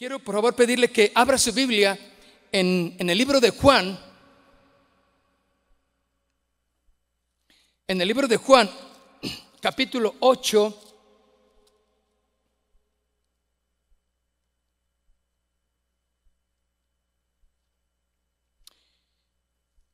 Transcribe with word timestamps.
Quiero 0.00 0.18
por 0.18 0.34
favor 0.34 0.56
pedirle 0.56 0.90
que 0.90 1.12
abra 1.14 1.36
su 1.36 1.52
Biblia 1.52 1.98
en, 2.50 2.96
en 2.98 3.10
el 3.10 3.18
libro 3.18 3.38
de 3.38 3.50
Juan. 3.50 4.00
En 7.86 8.00
el 8.00 8.08
libro 8.08 8.26
de 8.26 8.38
Juan, 8.38 8.70
capítulo 9.60 10.14
8. 10.20 10.94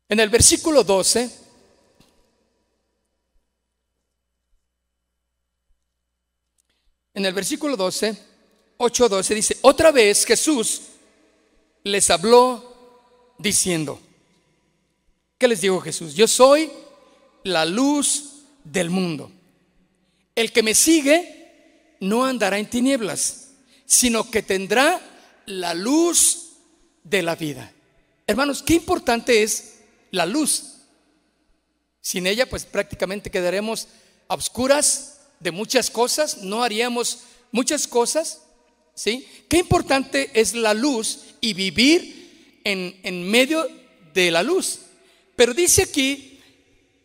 En 0.08 0.20
el 0.20 0.28
versículo 0.28 0.84
12, 0.84 1.30
en 7.14 7.26
el 7.26 7.34
versículo 7.34 7.76
12, 7.76 8.35
8:12 8.78 9.34
dice, 9.34 9.58
otra 9.62 9.90
vez 9.90 10.24
Jesús 10.24 10.82
les 11.82 12.10
habló 12.10 13.34
diciendo, 13.38 14.00
¿qué 15.38 15.48
les 15.48 15.60
dijo 15.60 15.80
Jesús? 15.80 16.14
Yo 16.14 16.28
soy 16.28 16.70
la 17.44 17.64
luz 17.64 18.42
del 18.64 18.90
mundo. 18.90 19.30
El 20.34 20.52
que 20.52 20.62
me 20.62 20.74
sigue 20.74 21.96
no 22.00 22.24
andará 22.24 22.58
en 22.58 22.68
tinieblas, 22.68 23.52
sino 23.86 24.30
que 24.30 24.42
tendrá 24.42 25.00
la 25.46 25.74
luz 25.74 26.50
de 27.04 27.22
la 27.22 27.36
vida. 27.36 27.72
Hermanos, 28.26 28.62
qué 28.62 28.74
importante 28.74 29.42
es 29.42 29.76
la 30.10 30.26
luz. 30.26 30.74
Sin 32.00 32.26
ella, 32.26 32.48
pues 32.48 32.64
prácticamente 32.64 33.30
quedaremos 33.30 33.88
a 34.28 34.34
obscuras 34.34 35.20
de 35.40 35.52
muchas 35.52 35.90
cosas, 35.90 36.38
no 36.38 36.62
haríamos 36.62 37.20
muchas 37.52 37.86
cosas. 37.86 38.42
¿Sí? 38.96 39.28
Qué 39.46 39.58
importante 39.58 40.30
es 40.34 40.54
la 40.54 40.74
luz 40.74 41.20
y 41.40 41.52
vivir 41.52 42.60
en, 42.64 42.98
en 43.02 43.30
medio 43.30 43.68
de 44.14 44.30
la 44.32 44.42
luz. 44.42 44.80
Pero 45.36 45.52
dice 45.52 45.82
aquí 45.82 46.40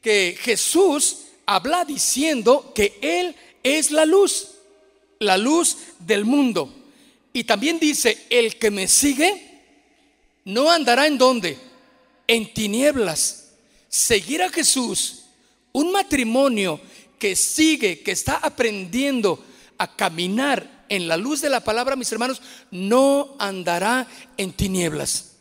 que 0.01 0.35
Jesús 0.41 1.17
habla 1.45 1.83
diciendo 1.83 2.71
que 2.73 2.97
Él 3.01 3.35
es 3.61 3.91
la 3.91 4.05
luz, 4.05 4.51
la 5.19 5.37
luz 5.37 5.77
del 5.99 6.23
mundo. 6.23 6.73
Y 7.33 7.43
también 7.43 7.77
dice, 7.77 8.25
el 8.29 8.57
que 8.57 8.71
me 8.71 8.87
sigue 8.87 9.51
no 10.45 10.71
andará 10.71 11.07
en 11.07 11.17
donde? 11.17 11.57
En 12.25 12.53
tinieblas. 12.53 13.49
Seguir 13.89 14.41
a 14.41 14.49
Jesús, 14.49 15.25
un 15.73 15.91
matrimonio 15.91 16.79
que 17.19 17.35
sigue, 17.35 17.99
que 17.99 18.11
está 18.11 18.37
aprendiendo 18.37 19.43
a 19.77 19.95
caminar 19.95 20.80
en 20.91 21.07
la 21.07 21.15
luz 21.15 21.39
de 21.39 21.49
la 21.49 21.61
palabra, 21.61 21.95
mis 21.95 22.11
hermanos, 22.11 22.41
no 22.69 23.37
andará 23.39 24.05
en 24.35 24.51
tinieblas. 24.51 25.37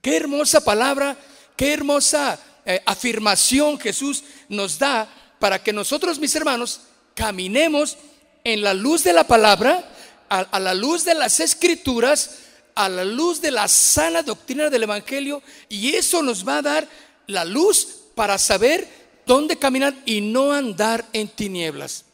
Qué 0.00 0.16
hermosa 0.16 0.64
palabra, 0.64 1.18
qué 1.56 1.72
hermosa 1.72 2.38
eh, 2.64 2.80
afirmación 2.86 3.80
Jesús 3.80 4.22
nos 4.48 4.78
da 4.78 5.12
para 5.40 5.60
que 5.60 5.72
nosotros, 5.72 6.20
mis 6.20 6.32
hermanos, 6.36 6.82
caminemos 7.16 7.96
en 8.44 8.62
la 8.62 8.72
luz 8.72 9.02
de 9.02 9.12
la 9.12 9.26
palabra, 9.26 9.84
a, 10.28 10.60
la 10.60 10.74
luz 10.74 11.04
de 11.04 11.16
las 11.16 11.40
escrituras, 11.40 12.38
a 12.76 12.88
la 12.88 13.04
luz 13.04 13.40
de 13.40 13.50
la 13.50 13.66
sana 13.66 14.22
doctrina 14.22 14.70
del 14.70 14.84
Evangelio, 14.84 15.42
y 15.68 15.96
eso 15.96 16.22
nos 16.22 16.46
va 16.46 16.58
a 16.58 16.62
dar 16.62 16.88
la 17.26 17.44
luz 17.44 17.88
para 18.14 18.38
saber 18.38 18.86
dónde 19.26 19.56
caminar 19.56 19.96
y 20.06 20.20
no 20.20 20.52
andar 20.52 21.04
en 21.12 21.26
tinieblas 21.26 22.04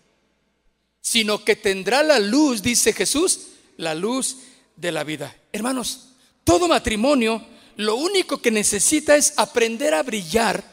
sino 1.05 1.45
que 1.45 1.55
tendrá 1.55 2.03
la 2.03 2.19
luz, 2.19 2.63
dice 2.63 2.95
Jesús, 2.95 3.41
la 3.77 3.95
luz 3.95 4.39
de 4.75 4.91
la 4.91 5.05
vida. 5.05 5.37
Hermanos, 5.53 6.09
todo 6.45 6.67
matrimonio 6.67 7.47
lo 7.77 7.97
único 7.97 8.41
que 8.41 8.51
necesita 8.51 9.15
es 9.15 9.35
aprender 9.37 9.93
a 9.93 10.03
brillar 10.03 10.65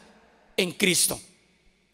en 0.56 0.72
Cristo. 0.72 1.20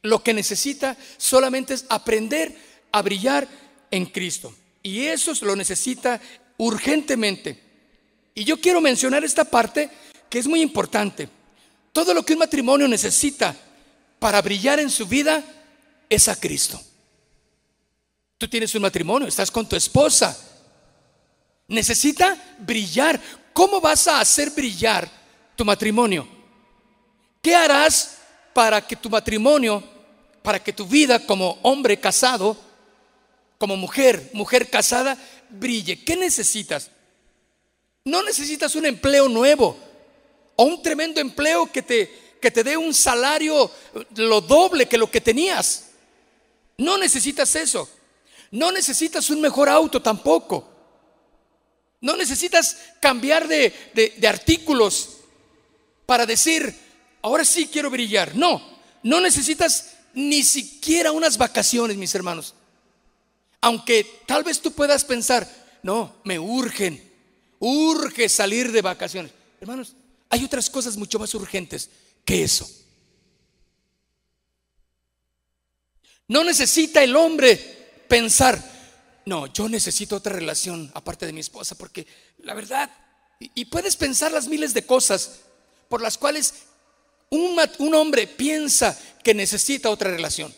Lo 0.03 0.23
que 0.23 0.33
necesita 0.33 0.97
solamente 1.17 1.75
es 1.75 1.85
aprender 1.89 2.57
a 2.93 3.03
brillar 3.03 3.49
en 3.91 4.07
Cristo. 4.07 4.55
Y 4.85 5.01
eso 5.07 5.33
lo 5.43 5.57
necesita 5.57 6.21
urgentemente. 6.59 7.61
Y 8.37 8.45
yo 8.45 8.61
quiero 8.61 8.81
mencionar 8.81 9.25
esta 9.25 9.47
parte 9.47 9.91
que 10.31 10.39
es 10.39 10.47
muy 10.47 10.61
importante. 10.61 11.29
Todo 11.93 12.15
lo 12.15 12.25
que 12.25 12.35
un 12.35 12.39
matrimonio 12.39 12.87
necesita 12.87 13.57
para 14.21 14.41
brillar 14.43 14.79
en 14.79 14.91
su 14.91 15.07
vida 15.07 15.43
es 16.09 16.29
a 16.29 16.39
Cristo. 16.39 16.81
Tú 18.39 18.47
tienes 18.47 18.73
un 18.77 18.83
matrimonio, 18.83 19.27
estás 19.27 19.51
con 19.51 19.69
tu 19.69 19.75
esposa. 19.75 20.39
Necesita 21.67 22.57
brillar. 22.61 23.21
¿Cómo 23.53 23.81
vas 23.81 24.07
a 24.07 24.21
hacer 24.21 24.51
brillar 24.51 25.11
tu 25.57 25.65
matrimonio? 25.65 26.27
¿Qué 27.43 27.57
harás 27.57 28.19
para 28.55 28.87
que 28.87 28.95
tu 28.95 29.11
matrimonio, 29.11 29.83
para 30.43 30.63
que 30.63 30.73
tu 30.73 30.87
vida 30.87 31.19
como 31.27 31.59
hombre 31.63 31.99
casado, 31.99 32.57
como 33.59 33.77
mujer, 33.77 34.31
mujer 34.33 34.71
casada, 34.71 35.19
brille? 35.51 36.05
¿Qué 36.05 36.15
necesitas? 36.15 36.93
No 38.05 38.23
necesitas 38.23 38.77
un 38.77 38.87
empleo 38.87 39.29
nuevo 39.29 39.77
o 40.55 40.63
un 40.63 40.81
tremendo 40.81 41.21
empleo 41.21 41.71
que 41.73 41.83
te, 41.83 42.37
que 42.41 42.53
te 42.53 42.63
dé 42.63 42.77
un 42.77 42.95
salario 42.95 43.69
lo 44.15 44.41
doble 44.41 44.87
que 44.87 44.97
lo 44.97 45.11
que 45.11 45.21
tenías. 45.21 45.87
No 46.77 46.97
necesitas 46.97 47.57
eso. 47.57 47.89
No 48.51 48.73
necesitas 48.73 49.31
un 49.31 49.41
mejor 49.41 49.69
auto 49.69 50.01
tampoco. 50.01 50.69
No 52.01 52.17
necesitas 52.17 52.77
cambiar 53.01 53.49
de, 53.49 53.73
artículos 54.27 55.19
para 56.07 56.25
decir, 56.27 56.75
ahora 57.23 57.45
sí 57.45 57.67
quiero 57.67 57.91
brillar. 57.91 58.35
No, 58.37 58.63
no 59.03 59.21
necesitas 59.21 59.97
ni 60.15 60.43
siquiera 60.43 61.13
unas 61.13 61.37
vacaciones, 61.37 61.97
mis 61.97 62.15
hermanos. 62.15 62.55
Aunque 63.61 64.23
tal 64.27 64.45
vez 64.45 64.61
tú 64.61 64.73
puedas 64.73 65.05
pensar, 65.05 65.49
no, 65.83 66.15
me 66.25 66.39
urgen, 66.39 67.03
urge 67.59 68.29
salir 68.29 68.71
de 68.71 68.83
vacaciones. 68.83 69.33
Hermanos, 69.61 69.95
hay 70.31 70.45
otras 70.45 70.71
cosas 70.71 70.97
mucho 70.97 71.19
más 71.19 71.35
urgentes 71.35 71.91
que 72.25 72.45
eso. 72.45 72.69
No 76.29 76.45
necesita 76.45 77.03
el 77.03 77.17
hombre 77.17 77.78
pensar, 78.09 78.63
no, 79.27 79.47
yo 79.53 79.69
necesito 79.69 80.17
otra 80.17 80.33
relación 80.33 80.91
aparte 80.95 81.27
de 81.27 81.33
mi 81.33 81.41
esposa, 81.41 81.77
porque 81.77 82.07
la 82.39 82.55
verdad, 82.55 82.91
y, 83.39 83.67
puedes 83.67 83.97
pensar 83.97 84.33
las 84.33 84.49
miles 84.49 84.75
de 84.75 84.85
cosas 84.87 85.41
por 85.89 86.03
las 86.03 86.19
cuales 86.19 86.55
un, 87.31 87.57
un 87.79 87.95
hombre 87.95 88.27
piensa 88.27 88.99
que 89.23 89.35
necesita 89.35 89.91
otra 89.91 90.11
relación. 90.11 90.53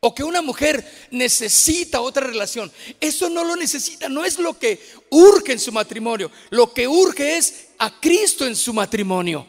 O 0.00 0.14
que 0.14 0.22
una 0.22 0.42
mujer 0.42 0.86
necesita 1.12 2.02
otra 2.02 2.26
relación. 2.26 2.70
Eso 3.00 3.30
no 3.30 3.42
lo 3.42 3.56
necesita, 3.56 4.06
no 4.10 4.22
es 4.22 4.38
lo 4.38 4.58
que 4.58 4.78
urge 5.08 5.52
en 5.52 5.58
su 5.58 5.72
matrimonio. 5.72 6.30
Lo 6.50 6.74
que 6.74 6.86
urge 6.86 7.38
es 7.38 7.68
a 7.78 8.00
Cristo 8.00 8.46
en 8.46 8.54
su 8.54 8.74
matrimonio. 8.74 9.46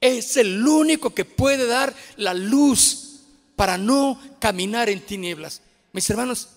Es 0.00 0.36
el 0.36 0.64
único 0.64 1.12
que 1.12 1.24
puede 1.24 1.66
dar 1.66 1.92
la 2.16 2.34
luz 2.34 3.12
para 3.56 3.78
no 3.78 4.20
caminar 4.38 4.88
en 4.88 5.00
tinieblas. 5.00 5.61
Mis 5.92 6.08
hermanos, 6.08 6.48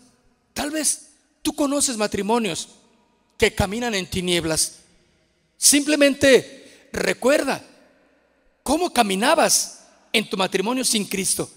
tal 0.54 0.72
vez 0.72 1.10
tú 1.42 1.54
conoces 1.54 1.98
matrimonios 1.98 2.70
que 3.38 3.54
caminan 3.54 3.94
en 3.94 4.10
tinieblas. 4.10 4.80
Simplemente 5.58 6.90
recuerda 6.92 7.64
cómo 8.64 8.92
caminabas 8.92 9.82
en 10.14 10.30
tu 10.30 10.38
matrimonio 10.38 10.86
sin 10.86 11.06
Cristo. 11.06 11.50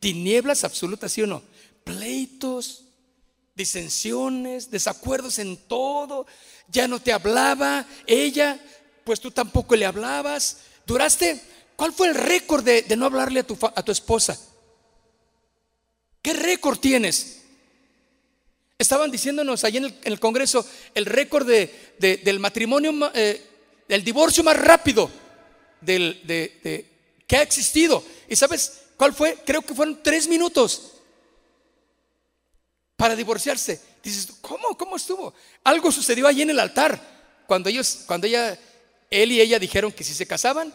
Tinieblas 0.00 0.64
absolutas, 0.64 1.10
¿sí 1.12 1.22
o 1.22 1.26
no? 1.26 1.42
Pleitos, 1.82 2.84
disensiones, 3.54 4.70
desacuerdos 4.70 5.38
en 5.38 5.56
todo. 5.56 6.26
Ya 6.68 6.86
no 6.86 7.00
te 7.00 7.12
hablaba 7.12 7.86
ella, 8.06 8.60
pues 9.04 9.20
tú 9.20 9.30
tampoco 9.30 9.74
le 9.74 9.86
hablabas. 9.86 10.58
Duraste, 10.86 11.42
¿cuál 11.76 11.92
fue 11.92 12.08
el 12.08 12.14
récord 12.14 12.62
de, 12.62 12.84
no 12.96 13.06
hablarle 13.06 13.40
a 13.40 13.46
tu, 13.46 13.58
a 13.60 13.82
tu 13.82 13.92
esposa? 13.92 14.38
¿Qué 16.28 16.34
récord 16.34 16.78
tienes? 16.78 17.38
Estaban 18.76 19.10
diciéndonos 19.10 19.64
allí 19.64 19.78
en 19.78 19.98
el, 20.02 20.20
Congreso 20.20 20.62
el 20.94 21.06
récord 21.06 21.48
del 21.48 22.38
matrimonio, 22.38 22.92
eh, 23.14 23.42
del 23.88 24.04
divorcio 24.04 24.44
más 24.44 24.54
rápido 24.54 25.10
que 25.86 26.84
ha 27.30 27.40
existido. 27.40 28.04
¿Y 28.28 28.36
sabes 28.36 28.82
cuál 28.98 29.14
fue? 29.14 29.38
Creo 29.46 29.62
que 29.62 29.72
fueron 29.72 30.02
tres 30.02 30.28
minutos 30.28 30.96
para 32.94 33.16
divorciarse. 33.16 33.80
Dices, 34.04 34.28
¿cómo? 34.42 34.76
¿Cómo 34.76 34.96
estuvo? 34.96 35.32
Algo 35.64 35.90
sucedió 35.90 36.26
allí 36.26 36.42
en 36.42 36.50
el 36.50 36.60
altar. 36.60 37.00
Cuando 37.46 37.70
ellos, 37.70 38.00
cuando 38.04 38.26
ella, 38.26 38.58
él 39.08 39.32
y 39.32 39.40
ella 39.40 39.58
dijeron 39.58 39.92
que 39.92 40.04
si 40.04 40.12
se 40.12 40.26
casaban, 40.26 40.74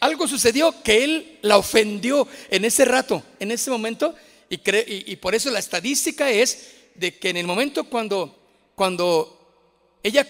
algo 0.00 0.26
sucedió 0.26 0.74
que 0.82 1.04
él 1.04 1.38
la 1.42 1.56
ofendió 1.56 2.26
en 2.50 2.64
ese 2.64 2.84
rato, 2.84 3.22
en 3.38 3.52
ese 3.52 3.70
momento, 3.70 4.16
y, 4.50 5.16
por 5.16 5.34
eso 5.34 5.50
la 5.50 5.58
estadística 5.58 6.30
es 6.30 6.74
de 6.94 7.18
que 7.18 7.30
en 7.30 7.36
el 7.36 7.46
momento 7.46 7.84
cuando, 7.84 8.38
cuando 8.74 9.38
ella 10.02 10.26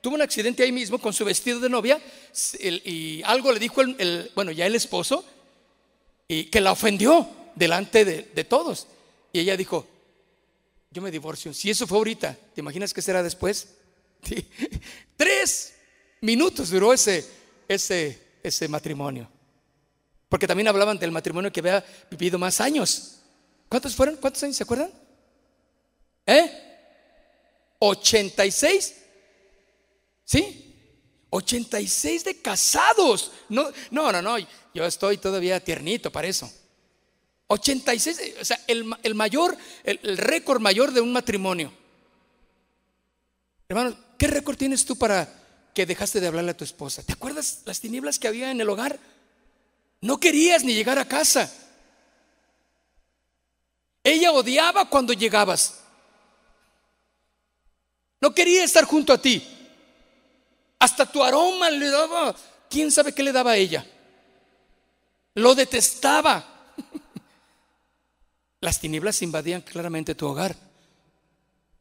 tuvo 0.00 0.14
un 0.14 0.22
accidente 0.22 0.62
ahí 0.62 0.72
mismo 0.72 0.98
con 0.98 1.12
su 1.12 1.24
vestido 1.24 1.60
de 1.60 1.68
novia 1.68 2.00
y 2.60 3.22
algo 3.24 3.52
le 3.52 3.58
dijo 3.58 3.82
el, 3.82 4.30
bueno, 4.34 4.50
ya 4.52 4.66
el 4.66 4.74
esposo, 4.74 5.24
y 6.28 6.44
que 6.44 6.60
la 6.60 6.72
ofendió 6.72 7.28
delante 7.54 8.04
de, 8.04 8.44
todos. 8.44 8.86
Y 9.32 9.40
ella 9.40 9.56
dijo, 9.56 9.86
yo 10.90 11.02
me 11.02 11.10
divorcio. 11.10 11.52
Si 11.52 11.70
eso 11.70 11.86
fue 11.86 11.98
ahorita, 11.98 12.36
¿te 12.54 12.60
imaginas 12.60 12.94
qué 12.94 13.02
será 13.02 13.22
después? 13.22 13.74
Tres 15.16 15.74
minutos 16.22 16.70
duró 16.70 16.92
ese, 16.92 17.26
ese, 17.68 18.18
ese 18.42 18.68
matrimonio. 18.68 19.28
Porque 20.28 20.46
también 20.46 20.68
hablaban 20.68 20.98
del 20.98 21.10
matrimonio 21.10 21.52
que 21.52 21.60
había 21.60 21.84
vivido 22.10 22.38
más 22.38 22.60
años. 22.60 23.21
¿Cuántos 23.72 23.96
fueron? 23.96 24.16
¿Cuántos 24.16 24.42
años 24.42 24.54
se 24.54 24.64
acuerdan? 24.64 24.92
¿Eh? 26.26 26.52
86. 27.78 28.94
¿Sí? 30.26 30.76
86 31.30 32.22
de 32.22 32.42
casados. 32.42 33.32
No, 33.48 33.72
no, 33.90 34.12
no, 34.12 34.20
no. 34.20 34.36
Yo 34.74 34.84
estoy 34.84 35.16
todavía 35.16 35.58
tiernito 35.58 36.12
para 36.12 36.28
eso. 36.28 36.52
86, 37.46 38.34
o 38.42 38.44
sea, 38.44 38.62
el, 38.66 38.84
mayor, 39.14 39.56
el, 39.84 39.98
el 40.02 40.18
récord 40.18 40.60
mayor 40.60 40.92
de 40.92 41.00
un 41.00 41.10
matrimonio. 41.10 41.72
Hermano, 43.70 43.96
¿qué 44.18 44.26
récord 44.26 44.58
tienes 44.58 44.84
tú 44.84 44.96
para 44.96 45.32
que 45.72 45.86
dejaste 45.86 46.20
de 46.20 46.26
hablarle 46.26 46.50
a 46.50 46.56
tu 46.58 46.64
esposa? 46.64 47.02
¿Te 47.04 47.14
acuerdas 47.14 47.62
las 47.64 47.80
tinieblas 47.80 48.18
que 48.18 48.28
había 48.28 48.50
en 48.50 48.60
el 48.60 48.68
hogar? 48.68 49.00
No 50.02 50.20
querías 50.20 50.62
ni 50.62 50.74
llegar 50.74 50.98
a 50.98 51.08
casa. 51.08 51.50
Ella 54.04 54.32
odiaba 54.32 54.84
cuando 54.88 55.12
llegabas. 55.12 55.80
No 58.20 58.34
quería 58.34 58.64
estar 58.64 58.84
junto 58.84 59.12
a 59.12 59.18
ti. 59.18 59.42
Hasta 60.78 61.10
tu 61.10 61.22
aroma 61.22 61.70
le 61.70 61.88
daba, 61.88 62.34
quién 62.68 62.90
sabe 62.90 63.12
qué 63.12 63.22
le 63.22 63.32
daba 63.32 63.52
a 63.52 63.56
ella. 63.56 63.86
Lo 65.34 65.54
detestaba. 65.54 66.74
Las 68.60 68.80
tinieblas 68.80 69.22
invadían 69.22 69.60
claramente 69.60 70.14
tu 70.14 70.26
hogar. 70.26 70.56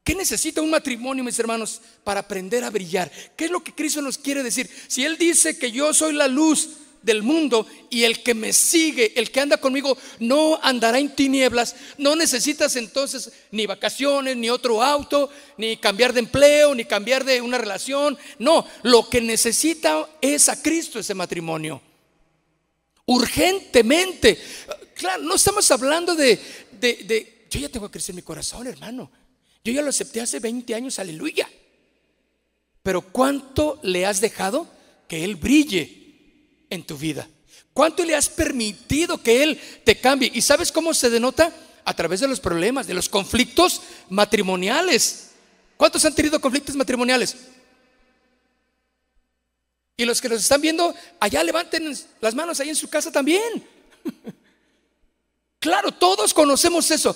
¿Qué 0.03 0.15
necesita 0.15 0.61
un 0.61 0.71
matrimonio, 0.71 1.23
mis 1.23 1.37
hermanos, 1.37 1.81
para 2.03 2.21
aprender 2.21 2.63
a 2.63 2.69
brillar? 2.69 3.11
¿Qué 3.35 3.45
es 3.45 3.51
lo 3.51 3.63
que 3.63 3.73
Cristo 3.73 4.01
nos 4.01 4.17
quiere 4.17 4.41
decir? 4.41 4.69
Si 4.87 5.05
Él 5.05 5.17
dice 5.17 5.57
que 5.57 5.71
yo 5.71 5.93
soy 5.93 6.13
la 6.13 6.27
luz 6.27 6.69
del 7.01 7.23
mundo 7.23 7.65
y 7.89 8.03
el 8.03 8.21
que 8.23 8.33
me 8.33 8.53
sigue, 8.53 9.13
el 9.15 9.31
que 9.31 9.39
anda 9.39 9.57
conmigo, 9.57 9.97
no 10.19 10.59
andará 10.61 10.99
en 10.99 11.15
tinieblas. 11.15 11.75
No 11.97 12.15
necesitas 12.15 12.75
entonces 12.75 13.31
ni 13.51 13.65
vacaciones, 13.65 14.37
ni 14.37 14.49
otro 14.49 14.81
auto, 14.83 15.29
ni 15.57 15.77
cambiar 15.77 16.13
de 16.13 16.19
empleo, 16.19 16.75
ni 16.75 16.85
cambiar 16.85 17.23
de 17.23 17.41
una 17.41 17.57
relación. 17.57 18.17
No, 18.39 18.65
lo 18.83 19.09
que 19.09 19.21
necesita 19.21 20.07
es 20.21 20.49
a 20.49 20.61
Cristo 20.61 20.99
ese 20.99 21.13
matrimonio. 21.13 21.81
Urgentemente. 23.05 24.39
Claro, 24.95 25.23
no 25.23 25.35
estamos 25.35 25.69
hablando 25.71 26.15
de, 26.15 26.39
de, 26.79 27.47
yo 27.49 27.59
ya 27.59 27.69
tengo 27.69 27.87
que 27.87 27.93
crecer 27.93 28.15
mi 28.15 28.21
corazón, 28.21 28.67
hermano. 28.67 29.11
Yo 29.63 29.73
ya 29.73 29.81
lo 29.81 29.89
acepté 29.89 30.21
hace 30.21 30.39
20 30.39 30.73
años, 30.75 30.99
aleluya. 30.99 31.49
Pero 32.83 33.01
¿cuánto 33.01 33.79
le 33.83 34.05
has 34.05 34.21
dejado 34.21 34.67
que 35.07 35.23
Él 35.23 35.35
brille 35.35 36.00
en 36.71 36.83
tu 36.83 36.97
vida? 36.97 37.27
¿Cuánto 37.73 38.03
le 38.03 38.15
has 38.15 38.27
permitido 38.27 39.21
que 39.21 39.43
Él 39.43 39.61
te 39.83 39.99
cambie? 39.99 40.31
¿Y 40.33 40.41
sabes 40.41 40.71
cómo 40.71 40.93
se 40.93 41.11
denota? 41.11 41.53
A 41.85 41.93
través 41.93 42.19
de 42.19 42.27
los 42.27 42.39
problemas, 42.39 42.87
de 42.87 42.93
los 42.93 43.07
conflictos 43.07 43.81
matrimoniales. 44.09 45.31
¿Cuántos 45.77 46.03
han 46.05 46.15
tenido 46.15 46.41
conflictos 46.41 46.75
matrimoniales? 46.75 47.35
Y 49.97 50.05
los 50.05 50.19
que 50.19 50.29
nos 50.29 50.41
están 50.41 50.61
viendo, 50.61 50.93
allá 51.19 51.43
levanten 51.43 51.95
las 52.19 52.35
manos 52.35 52.59
ahí 52.59 52.69
en 52.69 52.75
su 52.75 52.89
casa 52.89 53.11
también. 53.11 53.63
claro, 55.59 55.91
todos 55.91 56.33
conocemos 56.33 56.89
eso. 56.91 57.15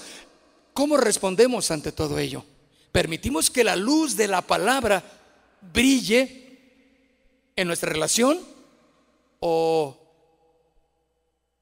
¿Cómo 0.74 0.98
respondemos 0.98 1.72
ante 1.72 1.92
todo 1.92 2.20
ello? 2.20 2.46
¿Permitimos 2.92 3.50
que 3.50 3.64
la 3.64 3.76
luz 3.76 4.16
de 4.16 4.28
la 4.28 4.42
palabra 4.42 5.04
brille 5.74 6.60
en 7.56 7.68
nuestra 7.68 7.92
relación? 7.92 8.55
¿O, 9.48 9.96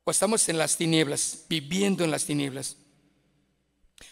estamos 0.07 0.47
en 0.47 0.57
las 0.57 0.77
tinieblas, 0.77 1.39
viviendo 1.49 2.05
en 2.05 2.11
las 2.11 2.23
tinieblas? 2.23 2.77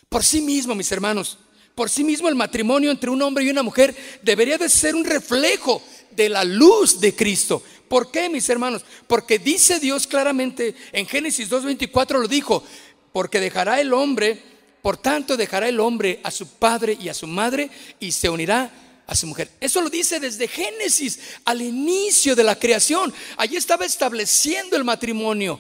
Por 0.10 0.26
sí 0.26 0.42
mismo, 0.42 0.76
mis 0.76 0.92
hermanos, 0.92 1.38
por 1.74 1.90
sí 1.90 2.04
mismo 2.04 2.28
el 2.28 2.36
matrimonio 2.36 2.92
entre 2.92 3.10
un 3.10 3.22
hombre 3.22 3.46
y 3.46 3.50
una 3.50 3.64
mujer 3.64 3.96
debería 4.24 4.58
de 4.58 4.68
ser 4.68 4.94
un 4.94 5.06
reflejo 5.06 5.82
de 6.10 6.28
la 6.28 6.44
luz 6.44 7.00
de 7.00 7.16
Cristo. 7.16 7.64
¿Por 7.88 8.12
qué, 8.12 8.28
mis 8.28 8.50
hermanos? 8.50 8.84
Porque 9.08 9.40
dice 9.40 9.80
Dios 9.80 10.06
claramente 10.06 10.76
en 10.92 11.08
Génesis 11.08 11.50
2.24 11.50 12.20
lo 12.20 12.28
dijo, 12.28 12.66
porque 13.14 13.40
dejará 13.40 13.80
el 13.80 13.94
hombre, 13.94 14.44
por 14.82 14.98
tanto 14.98 15.38
dejará 15.38 15.70
el 15.70 15.80
hombre 15.80 16.20
a 16.26 16.32
su 16.32 16.46
padre 16.46 16.98
y 17.00 17.08
a 17.08 17.14
su 17.14 17.26
madre 17.26 17.70
y 18.02 18.12
se 18.12 18.30
unirá 18.30 18.70
a 19.12 19.26
mujer. 19.26 19.50
Eso 19.60 19.82
lo 19.82 19.90
dice 19.90 20.20
desde 20.20 20.48
Génesis, 20.48 21.20
al 21.44 21.62
inicio 21.62 22.36
de 22.36 22.44
la 22.44 22.58
creación. 22.58 23.14
Allí 23.36 23.58
estaba 23.58 23.86
estableciendo 23.86 24.78
el 24.78 24.86
matrimonio. 24.86 25.60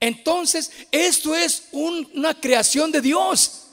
Entonces, 0.00 0.72
esto 0.90 1.34
es 1.36 1.68
una 1.70 2.38
creación 2.38 2.90
de 2.90 3.00
Dios. 3.00 3.68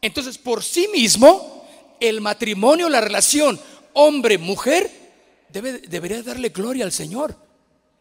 Entonces, 0.00 0.38
por 0.38 0.62
sí 0.62 0.86
mismo, 0.92 1.66
el 1.98 2.20
matrimonio, 2.20 2.88
la 2.88 3.00
relación 3.00 3.58
hombre, 3.94 4.38
mujer, 4.38 4.88
debe, 5.48 5.78
debería 5.78 6.22
darle 6.22 6.50
gloria 6.50 6.84
al 6.84 6.92
Señor. 6.92 7.34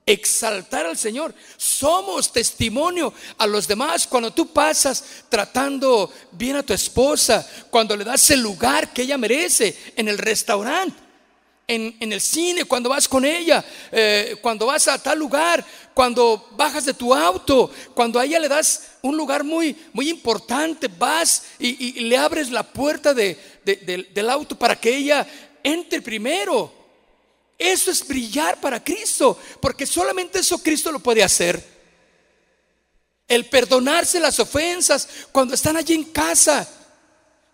Exaltar 0.07 0.86
al 0.86 0.98
Señor. 0.98 1.34
Somos 1.57 2.31
testimonio 2.31 3.12
a 3.40 3.48
los 3.48 3.68
demás 3.68 4.06
cuando 4.06 4.31
tú 4.31 4.54
pasas 4.54 5.04
tratando 5.30 6.12
bien 6.31 6.57
a 6.57 6.63
tu 6.63 6.74
esposa, 6.74 7.48
cuando 7.72 7.98
le 7.98 8.04
das 8.04 8.30
el 8.30 8.42
lugar 8.42 8.94
que 8.94 9.02
ella 9.02 9.18
merece 9.18 9.75
en 9.96 10.07
el 10.07 10.19
restaurante. 10.19 11.06
En, 11.68 11.96
el 12.00 12.22
cine, 12.22 12.66
cuando 12.66 12.90
vas 12.90 13.07
con 13.07 13.25
ella, 13.25 13.66
eh, 13.92 14.38
cuando 14.40 14.68
vas 14.68 14.88
a 14.88 15.02
tal 15.02 15.18
lugar, 15.18 15.66
cuando 15.96 16.50
bajas 16.51 16.86
de 16.86 16.94
tu 16.94 17.12
auto, 17.12 17.72
cuando 17.96 18.19
a 18.19 18.25
ella 18.25 18.38
le 18.38 18.48
das 18.48 18.98
un 19.01 19.18
lugar 19.18 19.44
muy, 19.44 19.75
muy 19.92 20.08
importante, 20.08 20.88
vas 20.88 21.46
y, 21.58 22.01
le 22.01 22.18
abres 22.18 22.51
la 22.51 22.62
puerta 22.62 23.16
del 23.16 24.30
auto 24.30 24.56
para 24.56 24.75
que 24.75 24.96
ella 24.96 25.25
entre 25.63 26.04
primero. 26.04 26.85
Eso 27.57 27.91
es 27.91 28.05
brillar 28.05 28.59
para 28.59 28.83
Cristo, 28.83 29.38
porque 29.62 29.85
solamente 29.85 30.39
eso 30.39 30.57
Cristo 30.57 30.91
lo 30.91 31.00
puede 31.00 31.24
hacer. 31.24 31.63
El 33.27 33.45
perdonarse 33.45 34.19
las 34.19 34.39
ofensas 34.39 35.07
cuando 35.31 35.55
están 35.55 35.77
allí 35.77 35.93
en 35.93 36.05
casa. 36.05 36.67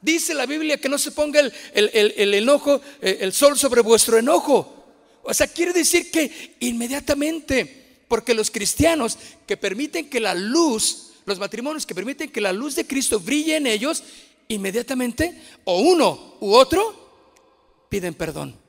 Dice 0.01 0.33
la 0.33 0.47
Biblia 0.47 0.77
que 0.77 0.89
no 0.89 0.97
se 0.97 1.11
ponga 1.11 1.39
el, 1.39 1.53
el, 1.73 2.33
enojo, 2.33 2.81
eh, 3.01 3.19
el 3.21 3.31
sol 3.31 3.57
sobre 3.57 3.81
vuestro 3.81 4.17
enojo. 4.17 4.81
O 5.23 5.33
sea, 5.33 5.47
quiere 5.47 5.71
decir 5.71 6.09
que 6.09 6.55
inmediatamente, 6.59 8.03
porque 8.07 8.33
los 8.33 8.49
cristianos 8.49 9.17
que 9.45 9.57
permiten 9.57 10.09
que 10.09 10.19
la 10.19 10.33
luz, 10.33 11.11
los 11.25 11.37
matrimonios 11.37 11.85
que 11.85 11.93
permiten 11.93 12.31
que 12.31 12.41
la 12.41 12.51
luz 12.51 12.75
de 12.75 12.87
Cristo 12.87 13.19
brille 13.19 13.57
en 13.57 13.67
ellos, 13.67 14.03
inmediatamente, 14.47 15.39
o 15.63 15.79
uno 15.79 16.37
u 16.39 16.53
otro, 16.53 17.85
piden 17.87 18.15
perdón. 18.15 18.60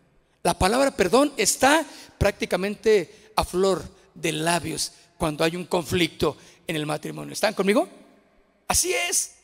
La 0.42 0.58
palabra 0.58 0.90
perdón 0.90 1.32
está 1.36 1.84
prácticamente 2.18 3.30
a 3.36 3.44
flor 3.44 3.82
de 4.14 4.32
labios 4.32 4.92
cuando 5.16 5.44
hay 5.44 5.56
un 5.56 5.66
conflicto 5.66 6.36
en 6.66 6.76
el 6.76 6.86
matrimonio. 6.86 7.32
¿Están 7.32 7.54
conmigo? 7.54 7.88
Así 8.66 8.92
es. 8.92 9.34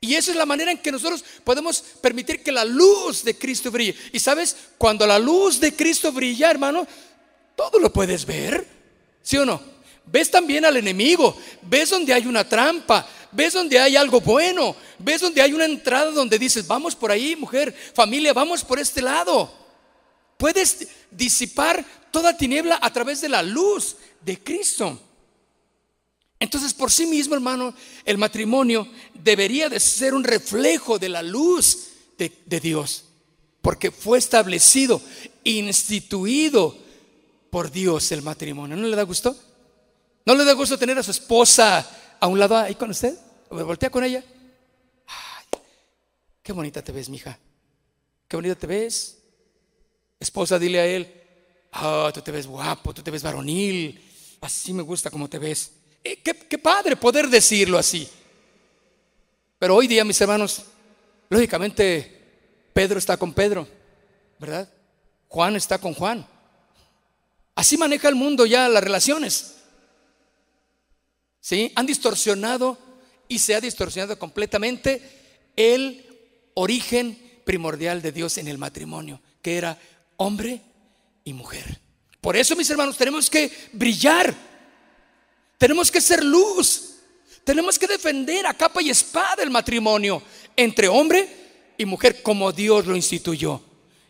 Y 0.00 0.14
esa 0.14 0.30
es 0.30 0.36
la 0.36 0.46
manera 0.46 0.70
en 0.70 0.78
que 0.78 0.92
nosotros 0.92 1.24
podemos 1.42 1.80
permitir 2.00 2.42
que 2.42 2.52
la 2.52 2.64
luz 2.64 3.24
de 3.24 3.36
Cristo 3.36 3.70
brille. 3.70 3.96
Y 4.12 4.18
sabes, 4.18 4.56
cuando 4.78 5.06
la 5.06 5.18
luz 5.18 5.58
de 5.58 5.74
Cristo 5.74 6.12
brilla, 6.12 6.50
hermano, 6.50 6.86
todo 7.56 7.78
lo 7.78 7.92
puedes 7.92 8.26
ver. 8.26 8.66
¿Sí 9.22 9.36
o 9.36 9.44
no? 9.44 9.60
Ves 10.04 10.30
también 10.30 10.64
al 10.64 10.76
enemigo, 10.76 11.36
ves 11.62 11.90
donde 11.90 12.14
hay 12.14 12.26
una 12.26 12.48
trampa, 12.48 13.04
ves 13.32 13.54
donde 13.54 13.80
hay 13.80 13.96
algo 13.96 14.20
bueno, 14.20 14.76
ves 14.98 15.20
donde 15.20 15.42
hay 15.42 15.52
una 15.52 15.64
entrada 15.64 16.12
donde 16.12 16.38
dices, 16.38 16.64
vamos 16.66 16.94
por 16.94 17.10
ahí, 17.10 17.34
mujer, 17.34 17.74
familia, 17.92 18.32
vamos 18.32 18.62
por 18.62 18.78
este 18.78 19.02
lado. 19.02 19.65
Puedes 20.36 20.88
disipar 21.10 21.84
toda 22.10 22.36
tiniebla 22.36 22.78
a 22.80 22.92
través 22.92 23.20
de 23.20 23.28
la 23.28 23.42
luz 23.42 23.96
de 24.20 24.42
Cristo. 24.42 25.00
Entonces, 26.38 26.74
por 26.74 26.90
sí 26.90 27.06
mismo, 27.06 27.34
hermano, 27.34 27.74
el 28.04 28.18
matrimonio 28.18 28.86
debería 29.14 29.68
de 29.68 29.80
ser 29.80 30.14
un 30.14 30.24
reflejo 30.24 30.98
de 30.98 31.08
la 31.08 31.22
luz 31.22 31.88
de, 32.18 32.60
Dios, 32.60 33.04
porque 33.62 33.90
fue 33.90 34.18
establecido, 34.18 35.00
instituido 35.44 36.76
por 37.50 37.70
Dios 37.70 38.12
el 38.12 38.22
matrimonio. 38.22 38.76
¿No 38.76 38.86
le 38.86 38.96
da 38.96 39.02
gusto? 39.02 39.36
¿No 40.26 40.34
le 40.34 40.44
da 40.44 40.52
gusto 40.52 40.78
tener 40.78 40.98
a 40.98 41.02
su 41.02 41.10
esposa 41.10 42.16
a 42.20 42.26
un 42.26 42.38
lado 42.38 42.56
ahí 42.56 42.74
con 42.74 42.90
usted? 42.90 43.16
Voltea 43.50 43.90
con 43.90 44.04
ella. 44.04 44.22
Qué 46.42 46.52
bonita 46.52 46.82
te 46.82 46.92
ves, 46.92 47.08
mija. 47.08 47.38
qué 48.28 48.36
bonito 48.36 48.56
te 48.56 48.66
ves. 48.66 49.18
Esposa, 50.18 50.58
dile 50.58 50.80
a 50.80 50.86
él, 50.86 51.12
oh, 51.82 52.10
tú 52.12 52.20
te 52.22 52.32
ves 52.32 52.46
guapo, 52.46 52.94
tú 52.94 53.02
te 53.02 53.10
ves 53.10 53.22
varonil, 53.22 54.00
así 54.40 54.72
me 54.72 54.82
gusta 54.82 55.10
como 55.10 55.28
te 55.28 55.38
ves. 55.38 55.72
Eh, 56.02 56.20
qué, 56.22 56.34
qué 56.34 56.58
padre 56.58 56.96
poder 56.96 57.28
decirlo 57.28 57.78
así. 57.78 58.08
Pero 59.58 59.74
hoy 59.76 59.86
día, 59.86 60.04
mis 60.04 60.20
hermanos, 60.20 60.62
lógicamente 61.28 62.70
Pedro 62.72 62.98
está 62.98 63.16
con 63.16 63.32
Pedro, 63.32 63.66
¿verdad? 64.38 64.70
Juan 65.28 65.56
está 65.56 65.78
con 65.78 65.94
Juan. 65.94 66.26
Así 67.54 67.78
maneja 67.78 68.08
el 68.08 68.14
mundo 68.14 68.44
ya 68.44 68.68
las 68.68 68.84
relaciones. 68.84 69.54
¿Sí? 71.40 71.72
Han 71.74 71.86
distorsionado 71.86 72.78
y 73.28 73.38
se 73.38 73.54
ha 73.54 73.60
distorsionado 73.60 74.18
completamente 74.18 75.50
el 75.56 76.04
origen 76.54 77.40
primordial 77.44 78.02
de 78.02 78.12
Dios 78.12 78.36
en 78.38 78.48
el 78.48 78.58
matrimonio, 78.58 79.20
que 79.40 79.56
era 79.56 79.78
hombre 80.16 80.60
y 81.24 81.32
mujer. 81.32 81.80
Por 82.20 82.36
eso, 82.36 82.56
mis 82.56 82.68
hermanos, 82.70 82.96
tenemos 82.96 83.30
que 83.30 83.50
brillar. 83.72 84.34
Tenemos 85.58 85.90
que 85.90 86.00
ser 86.00 86.24
luz. 86.24 86.94
Tenemos 87.44 87.78
que 87.78 87.86
defender 87.86 88.46
a 88.46 88.54
capa 88.54 88.82
y 88.82 88.90
espada 88.90 89.42
el 89.42 89.50
matrimonio 89.50 90.22
entre 90.56 90.88
hombre 90.88 91.74
y 91.78 91.84
mujer 91.84 92.22
como 92.22 92.50
Dios 92.50 92.86
lo 92.86 92.96
instituyó. 92.96 93.62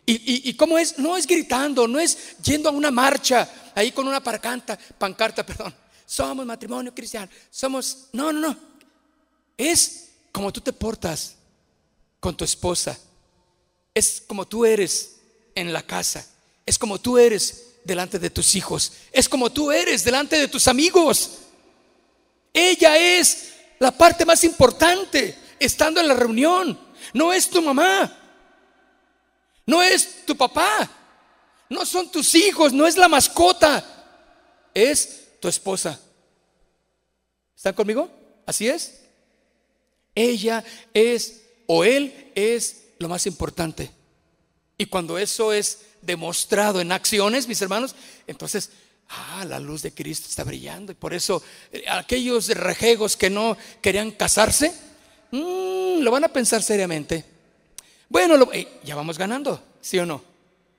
¿Y, 0.09 0.53
cómo 0.53 0.77
es? 0.77 0.97
No 0.97 1.17
es 1.17 1.27
gritando, 1.27 1.85
no 1.85 1.99
es 1.99 2.37
yendo 2.37 2.69
a 2.69 2.71
una 2.71 2.89
marcha 2.89 3.47
ahí 3.75 3.91
con 3.91 4.07
una 4.07 4.23
pancarta, 4.23 4.79
pancarta, 4.97 5.45
perdón. 5.45 5.75
Somos 6.05 6.45
matrimonio 6.45 6.95
cristiano, 6.95 7.29
somos... 7.51 8.07
No, 8.13 8.31
no, 8.31 8.39
no. 8.39 8.57
Es 9.57 10.11
como 10.31 10.53
tú 10.53 10.61
te 10.61 10.71
portas 10.71 11.35
con 12.21 12.37
tu 12.37 12.45
esposa. 12.45 12.97
Es 13.93 14.23
como 14.25 14.47
tú 14.47 14.65
eres 14.65 15.16
en 15.57 15.73
la 15.73 15.81
casa. 15.81 16.25
Es 16.65 16.77
como 16.77 16.99
tú 16.99 17.17
eres 17.17 17.79
delante 17.83 18.19
de 18.19 18.29
tus 18.29 18.55
hijos. 18.55 18.93
Es 19.11 19.27
como 19.27 19.51
tú 19.51 19.71
eres 19.71 20.03
delante 20.03 20.37
de 20.37 20.47
tus 20.47 20.67
amigos. 20.67 21.31
Ella 22.53 22.97
es 22.97 23.53
la 23.79 23.91
parte 23.91 24.23
más 24.23 24.43
importante 24.43 25.35
estando 25.59 25.99
en 25.99 26.07
la 26.07 26.13
reunión. 26.13 26.79
No 27.13 27.33
es 27.33 27.49
tu 27.49 27.59
mamá. 27.61 28.15
No 29.65 29.81
es 29.81 30.25
tu 30.25 30.37
papá. 30.37 30.89
No 31.69 31.85
son 31.85 32.11
tus 32.11 32.35
hijos. 32.35 32.71
No 32.71 32.85
es 32.85 32.95
la 32.95 33.07
mascota. 33.07 33.83
Es 34.75 35.39
tu 35.39 35.47
esposa. 35.47 35.99
¿Están 37.55 37.73
conmigo? 37.73 38.11
Así 38.45 38.69
es. 38.69 39.01
Ella 40.13 40.63
es 40.93 41.41
o 41.65 41.83
él 41.83 42.31
es 42.35 42.83
lo 42.99 43.09
más 43.09 43.25
importante. 43.25 43.96
Y 44.77 44.85
cuando 44.85 45.17
eso 45.17 45.51
es 45.53 45.79
demostrado 46.01 46.79
en 46.79 46.91
acciones, 46.91 47.47
mis 47.47 47.61
hermanos, 47.61 47.95
entonces, 48.27 48.69
ah, 49.09 49.43
la 49.47 49.59
luz 49.59 49.81
de 49.81 49.93
Cristo 49.93 50.27
está 50.29 50.43
brillando. 50.43 50.91
Y 50.91 50.95
por 50.95 51.13
eso 51.13 51.41
eh, 51.71 51.83
aquellos 51.89 52.47
rejegos 52.49 53.17
que 53.17 53.29
no 53.29 53.57
querían 53.81 54.11
casarse, 54.11 54.73
mm, 55.31 55.99
lo 56.01 56.11
van 56.11 56.25
a 56.25 56.29
pensar 56.29 56.61
seriamente. 56.61 57.25
Bueno, 58.09 58.49
eh, 58.53 58.79
ya 58.83 58.95
vamos 58.95 59.17
ganando, 59.17 59.61
¿sí 59.81 59.97
o 59.97 60.05
no? 60.05 60.23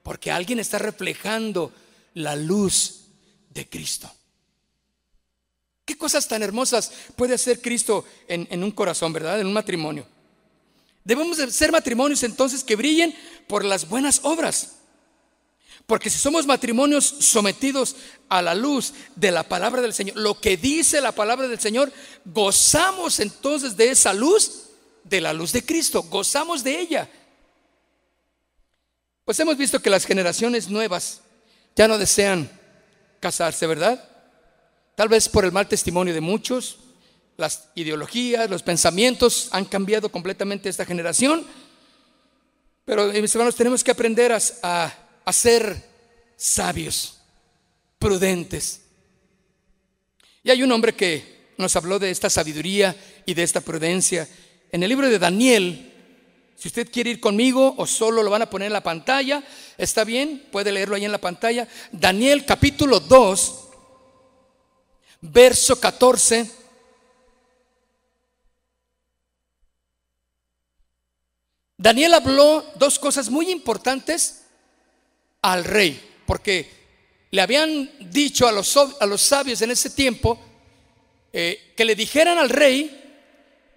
Porque 0.02 0.31
alguien 0.31 0.61
está 0.61 0.78
reflejando 0.78 1.73
la 2.14 2.37
luz 2.37 3.00
de 3.50 3.69
Cristo. 3.69 4.11
¿Qué 5.85 5.99
cosas 5.99 6.28
tan 6.28 6.43
hermosas 6.43 6.93
puede 7.17 7.35
hacer 7.35 7.61
Cristo 7.61 8.05
en, 8.28 8.47
en 8.50 8.62
un 8.62 8.71
corazón, 8.71 9.12
verdad? 9.12 9.40
En 9.40 9.47
un 9.47 9.52
matrimonio. 9.52 10.07
Debemos 11.09 11.38
de 11.38 11.50
ser 11.50 11.73
matrimonios 11.73 12.23
entonces 12.23 12.62
que 12.62 12.77
brillen 12.77 13.17
por 13.47 13.65
las 13.65 13.88
buenas 13.88 14.21
obras. 14.25 14.73
Porque 15.87 16.11
si 16.11 16.19
somos 16.19 16.45
matrimonios 16.45 17.03
sometidos 17.07 17.97
a 18.29 18.43
la 18.43 18.55
luz 18.55 18.93
de 19.17 19.31
la 19.31 19.43
palabra 19.43 19.81
del 19.81 19.95
Señor, 19.95 20.19
lo 20.19 20.38
que 20.38 20.59
dice 20.59 21.00
la 21.00 21.12
palabra 21.12 21.49
del 21.49 21.59
Señor, 21.59 21.91
gozamos 22.27 23.21
entonces 23.21 23.75
de 23.75 23.88
esa 23.88 24.12
luz, 24.12 24.65
de 25.03 25.23
la 25.23 25.33
luz 25.33 25.50
de 25.53 25.65
Cristo, 25.65 26.03
gozamos 26.03 26.62
de 26.62 26.79
ella. 26.79 27.11
Pues 29.25 29.41
hemos 29.41 29.57
visto 29.57 29.81
que 29.81 29.88
las 29.88 30.05
generaciones 30.05 30.69
nuevas 30.69 31.23
ya 31.75 31.88
no 31.88 31.97
desean 31.97 32.50
casarse, 33.19 33.67
¿verdad? 33.67 34.07
Tal 34.95 35.09
vez 35.09 35.27
por 35.27 35.47
el 35.47 35.53
mal 35.53 35.69
testimonio 35.69 36.12
de 36.12 36.21
muchos, 36.21 36.77
las 37.38 37.68
ideologías, 37.76 38.50
los 38.50 38.64
pensamientos 38.64 39.49
han 39.52 39.64
cambiado 39.64 40.11
completamente 40.11 40.68
esta 40.68 40.85
generación. 40.85 41.47
Pero 42.85 43.07
mis 43.07 43.33
hermanos, 43.35 43.54
tenemos 43.54 43.85
que 43.85 43.92
aprender 43.92 44.33
a, 44.33 44.92
a 45.25 45.33
ser 45.33 45.85
sabios, 46.37 47.21
prudentes. 47.99 48.80
Y 50.42 50.50
hay 50.50 50.64
un 50.64 50.73
hombre 50.73 50.97
que 50.97 51.52
nos 51.59 51.76
habló 51.76 52.00
de 52.00 52.11
esta 52.11 52.28
sabiduría 52.28 52.97
y 53.25 53.35
de 53.35 53.45
esta 53.45 53.61
prudencia. 53.61 54.28
En 54.73 54.83
el 54.83 54.88
libro 54.88 55.09
de 55.09 55.21
Daniel, 55.21 55.92
si 56.57 56.66
usted 56.66 56.90
quiere 56.90 57.11
ir 57.11 57.21
conmigo 57.21 57.73
o 57.78 57.87
solo 57.87 58.25
lo 58.25 58.30
van 58.30 58.42
a 58.42 58.50
poner 58.50 58.66
en 58.66 58.73
la 58.73 58.83
pantalla, 58.83 59.45
está 59.76 60.02
bien, 60.02 60.49
puede 60.50 60.73
leerlo 60.73 60.97
ahí 60.97 61.04
en 61.04 61.12
la 61.12 61.18
pantalla. 61.18 61.68
Daniel 61.92 62.45
capítulo 62.45 62.99
2, 62.99 63.68
verso 65.21 65.78
14. 65.78 66.58
Daniel 71.78 72.12
habló 72.12 72.66
dos 72.75 72.99
cosas 72.99 73.30
muy 73.30 73.50
importantes 73.50 74.42
al 75.40 75.64
rey, 75.64 75.99
porque 76.26 76.70
le 77.30 77.40
habían 77.40 77.90
dicho 78.11 78.47
a 78.47 78.52
los, 78.52 78.76
a 78.76 79.06
los 79.06 79.23
sabios 79.23 79.62
en 79.62 79.70
ese 79.70 79.88
tiempo 79.88 80.38
eh, 81.32 81.73
que 81.75 81.87
le 81.87 81.94
dijeran 81.94 82.37
al 82.37 82.50
rey 82.50 82.99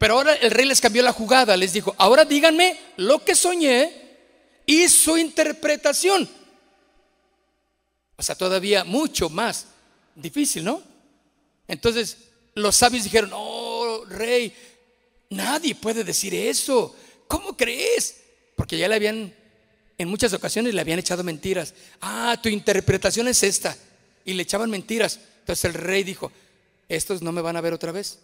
pero 0.02 0.16
ahora 0.16 0.34
el 0.34 0.50
rey 0.50 0.66
les 0.66 0.82
cambió 0.82 1.04
la 1.04 1.14
jugada, 1.14 1.56
les 1.56 1.74
dijo, 1.74 1.94
ahora 2.00 2.26
díganme 2.26 2.76
lo 2.98 3.24
que 3.24 3.36
soñé 3.36 4.18
y 4.66 4.90
su 4.90 5.16
interpretación. 5.16 6.28
O 8.16 8.24
sea, 8.24 8.34
todavía 8.34 8.84
mucho 8.84 9.30
más 9.30 9.68
difícil, 10.16 10.64
¿no? 10.64 10.82
Entonces 11.68 12.18
los 12.56 12.76
sabios 12.76 13.04
dijeron, 13.04 13.30
oh, 13.36 14.04
rey, 14.08 14.52
nadie 15.30 15.76
puede 15.76 16.04
decir 16.04 16.34
eso. 16.34 16.96
¿Cómo 17.32 17.56
crees? 17.56 18.18
Porque 18.58 18.78
ya 18.78 18.90
le 18.90 18.96
habían, 18.96 19.34
en 19.98 20.08
muchas 20.10 20.34
ocasiones 20.34 20.74
le 20.74 20.82
habían 20.82 21.00
echado 21.00 21.24
mentiras. 21.24 21.74
Ah, 22.02 22.38
tu 22.44 22.50
interpretación 22.50 23.26
es 23.30 23.42
esta. 23.44 23.78
Y 24.26 24.34
le 24.34 24.44
echaban 24.44 24.70
mentiras. 24.70 25.18
Entonces 25.40 25.64
el 25.64 25.76
rey 25.76 26.04
dijo, 26.04 26.30
estos 26.90 27.22
no 27.22 27.32
me 27.32 27.40
van 27.40 27.56
a 27.56 27.62
ver 27.62 27.72
otra 27.72 27.94
vez. 27.94 28.20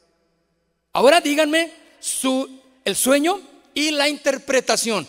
Ahora 0.92 1.22
díganme 1.22 1.72
su, 2.02 2.60
el 2.84 2.98
sueño 2.98 3.40
y 3.74 3.92
la 3.92 4.10
interpretación. 4.10 5.08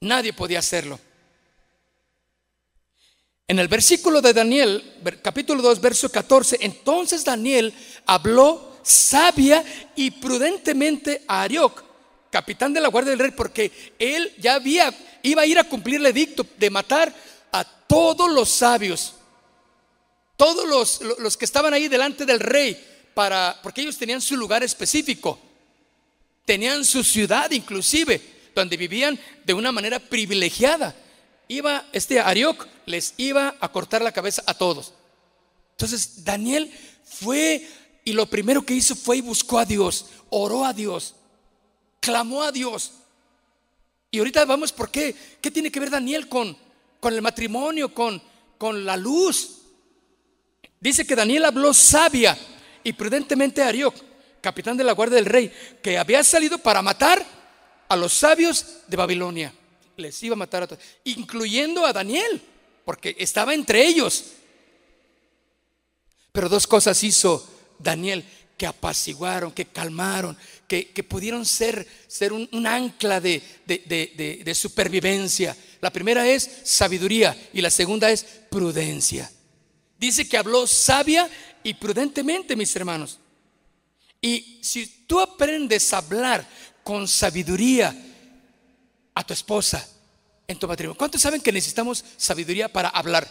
Nadie 0.00 0.34
podía 0.34 0.58
hacerlo. 0.58 1.00
En 3.46 3.58
el 3.58 3.68
versículo 3.68 4.20
de 4.20 4.34
Daniel, 4.34 4.94
capítulo 5.22 5.62
2, 5.62 5.80
verso 5.80 6.12
14, 6.12 6.58
entonces 6.60 7.24
Daniel 7.24 7.72
habló 8.04 8.67
sabia 8.88 9.64
y 9.96 10.10
prudentemente 10.10 11.22
a 11.26 11.42
Arioc, 11.42 11.84
capitán 12.30 12.72
de 12.72 12.80
la 12.80 12.88
guardia 12.88 13.10
del 13.10 13.20
rey, 13.20 13.30
porque 13.30 13.94
él 13.98 14.32
ya 14.38 14.54
había, 14.54 14.94
iba 15.22 15.42
a 15.42 15.46
ir 15.46 15.58
a 15.58 15.64
cumplir 15.64 15.96
el 15.96 16.06
edicto 16.06 16.46
de 16.56 16.70
matar 16.70 17.14
a 17.52 17.64
todos 17.64 18.30
los 18.30 18.48
sabios 18.48 19.14
todos 20.38 20.68
los, 20.68 21.18
los 21.18 21.36
que 21.36 21.44
estaban 21.44 21.74
ahí 21.74 21.88
delante 21.88 22.24
del 22.24 22.38
rey, 22.38 22.80
para, 23.12 23.58
porque 23.60 23.80
ellos 23.80 23.98
tenían 23.98 24.20
su 24.20 24.36
lugar 24.36 24.62
específico, 24.62 25.36
tenían 26.44 26.84
su 26.84 27.02
ciudad 27.02 27.50
inclusive, 27.50 28.22
donde 28.54 28.76
vivían 28.76 29.18
de 29.44 29.52
una 29.52 29.72
manera 29.72 29.98
privilegiada. 29.98 30.94
Iba, 31.48 31.86
este 31.92 32.20
Arioc 32.20 32.68
les 32.86 33.14
iba 33.16 33.56
a 33.58 33.72
cortar 33.72 34.00
la 34.00 34.12
cabeza 34.12 34.44
a 34.46 34.54
todos. 34.54 34.94
Entonces 35.72 36.24
Daniel 36.24 36.72
fue 37.04 37.66
y 38.08 38.14
lo 38.14 38.24
primero 38.24 38.64
que 38.64 38.72
hizo 38.72 38.96
fue 38.96 39.18
y 39.18 39.20
buscó 39.20 39.58
a 39.58 39.66
Dios, 39.66 40.06
oró 40.30 40.64
a 40.64 40.72
Dios, 40.72 41.14
clamó 42.00 42.42
a 42.42 42.50
Dios. 42.50 42.92
Y 44.10 44.18
ahorita 44.18 44.46
vamos 44.46 44.72
por 44.72 44.90
qué. 44.90 45.14
¿Qué 45.42 45.50
tiene 45.50 45.70
que 45.70 45.78
ver 45.78 45.90
Daniel 45.90 46.26
con, 46.26 46.56
con 47.00 47.12
el 47.12 47.20
matrimonio, 47.20 47.92
con, 47.92 48.22
con 48.56 48.86
la 48.86 48.96
luz? 48.96 49.58
Dice 50.80 51.06
que 51.06 51.14
Daniel 51.14 51.44
habló 51.44 51.74
sabia 51.74 52.38
y 52.82 52.94
prudentemente 52.94 53.62
a 53.62 53.68
Arioc, 53.68 53.94
capitán 54.40 54.78
de 54.78 54.84
la 54.84 54.92
guardia 54.92 55.16
del 55.16 55.26
rey, 55.26 55.52
que 55.82 55.98
había 55.98 56.24
salido 56.24 56.56
para 56.56 56.80
matar 56.80 57.22
a 57.90 57.94
los 57.94 58.14
sabios 58.14 58.78
de 58.86 58.96
Babilonia. 58.96 59.52
Les 59.98 60.22
iba 60.22 60.32
a 60.32 60.38
matar 60.38 60.62
a 60.62 60.66
todos, 60.66 60.82
incluyendo 61.04 61.84
a 61.84 61.92
Daniel, 61.92 62.40
porque 62.86 63.14
estaba 63.18 63.52
entre 63.52 63.86
ellos. 63.86 64.24
Pero 66.32 66.48
dos 66.48 66.66
cosas 66.66 67.04
hizo 67.04 67.57
Daniel 67.78 68.24
que 68.56 68.66
apaciguaron, 68.66 69.52
que 69.52 69.66
calmaron, 69.66 70.36
que, 70.66 70.84
pudieron 71.08 71.46
ser, 71.46 71.86
ser 72.08 72.32
un, 72.32 72.66
ancla 72.66 73.20
de, 73.20 73.42
de 73.66 74.54
supervivencia. 74.54 75.56
La 75.80 75.90
primera 75.90 76.26
es 76.26 76.62
sabiduría 76.64 77.36
y 77.52 77.60
la 77.60 77.70
segunda 77.70 78.10
es 78.10 78.24
prudencia. 78.50 79.30
Dice 79.98 80.28
que 80.28 80.36
habló 80.36 80.66
sabia 80.66 81.30
y 81.62 81.74
prudentemente, 81.74 82.56
mis 82.56 82.74
hermanos. 82.74 83.18
Y 84.20 84.58
si 84.62 84.86
tú 85.06 85.20
aprendes 85.20 85.92
a 85.92 85.98
hablar 85.98 86.46
con 86.82 87.06
sabiduría 87.06 87.94
a 89.14 89.24
tu 89.24 89.32
esposa 89.32 89.86
en 90.46 90.58
tu 90.58 90.66
matrimonio, 90.66 90.98
¿cuántos 90.98 91.20
saben 91.20 91.40
que 91.40 91.52
necesitamos 91.52 92.04
sabiduría 92.16 92.72
para 92.72 92.88
hablar? 92.88 93.28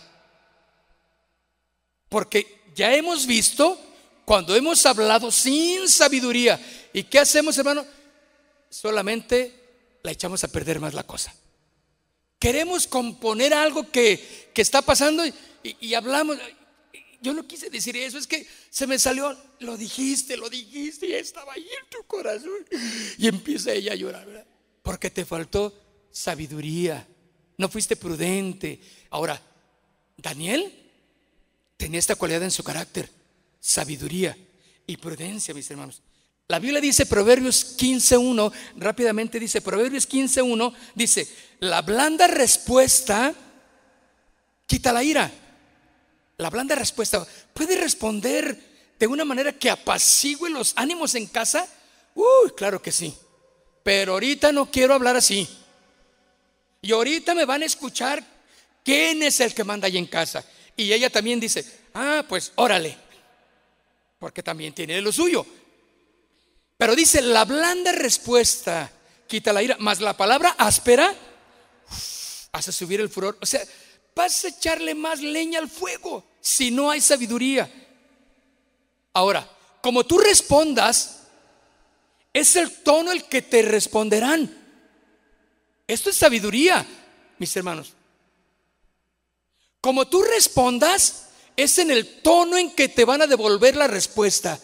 Porque 2.07 2.63
ya 2.75 2.93
hemos 2.93 3.25
visto 3.25 3.77
cuando 4.27 4.53
hemos 4.57 4.85
hablado 4.85 5.31
sin 5.31 5.87
sabiduría. 5.87 6.59
¿Y 6.91 7.03
qué 7.03 7.17
hacemos, 7.17 7.57
hermano? 7.57 7.85
Solamente 8.69 9.53
la 10.03 10.11
echamos 10.11 10.43
a 10.43 10.49
perder 10.49 10.81
más 10.81 10.93
la 10.93 11.03
cosa. 11.03 11.33
Queremos 12.37 12.87
componer 12.87 13.53
algo 13.53 13.89
que, 13.89 14.51
está 14.53 14.81
pasando 14.81 15.25
y, 15.25 15.33
y 15.79 15.93
hablamos. 15.93 16.37
Yo 17.21 17.33
no 17.33 17.47
quise 17.47 17.69
decir 17.69 17.95
eso, 17.95 18.17
es 18.17 18.27
que 18.27 18.45
se 18.69 18.85
me 18.85 18.99
salió, 18.99 19.33
lo 19.59 19.77
dijiste, 19.77 20.35
lo 20.35 20.49
dijiste 20.49 21.07
y 21.07 21.13
estaba 21.13 21.53
ahí 21.53 21.63
en 21.63 21.89
tu 21.89 22.05
corazón. 22.05 22.67
Y 23.17 23.29
empieza 23.29 23.71
ella 23.71 23.93
a 23.93 23.95
llorar, 23.95 24.25
¿verdad? 24.25 24.45
Porque 24.83 25.09
te 25.09 25.23
faltó 25.23 25.73
sabiduría, 26.11 27.07
no 27.57 27.69
fuiste 27.69 27.95
prudente. 27.95 28.81
Ahora, 29.09 29.41
Daniel 30.17 30.69
tenía 31.77 31.99
esta 31.99 32.15
cualidad 32.15 32.43
en 32.43 32.51
su 32.51 32.65
carácter, 32.65 33.09
sabiduría 33.59 34.37
y 34.85 34.97
prudencia, 34.97 35.53
mis 35.53 35.69
hermanos. 35.69 36.01
La 36.47 36.59
Biblia 36.59 36.79
dice 36.79 37.05
Proverbios 37.05 37.77
15.1, 37.77 38.51
rápidamente 38.77 39.39
dice 39.39 39.61
Proverbios 39.61 40.07
15.1, 40.07 40.73
dice, 40.95 41.27
la 41.59 41.81
blanda 41.81 42.27
respuesta 42.27 43.33
quita 44.65 44.93
la 44.93 45.03
ira 45.03 45.31
la 46.37 46.51
blanda 46.51 46.75
respuesta, 46.75 47.25
¿puede 47.53 47.75
responder 47.77 48.57
de 48.99 49.07
una 49.07 49.25
manera 49.25 49.51
que 49.51 49.71
apacigüe 49.71 50.49
los 50.49 50.73
ánimos 50.75 51.15
en 51.15 51.25
casa? 51.25 51.67
Uy, 52.13 52.51
claro 52.55 52.79
que 52.81 52.91
sí. 52.91 53.13
Pero 53.83 54.13
ahorita 54.13 54.51
no 54.51 54.69
quiero 54.69 54.93
hablar 54.93 55.15
así. 55.15 55.47
Y 56.81 56.91
ahorita 56.91 57.33
me 57.33 57.45
van 57.45 57.63
a 57.63 57.65
escuchar 57.65 58.23
quién 58.83 59.23
es 59.23 59.39
el 59.39 59.55
que 59.55 59.63
manda 59.63 59.87
ahí 59.87 59.97
en 59.97 60.05
casa. 60.05 60.45
Y 60.75 60.93
ella 60.93 61.09
también 61.09 61.39
dice, 61.39 61.65
ah, 61.95 62.23
pues 62.29 62.51
órale, 62.55 62.95
porque 64.19 64.43
también 64.43 64.73
tiene 64.73 65.01
lo 65.01 65.11
suyo. 65.11 65.45
Pero 66.77 66.95
dice, 66.95 67.21
la 67.21 67.45
blanda 67.45 67.91
respuesta 67.91 68.91
quita 69.27 69.51
la 69.51 69.63
ira, 69.63 69.77
más 69.79 69.99
la 69.99 70.15
palabra 70.15 70.55
áspera 70.57 71.13
hace 72.51 72.71
subir 72.71 73.01
el 73.01 73.09
furor. 73.09 73.37
O 73.41 73.45
sea, 73.45 73.61
vas 74.15 74.45
a 74.45 74.49
echarle 74.49 74.95
más 74.95 75.21
leña 75.21 75.59
al 75.59 75.69
fuego 75.69 76.23
si 76.41 76.71
no 76.71 76.89
hay 76.89 77.01
sabiduría. 77.01 77.69
Ahora, 79.13 79.49
como 79.81 80.05
tú 80.05 80.17
respondas, 80.19 81.23
es 82.33 82.55
el 82.55 82.83
tono 82.83 83.11
el 83.11 83.25
que 83.25 83.41
te 83.41 83.61
responderán. 83.61 84.65
Esto 85.87 86.09
es 86.09 86.17
sabiduría, 86.17 86.85
mis 87.37 87.55
hermanos. 87.55 87.93
Como 89.81 90.07
tú 90.07 90.21
respondas, 90.21 91.26
es 91.57 91.79
en 91.79 91.89
el 91.89 92.21
tono 92.21 92.55
en 92.57 92.71
que 92.71 92.87
te 92.87 93.03
van 93.03 93.23
a 93.23 93.27
devolver 93.27 93.75
la 93.75 93.87
respuesta. 93.87 94.59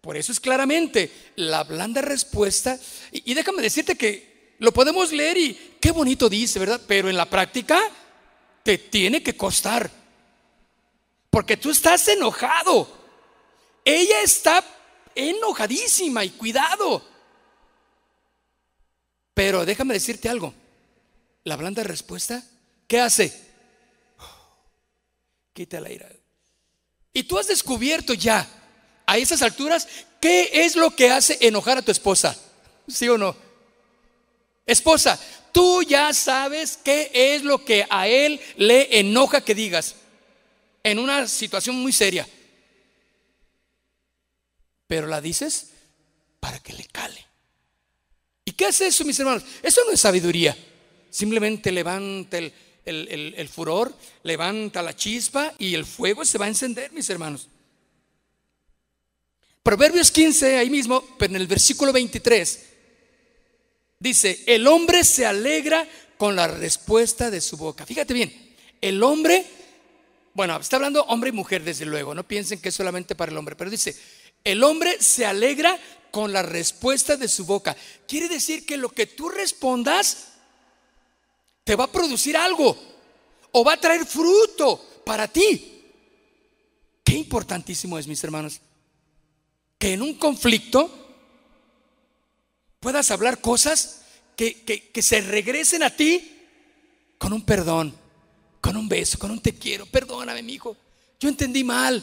Por 0.00 0.16
eso 0.16 0.30
es 0.30 0.38
claramente 0.38 1.10
la 1.34 1.64
blanda 1.64 2.00
respuesta. 2.00 2.78
Y, 3.10 3.34
déjame 3.34 3.60
decirte 3.60 3.96
que 3.96 4.54
lo 4.60 4.72
podemos 4.72 5.12
leer 5.12 5.36
y 5.36 5.76
qué 5.80 5.90
bonito 5.90 6.28
dice, 6.28 6.60
¿verdad? 6.60 6.80
Pero 6.86 7.10
en 7.10 7.16
la 7.16 7.28
práctica 7.28 7.80
te 8.62 8.78
tiene 8.78 9.22
que 9.22 9.36
costar. 9.36 9.90
Porque 11.28 11.56
tú 11.56 11.70
estás 11.70 12.06
enojado. 12.06 12.86
Ella 13.84 14.22
está 14.22 14.64
enojadísima 15.16 16.24
y 16.24 16.30
cuidado. 16.30 17.04
Pero 19.34 19.66
déjame 19.66 19.94
decirte 19.94 20.28
algo. 20.28 20.54
La 21.42 21.56
blanda 21.56 21.82
respuesta, 21.82 22.44
¿qué 22.86 23.00
hace? 23.00 23.43
Quita 25.54 25.80
la 25.80 25.90
ira. 25.90 26.10
Y 27.12 27.22
tú 27.22 27.38
has 27.38 27.46
descubierto 27.46 28.12
ya, 28.12 28.46
a 29.06 29.16
esas 29.18 29.40
alturas, 29.40 29.88
qué 30.20 30.50
es 30.52 30.76
lo 30.76 30.94
que 30.94 31.10
hace 31.10 31.38
enojar 31.40 31.78
a 31.78 31.82
tu 31.82 31.92
esposa. 31.92 32.36
¿Sí 32.88 33.08
o 33.08 33.16
no? 33.16 33.36
Esposa, 34.66 35.18
tú 35.52 35.82
ya 35.82 36.12
sabes 36.12 36.76
qué 36.82 37.10
es 37.14 37.44
lo 37.44 37.64
que 37.64 37.86
a 37.88 38.08
él 38.08 38.40
le 38.56 38.98
enoja 38.98 39.42
que 39.42 39.54
digas 39.54 39.94
en 40.82 40.98
una 40.98 41.28
situación 41.28 41.76
muy 41.76 41.92
seria. 41.92 42.28
Pero 44.86 45.06
la 45.06 45.20
dices 45.20 45.70
para 46.40 46.58
que 46.58 46.72
le 46.72 46.84
cale. 46.86 47.24
¿Y 48.44 48.52
qué 48.52 48.66
hace 48.66 48.88
eso, 48.88 49.04
mis 49.04 49.18
hermanos? 49.18 49.44
Eso 49.62 49.82
no 49.86 49.92
es 49.92 50.00
sabiduría. 50.00 50.56
Simplemente 51.10 51.70
levanta 51.70 52.38
el, 52.38 52.52
el, 52.84 53.48
furor, 53.48 53.94
levanta 54.22 54.82
la 54.82 54.94
chispa 54.94 55.52
y 55.58 55.74
el 55.74 55.84
fuego 55.84 56.24
se 56.24 56.38
va 56.38 56.46
a 56.46 56.48
encender, 56.48 56.92
mis 56.92 57.08
hermanos. 57.10 57.48
Proverbios 59.62 60.10
15, 60.10 60.58
ahí 60.58 60.68
mismo, 60.68 61.02
pero 61.18 61.32
en 61.32 61.40
el 61.40 61.46
versículo 61.46 61.92
23, 61.92 62.74
Dice, 64.04 64.42
el 64.44 64.66
hombre 64.66 65.02
se 65.02 65.24
alegra 65.24 65.88
con 66.18 66.36
la 66.36 66.46
respuesta 66.46 67.30
de 67.30 67.40
su 67.40 67.56
boca. 67.56 67.86
Fíjate 67.86 68.12
bien, 68.12 68.54
el 68.82 69.02
hombre, 69.02 69.46
bueno, 70.34 70.58
está 70.58 70.76
hablando 70.76 71.04
hombre 71.04 71.30
y 71.30 71.32
mujer 71.32 71.64
desde 71.64 71.86
luego, 71.86 72.14
no 72.14 72.28
piensen 72.28 72.60
que 72.60 72.68
es 72.68 72.74
solamente 72.74 73.14
para 73.14 73.32
el 73.32 73.38
hombre, 73.38 73.56
pero 73.56 73.70
dice, 73.70 73.96
el 74.44 74.62
hombre 74.62 75.00
se 75.00 75.24
alegra 75.24 75.78
con 76.10 76.34
la 76.34 76.42
respuesta 76.42 77.16
de 77.16 77.28
su 77.28 77.46
boca. 77.46 77.74
Quiere 78.06 78.28
decir 78.28 78.66
que 78.66 78.76
lo 78.76 78.90
que 78.90 79.06
tú 79.06 79.30
respondas 79.30 80.33
te 81.64 81.74
va 81.74 81.84
a 81.84 81.92
producir 81.92 82.36
algo 82.36 82.76
o 83.52 83.64
va 83.64 83.72
a 83.72 83.80
traer 83.80 84.04
fruto 84.04 85.02
para 85.04 85.26
ti. 85.26 85.82
Qué 87.02 87.14
importantísimo 87.14 87.98
es, 87.98 88.06
mis 88.06 88.22
hermanos, 88.22 88.60
que 89.78 89.94
en 89.94 90.02
un 90.02 90.14
conflicto 90.14 90.90
puedas 92.80 93.10
hablar 93.10 93.40
cosas 93.40 94.02
que, 94.36 94.92
se 95.02 95.20
regresen 95.20 95.82
a 95.82 95.90
ti 95.90 96.30
con 97.18 97.32
un 97.32 97.44
perdón, 97.44 97.94
con 98.60 98.76
un 98.76 98.88
beso, 98.88 99.18
con 99.18 99.30
un 99.30 99.40
te 99.40 99.54
quiero. 99.54 99.86
Perdóname, 99.86 100.42
mi 100.42 100.54
hijo. 100.54 100.76
Yo 101.18 101.28
entendí 101.28 101.64
mal. 101.64 102.02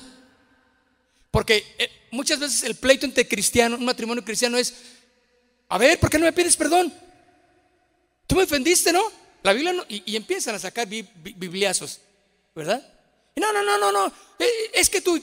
Porque 1.30 1.76
eh, 1.78 1.90
muchas 2.12 2.40
veces 2.40 2.64
el 2.64 2.76
pleito 2.76 3.06
entre 3.06 3.28
cristianos, 3.28 3.80
un 3.80 3.86
matrimonio 3.86 4.24
cristiano 4.24 4.58
es, 4.58 4.74
a 5.70 5.78
ver, 5.78 6.00
¿por 6.00 6.10
qué 6.10 6.20
no 6.20 6.26
me 6.26 6.34
pides 6.34 6.58
perdón? 6.58 6.94
Tú 8.28 8.36
me 8.36 8.44
ofendiste, 8.44 8.92
¿no? 8.92 9.21
La 9.44 9.54
Biblia 9.54 9.74
no, 9.74 9.84
y, 9.88 10.16
empiezan 10.16 10.56
a 10.56 10.60
sacar 10.60 10.88
bibliazos, 10.88 12.00
¿verdad? 12.56 12.86
No, 13.36 13.52
no, 13.52 13.64
no, 13.64 13.78
no, 13.78 13.92
no. 13.92 14.08
Eh, 14.38 14.72
es 14.74 14.90
que 14.90 15.02
tú, 15.02 15.20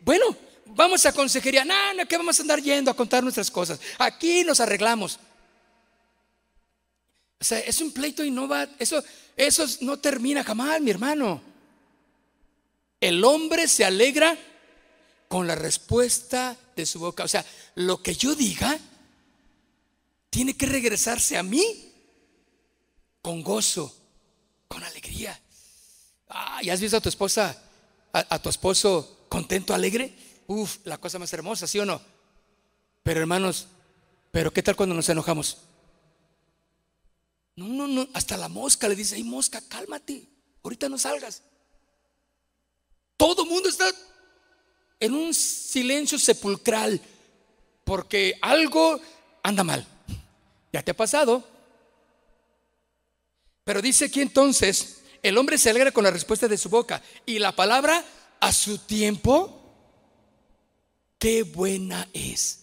bueno, 0.00 0.36
vamos 0.66 1.04
a 1.06 1.12
consejería. 1.12 1.64
No, 1.64 1.94
no, 1.94 2.06
que 2.06 2.16
vamos 2.16 2.38
a 2.38 2.42
andar 2.42 2.60
yendo 2.60 2.90
a 2.90 2.94
contar 2.94 3.22
nuestras 3.22 3.50
cosas. 3.50 3.80
Aquí 3.98 4.44
nos 4.44 4.60
arreglamos. 4.60 5.18
O 7.40 7.44
sea, 7.44 7.58
es 7.58 7.80
un 7.80 7.92
pleito 7.92 8.24
y 8.24 8.30
no 8.30 8.48
va, 8.48 8.68
eso, 8.78 9.02
eso 9.36 9.66
no 9.80 9.98
termina 9.98 10.42
jamás, 10.42 10.80
mi 10.80 10.90
hermano. 10.90 11.42
El 13.00 13.22
hombre 13.24 13.68
se 13.68 13.84
alegra 13.84 14.36
con 15.28 15.46
la 15.46 15.54
respuesta 15.54 16.56
de 16.74 16.86
su 16.86 16.98
boca. 16.98 17.24
O 17.24 17.28
sea, 17.28 17.44
lo 17.74 18.02
que 18.02 18.14
yo 18.14 18.34
diga 18.34 18.78
tiene 20.30 20.56
que 20.56 20.66
regresarse 20.66 21.36
a 21.36 21.42
mí 21.42 21.85
con 23.26 23.42
gozo, 23.42 23.92
con 24.68 24.84
alegría. 24.84 25.36
Ah, 26.28 26.60
¿y 26.62 26.70
has 26.70 26.80
visto 26.80 26.96
a 26.96 27.00
tu 27.00 27.08
esposa, 27.08 27.60
a 28.12 28.38
tu 28.38 28.48
esposo 28.48 29.26
contento, 29.28 29.74
alegre? 29.74 30.14
Uf, 30.46 30.76
la 30.84 30.98
cosa 30.98 31.18
más 31.18 31.32
hermosa, 31.32 31.66
¿sí 31.66 31.80
o 31.80 31.84
no? 31.84 32.00
Pero 33.02 33.18
hermanos, 33.18 33.66
pero 34.30 34.52
¿qué 34.52 34.62
tal 34.62 34.76
cuando 34.76 34.94
nos 34.94 35.08
enojamos? 35.08 35.58
No, 37.56 37.66
no, 37.66 37.88
no, 37.88 38.06
hasta 38.14 38.36
la 38.36 38.48
mosca 38.48 38.86
le 38.86 38.94
dice, 38.94 39.16
ay 39.16 39.24
mosca, 39.24 39.60
cálmate, 39.60 40.28
ahorita 40.62 40.88
no 40.88 40.96
salgas. 40.96 41.42
Todo 43.16 43.44
mundo 43.44 43.68
está 43.68 43.90
en 45.00 45.14
un 45.14 45.34
silencio 45.34 46.16
sepulcral 46.16 47.00
porque 47.82 48.38
algo 48.40 49.00
anda 49.42 49.64
mal. 49.64 49.84
Ya 50.72 50.84
te 50.84 50.92
ha 50.92 50.96
pasado. 50.96 51.55
Pero 53.66 53.82
dice 53.82 54.04
aquí 54.04 54.20
entonces, 54.20 54.98
el 55.24 55.36
hombre 55.36 55.58
se 55.58 55.70
alegra 55.70 55.90
con 55.90 56.04
la 56.04 56.12
respuesta 56.12 56.46
de 56.46 56.56
su 56.56 56.68
boca 56.68 57.02
y 57.26 57.40
la 57.40 57.50
palabra 57.50 58.04
a 58.38 58.52
su 58.52 58.78
tiempo 58.78 59.60
qué 61.18 61.42
buena 61.42 62.08
es. 62.12 62.60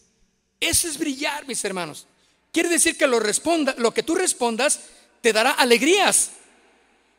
Eso 0.61 0.87
es 0.87 0.97
brillar, 0.97 1.45
mis 1.45 1.61
hermanos. 1.65 2.07
Quiere 2.53 2.69
decir 2.69 2.97
que 2.97 3.05
lo, 3.05 3.19
responda, 3.19 3.75
lo 3.77 3.93
que 3.93 4.01
tú 4.01 4.15
respondas 4.15 4.79
te 5.19 5.33
dará 5.33 5.51
alegrías 5.51 6.31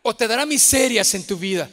o 0.01 0.17
te 0.17 0.29
dará 0.29 0.47
miserias 0.47 1.13
en 1.13 1.27
tu 1.27 1.37
vida. 1.37 1.69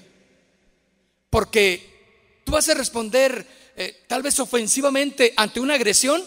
Porque 1.30 2.42
tú 2.44 2.52
vas 2.52 2.68
a 2.68 2.74
responder 2.74 3.48
eh, 3.78 4.04
tal 4.08 4.22
vez 4.22 4.38
ofensivamente 4.42 5.34
ante 5.38 5.62
una 5.62 5.76
agresión 5.76 6.22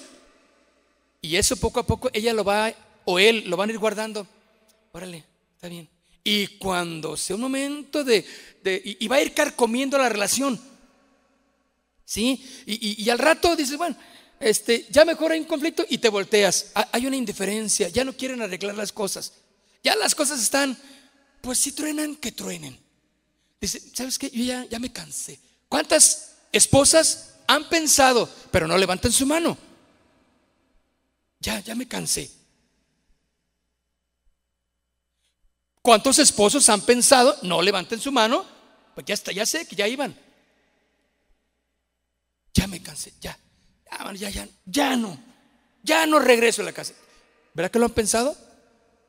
y 1.20 1.36
eso 1.36 1.58
poco 1.58 1.80
a 1.80 1.86
poco 1.86 2.08
ella 2.14 2.32
lo 2.32 2.42
va 2.42 2.72
o 3.04 3.18
él 3.18 3.44
lo 3.48 3.58
van 3.58 3.68
a 3.68 3.72
ir 3.74 3.78
guardando. 3.78 4.26
Órale, 4.92 5.33
bien. 5.68 5.88
Y 6.22 6.46
cuando 6.58 7.16
sea 7.16 7.36
un 7.36 7.42
momento 7.42 8.02
de, 8.02 8.24
y, 8.64 9.08
va 9.08 9.16
a 9.16 9.22
ir 9.22 9.34
carcomiendo 9.34 9.98
la 9.98 10.08
relación. 10.08 10.60
¿Sí? 12.04 12.44
Y, 12.66 13.02
y 13.02 13.10
al 13.10 13.18
rato 13.18 13.56
dices, 13.56 13.76
bueno, 13.76 13.96
este, 14.40 14.86
ya 14.90 15.04
mejor 15.04 15.32
hay 15.32 15.40
un 15.40 15.46
conflicto 15.46 15.84
y 15.88 15.98
te 15.98 16.08
volteas. 16.08 16.72
Hay 16.92 17.06
una 17.06 17.16
indiferencia, 17.16 17.88
ya 17.88 18.04
no 18.04 18.16
quieren 18.16 18.42
arreglar 18.42 18.74
las 18.74 18.92
cosas. 18.92 19.32
Ya 19.82 19.94
las 19.96 20.14
cosas 20.14 20.40
están, 20.40 20.76
pues 21.40 21.58
si 21.58 21.72
truenan, 21.72 22.16
que 22.16 22.32
truenen. 22.32 22.78
Dice, 23.60 23.80
¿sabes 23.94 24.18
qué? 24.18 24.30
Yo 24.30 24.44
ya, 24.44 24.66
ya 24.66 24.78
me 24.78 24.92
cansé. 24.92 25.38
¿Cuántas 25.68 26.36
esposas 26.52 27.34
han 27.46 27.68
pensado, 27.68 28.28
pero 28.50 28.66
no 28.66 28.76
levantan 28.76 29.12
su 29.12 29.26
mano? 29.26 29.56
Ya, 31.40 31.60
ya 31.60 31.74
me 31.74 31.86
cansé. 31.86 32.30
¿Cuántos 35.84 36.18
esposos 36.18 36.70
han 36.70 36.80
pensado, 36.80 37.36
no 37.42 37.60
levanten 37.60 38.00
su 38.00 38.10
mano? 38.10 38.42
Pues 38.94 39.04
ya 39.04 39.12
está, 39.12 39.32
ya 39.32 39.44
sé 39.44 39.66
que 39.66 39.76
ya 39.76 39.86
iban. 39.86 40.18
Ya 42.54 42.66
me 42.66 42.82
cansé, 42.82 43.12
ya. 43.20 43.38
Ya, 44.14 44.30
ya, 44.30 44.48
ya 44.64 44.96
no, 44.96 45.22
ya 45.82 46.06
no 46.06 46.20
regreso 46.20 46.62
a 46.62 46.64
la 46.64 46.72
casa. 46.72 46.94
¿Verdad 47.52 47.70
que 47.70 47.78
lo 47.78 47.84
han 47.84 47.92
pensado? 47.92 48.34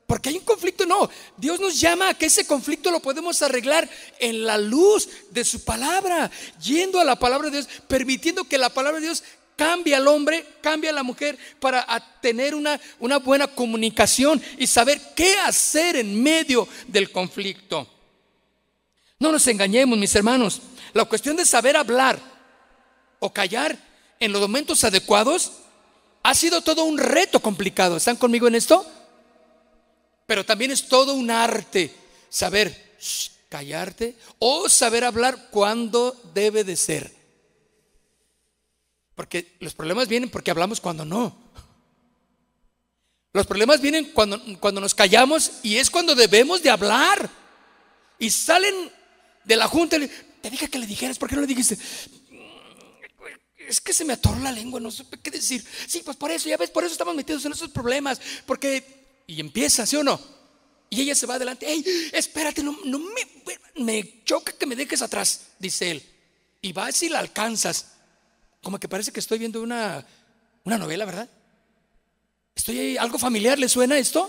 Porque 0.06 0.28
hay 0.28 0.36
un 0.36 0.44
conflicto, 0.44 0.84
no. 0.84 1.08
Dios 1.38 1.58
nos 1.60 1.80
llama 1.80 2.10
a 2.10 2.14
que 2.14 2.26
ese 2.26 2.46
conflicto 2.46 2.90
lo 2.90 3.00
podemos 3.00 3.40
arreglar 3.40 3.88
en 4.18 4.44
la 4.44 4.58
luz 4.58 5.08
de 5.30 5.46
su 5.46 5.64
palabra, 5.64 6.30
yendo 6.60 7.00
a 7.00 7.04
la 7.04 7.18
palabra 7.18 7.48
de 7.48 7.62
Dios, 7.62 7.68
permitiendo 7.88 8.44
que 8.44 8.58
la 8.58 8.68
palabra 8.68 9.00
de 9.00 9.06
Dios 9.06 9.24
cambie 9.56 9.94
al 9.94 10.06
hombre, 10.06 10.44
cambie 10.60 10.90
a 10.90 10.92
la 10.92 11.02
mujer 11.02 11.38
para 11.58 11.86
tener 12.20 12.54
una, 12.54 12.80
una 12.98 13.18
buena 13.18 13.46
comunicación 13.46 14.42
y 14.58 14.66
saber 14.66 15.00
qué 15.14 15.38
hacer 15.38 15.96
en 15.96 16.22
medio 16.22 16.68
del 16.86 17.10
conflicto. 17.10 17.88
No 19.18 19.32
nos 19.32 19.46
engañemos, 19.46 19.98
mis 19.98 20.14
hermanos. 20.14 20.60
La 20.92 21.04
cuestión 21.06 21.36
de 21.36 21.44
saber 21.44 21.76
hablar 21.76 22.20
o 23.18 23.32
callar 23.32 23.78
en 24.20 24.32
los 24.32 24.40
momentos 24.40 24.84
adecuados, 24.84 25.52
ha 26.22 26.34
sido 26.34 26.60
todo 26.60 26.84
un 26.84 26.98
reto 26.98 27.40
complicado. 27.40 27.96
¿Están 27.96 28.16
conmigo 28.16 28.48
en 28.48 28.54
esto? 28.54 28.86
Pero 30.26 30.44
también 30.44 30.70
es 30.70 30.88
todo 30.88 31.14
un 31.14 31.30
arte 31.30 31.94
saber 32.28 32.96
callarte 33.48 34.16
o 34.38 34.68
saber 34.68 35.04
hablar 35.04 35.48
cuando 35.50 36.20
debe 36.34 36.64
de 36.64 36.76
ser. 36.76 37.15
Porque 39.16 39.56
los 39.58 39.74
problemas 39.74 40.06
vienen 40.06 40.30
porque 40.30 40.52
hablamos 40.52 40.80
cuando 40.80 41.04
no. 41.04 41.36
Los 43.32 43.46
problemas 43.46 43.80
vienen 43.80 44.12
cuando, 44.12 44.40
cuando 44.60 44.80
nos 44.80 44.94
callamos 44.94 45.52
y 45.64 45.76
es 45.76 45.90
cuando 45.90 46.14
debemos 46.14 46.62
de 46.62 46.70
hablar. 46.70 47.28
Y 48.18 48.30
salen 48.30 48.92
de 49.44 49.56
la 49.56 49.66
junta 49.66 49.96
y 49.96 50.08
te 50.40 50.50
dije 50.50 50.68
que 50.68 50.78
le 50.78 50.86
dijeras, 50.86 51.18
¿por 51.18 51.28
qué 51.28 51.34
no 51.34 51.40
le 51.40 51.48
dijiste? 51.48 51.76
es 53.68 53.80
que 53.80 53.92
se 53.92 54.04
me 54.04 54.12
atoró 54.12 54.38
la 54.40 54.52
lengua, 54.52 54.80
no 54.80 54.90
supe 54.90 55.18
qué 55.18 55.30
decir. 55.30 55.64
Sí, 55.86 56.02
pues 56.04 56.16
por 56.16 56.30
eso, 56.30 56.48
ya 56.48 56.56
ves, 56.56 56.70
por 56.70 56.84
eso 56.84 56.92
estamos 56.92 57.14
metidos 57.14 57.44
en 57.44 57.52
esos 57.52 57.70
problemas. 57.70 58.20
Porque, 58.46 59.22
y 59.26 59.40
empieza, 59.40 59.84
¿sí 59.86 59.96
o 59.96 60.04
no? 60.04 60.20
Y 60.88 61.00
ella 61.02 61.14
se 61.14 61.26
va 61.26 61.34
adelante. 61.34 61.66
Hey, 61.68 61.84
espérate, 62.12 62.62
no, 62.62 62.72
me, 62.84 63.82
me 63.82 64.22
choca 64.24 64.52
que 64.52 64.66
me 64.66 64.76
dejes 64.76 65.02
atrás, 65.02 65.48
dice 65.58 65.90
él. 65.90 66.02
Y 66.62 66.72
va 66.72 66.92
si 66.92 67.08
la 67.08 67.18
alcanzas. 67.18 67.95
Como 68.66 68.80
que 68.80 68.88
parece 68.88 69.12
que 69.12 69.20
estoy 69.20 69.38
viendo 69.38 69.62
una, 69.62 70.04
una 70.64 70.76
novela, 70.76 71.04
¿verdad? 71.04 71.30
Estoy 72.52 72.80
ahí, 72.80 72.96
algo 72.96 73.16
familiar, 73.16 73.56
¿le 73.60 73.68
suena 73.68 73.96
esto? 73.96 74.28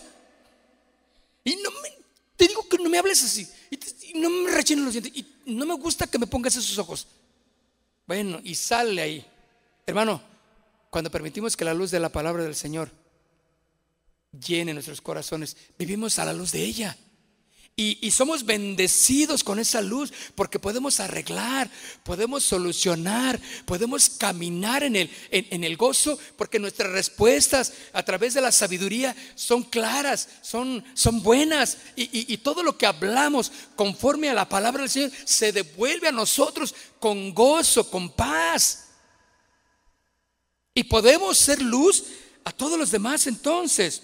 Y 1.44 1.56
no 1.56 1.72
me, 1.72 1.90
te 2.36 2.48
digo 2.48 2.70
que 2.70 2.78
no 2.78 2.88
me 2.88 3.00
hables 3.00 3.24
así. 3.24 3.50
Y, 3.72 4.20
no 4.20 4.30
me 4.30 4.52
rechinen 4.52 4.86
los 4.86 4.94
dientes. 4.94 5.12
Y 5.16 5.26
no 5.56 5.66
me 5.66 5.74
gusta 5.74 6.06
que 6.06 6.20
me 6.20 6.28
pongas 6.28 6.56
esos 6.56 6.78
ojos. 6.78 7.08
Bueno, 8.06 8.40
y 8.44 8.54
sale 8.54 9.02
ahí. 9.02 9.26
Hermano, 9.88 10.22
cuando 10.92 11.10
permitimos 11.10 11.58
que 11.58 11.66
la 11.66 11.74
luz 11.74 11.90
de 11.90 12.00
la 12.00 12.10
palabra 12.10 12.44
del 12.44 12.54
Señor 12.54 12.92
llene 14.40 14.72
nuestros 14.72 15.02
corazones, 15.02 15.58
vivimos 15.80 16.20
a 16.20 16.26
la 16.26 16.34
luz 16.34 16.52
de 16.52 16.64
ella. 16.64 16.96
Y, 17.80 18.10
somos 18.10 18.44
bendecidos 18.44 19.44
con 19.44 19.60
esa 19.60 19.82
luz 19.82 20.12
porque 20.34 20.58
podemos 20.58 21.00
arreglar, 21.00 21.70
podemos 22.02 22.44
solucionar, 22.44 23.40
podemos 23.66 24.10
caminar 24.10 24.82
en 24.82 24.96
el, 24.96 25.12
en, 25.30 25.64
el 25.64 25.78
gozo 25.78 26.18
porque 26.38 26.58
nuestras 26.58 26.92
respuestas 26.92 27.74
a 27.94 28.02
través 28.02 28.34
de 28.34 28.42
la 28.42 28.52
sabiduría 28.52 29.16
son 29.36 29.62
claras, 29.62 30.28
son, 30.42 30.84
son 30.96 31.22
buenas 31.22 31.78
y, 31.96 32.34
y 32.34 32.38
todo 32.38 32.64
lo 32.64 32.80
que 32.80 32.88
hablamos 32.88 33.52
conforme 33.76 34.28
a 34.28 34.34
la 34.34 34.50
palabra 34.50 34.82
del 34.82 34.90
Señor 34.90 35.12
se 35.26 35.52
devuelve 35.52 36.08
a 36.08 36.12
nosotros 36.12 36.74
con 37.00 37.32
gozo, 37.32 37.92
con 37.92 38.10
paz. 38.10 38.88
Y 40.74 40.86
podemos 40.86 41.38
ser 41.38 41.62
luz 41.62 42.06
a 42.44 42.52
todos 42.52 42.80
los 42.80 42.90
demás 42.90 43.28
entonces. 43.28 44.02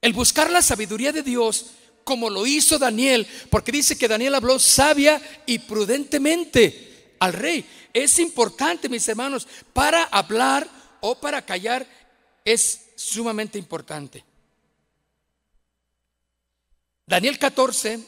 El 0.00 0.12
buscar 0.12 0.50
la 0.50 0.62
sabiduría 0.62 1.12
de 1.12 1.22
Dios 1.22 1.66
como 2.04 2.30
lo 2.30 2.46
hizo 2.46 2.78
Daniel, 2.78 3.26
porque 3.50 3.72
dice 3.72 3.98
que 3.98 4.08
Daniel 4.08 4.34
habló 4.34 4.58
sabia 4.58 5.20
y 5.46 5.58
prudentemente 5.58 7.16
al 7.18 7.32
rey. 7.32 7.64
Es 7.92 8.18
importante, 8.18 8.88
mis 8.88 9.08
hermanos, 9.08 9.46
para 9.72 10.04
hablar 10.04 10.68
o 11.00 11.18
para 11.20 11.44
callar 11.44 11.86
es 12.44 12.80
sumamente 12.96 13.58
importante. 13.58 14.24
Daniel 17.06 17.38
14, 17.38 18.00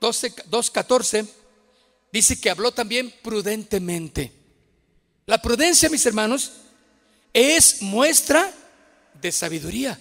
12, 0.00 0.34
2, 0.46 0.70
14 0.70 1.26
dice 2.12 2.40
que 2.40 2.50
habló 2.50 2.72
también 2.72 3.12
prudentemente. 3.22 4.32
La 5.26 5.40
prudencia, 5.40 5.88
mis 5.88 6.04
hermanos, 6.06 6.52
es 7.32 7.82
muestra 7.82 8.52
de 9.20 9.32
sabiduría. 9.32 9.98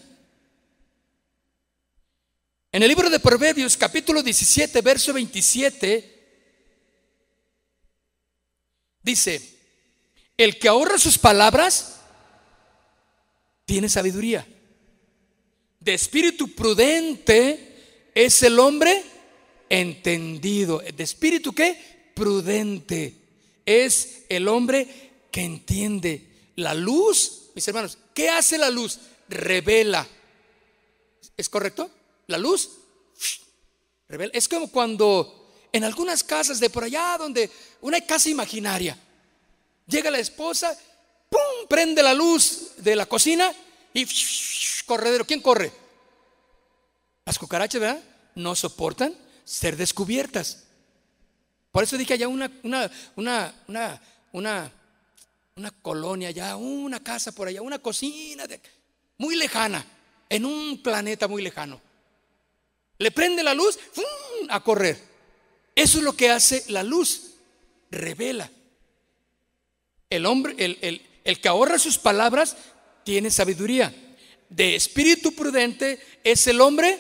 En 2.74 2.82
el 2.82 2.90
libro 2.90 3.08
de 3.08 3.20
Proverbios, 3.20 3.78
capítulo 3.78 4.24
17, 4.24 4.82
verso 4.82 5.14
27, 5.14 6.24
dice, 9.04 9.42
el 10.36 10.58
que 10.58 10.70
ahorra 10.70 10.98
sus 10.98 11.20
palabras 11.20 12.00
tiene 13.66 13.88
sabiduría. 13.90 14.48
De 15.80 15.94
espíritu 15.94 16.56
prudente 16.56 18.10
es 18.16 18.42
el 18.42 18.58
hombre 18.58 19.04
entendido. 19.70 20.80
¿De 20.80 21.04
espíritu 21.04 21.54
qué? 21.54 21.78
Prudente. 22.16 23.14
Es 23.68 24.24
el 24.30 24.48
hombre 24.48 25.12
que 25.30 25.42
entiende. 25.42 26.28
La 26.56 26.74
luz, 26.74 27.52
mis 27.54 27.68
hermanos, 27.68 28.00
¿qué 28.16 28.30
hace 28.30 28.58
la 28.58 28.72
luz? 28.72 29.00
Revela. 29.30 30.08
¿Es 31.38 31.48
correcto? 31.50 31.92
La 32.34 32.39
luz. 32.39 32.69
Es 34.34 34.48
como 34.48 34.69
cuando 34.69 35.52
en 35.72 35.84
algunas 35.84 36.24
casas 36.24 36.60
de 36.60 36.69
por 36.69 36.84
allá, 36.84 37.15
donde 37.17 37.50
una 37.82 38.02
casa 38.02 38.30
imaginaria, 38.30 38.98
llega 39.88 40.12
la 40.12 40.19
esposa, 40.19 40.78
¡pum! 41.30 41.67
prende 41.69 42.04
la 42.04 42.13
luz 42.13 42.72
de 42.78 42.96
la 42.96 43.06
cocina 43.06 43.52
y 43.93 44.06
corredero. 44.86 45.26
¿Quién 45.26 45.41
corre? 45.41 45.72
Las 47.26 47.39
cucarachas, 47.39 47.80
¿verdad? 47.80 48.04
No 48.36 48.56
soportan 48.56 49.15
ser 49.43 49.78
descubiertas. 49.78 50.63
Por 51.72 51.84
eso 51.84 51.98
dije 51.98 52.13
allá 52.13 52.28
una, 52.28 52.52
una, 52.63 52.91
una, 53.15 53.54
una, 54.32 54.72
una, 55.56 55.72
colonia 55.82 56.30
allá, 56.30 56.56
una 56.56 57.02
casa 57.02 57.32
por 57.32 57.48
allá, 57.48 57.62
una 57.62 57.80
cocina 57.80 58.46
muy 59.17 59.36
lejana, 59.36 59.86
en 60.30 60.46
un 60.46 60.82
planeta 60.84 61.28
muy 61.28 61.41
lejano 61.41 61.92
le 62.97 63.12
prende 63.12 63.43
la 63.43 63.53
luz, 63.53 63.77
a 64.49 64.63
correr. 64.63 64.99
Eso 65.75 65.97
es 65.97 66.03
lo 66.03 66.15
que 66.15 66.29
hace 66.29 66.63
la 66.67 66.84
luz, 66.84 67.34
revela. 67.91 68.49
El 70.10 70.25
hombre, 70.25 70.56
el, 70.58 71.01
el 71.23 71.41
que 71.41 71.47
ahorra 71.47 71.79
sus 71.79 71.97
palabras, 71.97 72.56
tiene 73.03 73.32
sabiduría. 73.32 73.93
De 74.49 74.75
espíritu 74.75 75.34
prudente 75.34 75.99
es 76.23 76.45
el 76.47 76.62
hombre 76.62 76.99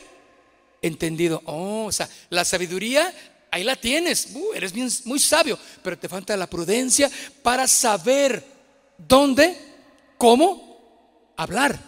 entendido. 0.81 1.41
Oh, 1.45 1.85
o 1.85 1.91
sea, 1.91 2.09
la 2.29 2.45
sabiduría 2.45 3.13
ahí 3.51 3.63
la 3.63 3.75
tienes. 3.75 4.29
Uh, 4.33 4.53
eres 4.53 4.73
bien, 4.73 4.89
muy 5.05 5.19
sabio, 5.19 5.57
pero 5.83 5.97
te 5.97 6.09
falta 6.09 6.35
la 6.35 6.49
prudencia 6.49 7.09
para 7.41 7.67
saber 7.67 8.43
dónde, 8.97 9.57
cómo 10.17 11.33
hablar, 11.37 11.79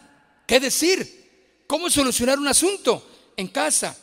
qué 0.48 0.60
decir, 0.60 1.64
cómo 1.68 1.90
solucionar 1.90 2.40
un 2.40 2.48
asunto 2.48 3.15
en 3.38 3.48
casa, 3.48 3.98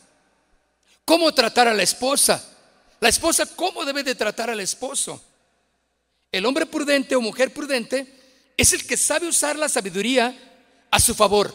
cómo 1.05 1.33
tratar 1.33 1.67
a 1.67 1.73
la 1.73 1.83
esposa, 1.83 2.43
la 2.99 3.09
esposa 3.09 3.45
cómo 3.55 3.85
debe 3.85 4.03
de 4.03 4.15
tratar 4.15 4.49
al 4.49 4.59
esposo. 4.59 5.21
El 6.31 6.45
hombre 6.45 6.65
prudente 6.65 7.15
o 7.15 7.21
mujer 7.21 7.53
prudente 7.53 8.51
es 8.57 8.73
el 8.73 8.85
que 8.85 8.97
sabe 8.97 9.27
usar 9.27 9.57
la 9.57 9.69
sabiduría 9.69 10.35
a 10.89 10.99
su 10.99 11.13
favor, 11.15 11.53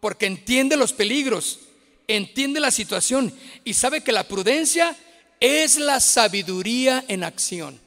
porque 0.00 0.26
entiende 0.26 0.76
los 0.76 0.92
peligros, 0.92 1.60
entiende 2.06 2.60
la 2.60 2.70
situación 2.70 3.34
y 3.64 3.74
sabe 3.74 4.02
que 4.02 4.12
la 4.12 4.28
prudencia 4.28 4.96
es 5.40 5.78
la 5.78 6.00
sabiduría 6.00 7.04
en 7.08 7.24
acción. 7.24 7.80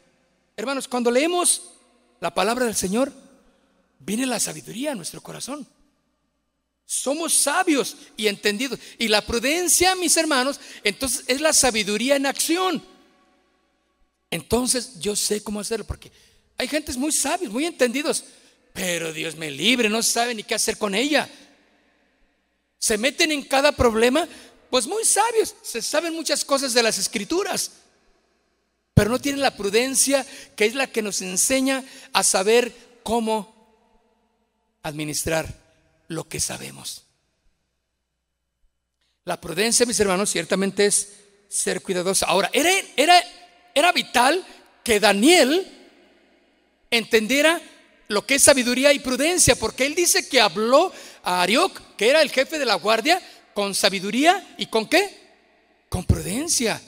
Hermanos, 0.56 0.88
cuando 0.88 1.10
leemos 1.12 1.72
la 2.20 2.34
palabra 2.34 2.65
del 2.65 2.76
Señor, 2.76 3.12
viene 4.00 4.26
la 4.26 4.39
sabiduría 4.39 4.91
a 4.91 4.96
nuestro 4.96 5.22
corazón. 5.22 5.67
Somos 6.91 7.34
sabios 7.34 7.95
y 8.17 8.27
entendidos. 8.27 8.77
Y 8.97 9.08
la 9.08 9.25
prudencia, 9.25 9.95
mis 9.95 10.17
hermanos, 10.17 10.60
entonces 10.84 11.23
es 11.25 11.39
la 11.39 11.54
sabiduría 11.54 12.17
en 12.17 12.25
acción. 12.25 12.84
Entonces 14.30 14.99
yo 14.99 15.15
sé 15.15 15.41
cómo 15.41 15.62
hacerlo, 15.62 15.88
porque 15.88 16.12
hay 16.58 16.67
gentes 16.67 16.97
muy 16.97 17.13
sabios, 17.13 17.49
muy 17.49 17.65
entendidos, 17.65 18.25
pero 18.73 19.13
Dios 19.13 19.38
me 19.38 19.49
libre, 19.49 19.88
no 19.88 20.04
sabe 20.04 20.36
ni 20.36 20.43
qué 20.43 20.54
hacer 20.54 20.77
con 20.77 20.93
ella. 20.93 21.30
Se 22.77 22.97
meten 22.97 23.32
en 23.32 23.43
cada 23.43 23.71
problema, 23.71 24.27
pues 24.69 24.86
muy 24.86 25.06
sabios, 25.06 25.56
se 25.62 25.82
saben 25.82 26.13
muchas 26.13 26.43
cosas 26.43 26.73
de 26.73 26.84
las 26.84 26.97
escrituras, 26.97 27.71
pero 28.93 29.10
no 29.10 29.21
tienen 29.21 29.39
la 29.39 29.56
prudencia 29.56 30.27
que 30.58 30.65
es 30.65 30.75
la 30.75 30.88
que 30.88 31.01
nos 31.01 31.21
enseña 31.21 31.86
a 32.12 32.21
saber 32.21 32.75
cómo 33.01 33.56
administrar 34.84 35.62
lo 36.12 36.28
que 36.28 36.39
sabemos. 36.39 37.06
La 39.24 39.39
prudencia, 39.39 39.86
mis 39.86 40.00
hermanos, 40.00 40.30
ciertamente 40.30 40.86
es 40.86 41.13
ser 41.47 41.82
cuidadosa. 41.82 42.26
Ahora, 42.26 42.50
era, 42.54 42.69
era, 42.97 43.24
era 43.74 43.91
vital 43.93 44.45
que 44.84 45.00
Daniel 45.00 45.65
entendiera 46.89 47.62
lo 48.10 48.26
que 48.26 48.36
es 48.36 48.43
sabiduría 48.43 48.91
y 48.91 49.00
prudencia, 49.00 49.56
porque 49.56 49.86
él 49.86 49.95
dice 49.95 50.28
que 50.28 50.41
habló 50.41 50.91
a 51.24 51.41
Arioc, 51.41 51.80
que 51.95 52.10
era 52.10 52.21
el 52.21 52.30
jefe 52.30 52.60
de 52.60 52.65
la 52.65 52.76
guardia, 52.76 53.21
con 53.54 53.74
sabiduría 53.74 54.56
y 54.58 54.65
con 54.65 54.88
qué? 54.88 55.17
Con 55.88 56.04
prudencia. 56.04 56.82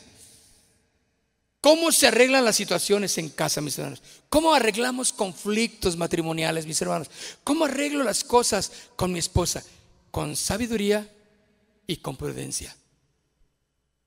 ¿Cómo 1.64 1.94
se 1.94 2.08
arreglan 2.08 2.44
las 2.44 2.58
situaciones 2.58 3.18
en 3.18 3.30
casa, 3.30 3.62
mis 3.62 3.78
hermanos? 3.78 4.02
¿Cómo 4.28 4.54
arreglamos 4.54 5.14
conflictos 5.14 5.96
matrimoniales, 5.96 6.66
mis 6.66 6.82
hermanos? 6.82 7.10
¿Cómo 7.46 7.64
arreglo 7.64 8.04
las 8.04 8.26
cosas 8.26 8.70
con 8.98 9.14
mi 9.14 9.20
esposa? 9.20 9.64
Con 10.12 10.36
sabiduría 10.36 11.10
y 11.88 11.96
con 11.96 12.18
prudencia. 12.18 12.76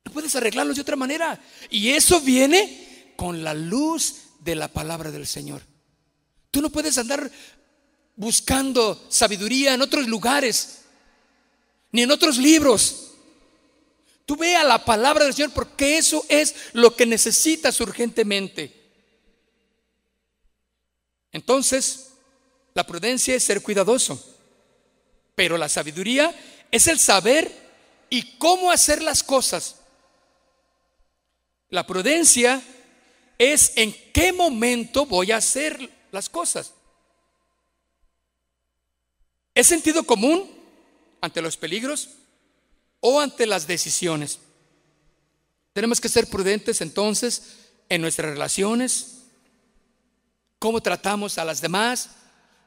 No 0.05 0.13
puedes 0.13 0.37
arreglarlos 0.37 0.77
de 0.77 0.83
otra 0.83 0.97
manera. 0.97 1.41
Y 1.71 1.93
eso 1.93 2.21
viene 2.21 3.15
con 3.17 3.43
la 3.43 3.55
luz 3.55 4.17
de 4.41 4.55
la 4.55 4.69
palabra 4.69 5.11
del 5.11 5.27
Señor. 5.27 5.63
Tú 6.51 6.61
no 6.61 6.69
puedes 6.69 6.99
andar 6.99 7.31
buscando 8.17 9.07
sabiduría 9.09 9.73
en 9.73 9.81
otros 9.81 10.07
lugares, 10.07 10.81
ni 11.91 12.03
en 12.03 12.11
otros 12.11 12.37
libros. 12.37 13.06
Tú 14.27 14.37
ve 14.37 14.57
a 14.57 14.65
la 14.65 14.85
palabra 14.85 15.25
del 15.25 15.33
Señor 15.33 15.53
porque 15.53 15.97
eso 15.97 16.27
es 16.29 16.55
lo 16.73 16.95
que 16.97 17.07
necesitas 17.07 17.81
urgentemente. 17.81 18.75
Entonces, 21.31 22.11
la 22.75 22.85
prudencia 22.85 23.37
es 23.37 23.45
ser 23.45 23.63
cuidadoso, 23.63 24.23
pero 25.37 25.57
la 25.57 25.69
sabiduría 25.69 26.35
es 26.73 26.89
el 26.89 26.99
saber 26.99 27.53
y 28.11 28.37
cómo 28.37 28.73
hacer 28.73 29.01
las 29.01 29.23
cosas. 29.23 29.77
La 31.71 31.87
prudencia 31.87 32.61
es 33.39 33.73
en 33.77 33.95
qué 34.13 34.33
momento 34.33 35.07
voy 35.07 35.31
a 35.31 35.37
hacer 35.37 35.91
las 36.11 36.29
cosas. 36.29 36.73
¿Es 39.55 39.69
sentido 39.69 40.03
común 40.03 40.51
ante 41.21 41.41
los 41.41 41.57
peligros? 41.57 42.11
O 43.09 43.21
ante 43.21 43.47
las 43.47 43.69
decisiones. 43.69 44.41
Tenemos 45.73 46.01
que 46.01 46.09
ser 46.09 46.27
prudentes 46.27 46.81
entonces 46.81 47.41
en 47.89 48.01
nuestras 48.01 48.33
relaciones, 48.33 49.19
cómo 50.59 50.81
tratamos 50.81 51.39
a 51.39 51.45
las 51.45 51.61
demás, 51.61 52.11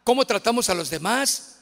cómo 0.06 0.24
tratamos 0.24 0.70
a 0.70 0.76
los 0.76 0.90
demás, 0.90 1.58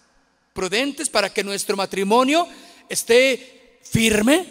prudentes 0.54 1.10
para 1.10 1.34
que 1.34 1.44
nuestro 1.44 1.76
matrimonio 1.76 2.48
esté 2.88 3.80
firme 3.82 4.46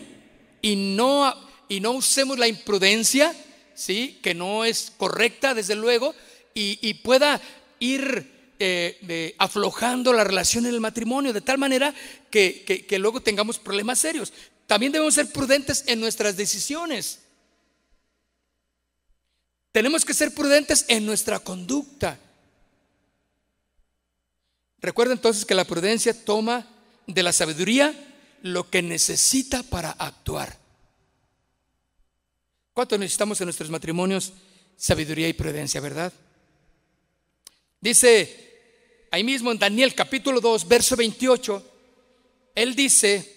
y 0.61 0.75
no, 0.75 1.33
y 1.69 1.79
no 1.79 1.93
usemos 1.93 2.37
la 2.37 2.49
imprudencia, 2.49 3.33
¿sí? 3.77 4.19
que 4.25 4.35
no 4.35 4.65
es 4.65 4.93
correcta 4.97 5.55
desde 5.55 5.77
luego, 5.77 6.17
y 6.53 6.95
pueda 6.95 7.41
ir 7.79 8.36
eh, 8.59 9.35
aflojando 9.39 10.13
la 10.13 10.25
relación 10.25 10.67
en 10.67 10.75
el 10.75 10.81
matrimonio, 10.81 11.33
de 11.33 11.41
tal 11.41 11.59
manera 11.59 11.95
que, 12.31 12.87
luego 12.99 13.21
tengamos 13.21 13.59
problemas 13.59 13.99
serios. 13.99 14.33
También 14.67 14.93
debemos 14.93 15.15
ser 15.15 15.31
prudentes 15.31 15.85
en 15.87 16.01
nuestras 16.01 16.37
decisiones. 16.37 17.21
Tenemos 19.73 20.05
que 20.05 20.15
ser 20.15 20.35
prudentes 20.35 20.85
en 20.89 21.05
nuestra 21.05 21.39
conducta. 21.39 22.19
Recuerda 24.81 25.13
entonces 25.13 25.45
que 25.45 25.55
la 25.55 25.65
prudencia 25.65 26.25
toma 26.25 26.67
de 27.07 27.23
la 27.23 27.33
sabiduría 27.33 27.95
lo 28.43 28.71
que 28.71 28.83
necesita 28.83 29.63
para 29.63 29.91
actuar. 29.91 30.57
¿Cuánto 32.73 32.99
necesitamos 32.99 33.41
en 33.41 33.47
nuestros 33.47 33.71
matrimonios 33.71 34.33
sabiduría 34.77 35.29
y 35.29 35.33
prudencia, 35.33 35.81
verdad? 35.81 36.13
Dice 37.87 39.07
ahí 39.13 39.23
mismo 39.23 39.53
en 39.53 39.61
Daniel 39.61 39.95
capítulo 39.95 40.41
2, 40.41 40.67
verso 40.67 40.97
28, 40.97 41.73
él 42.57 42.75
dice, 42.75 43.33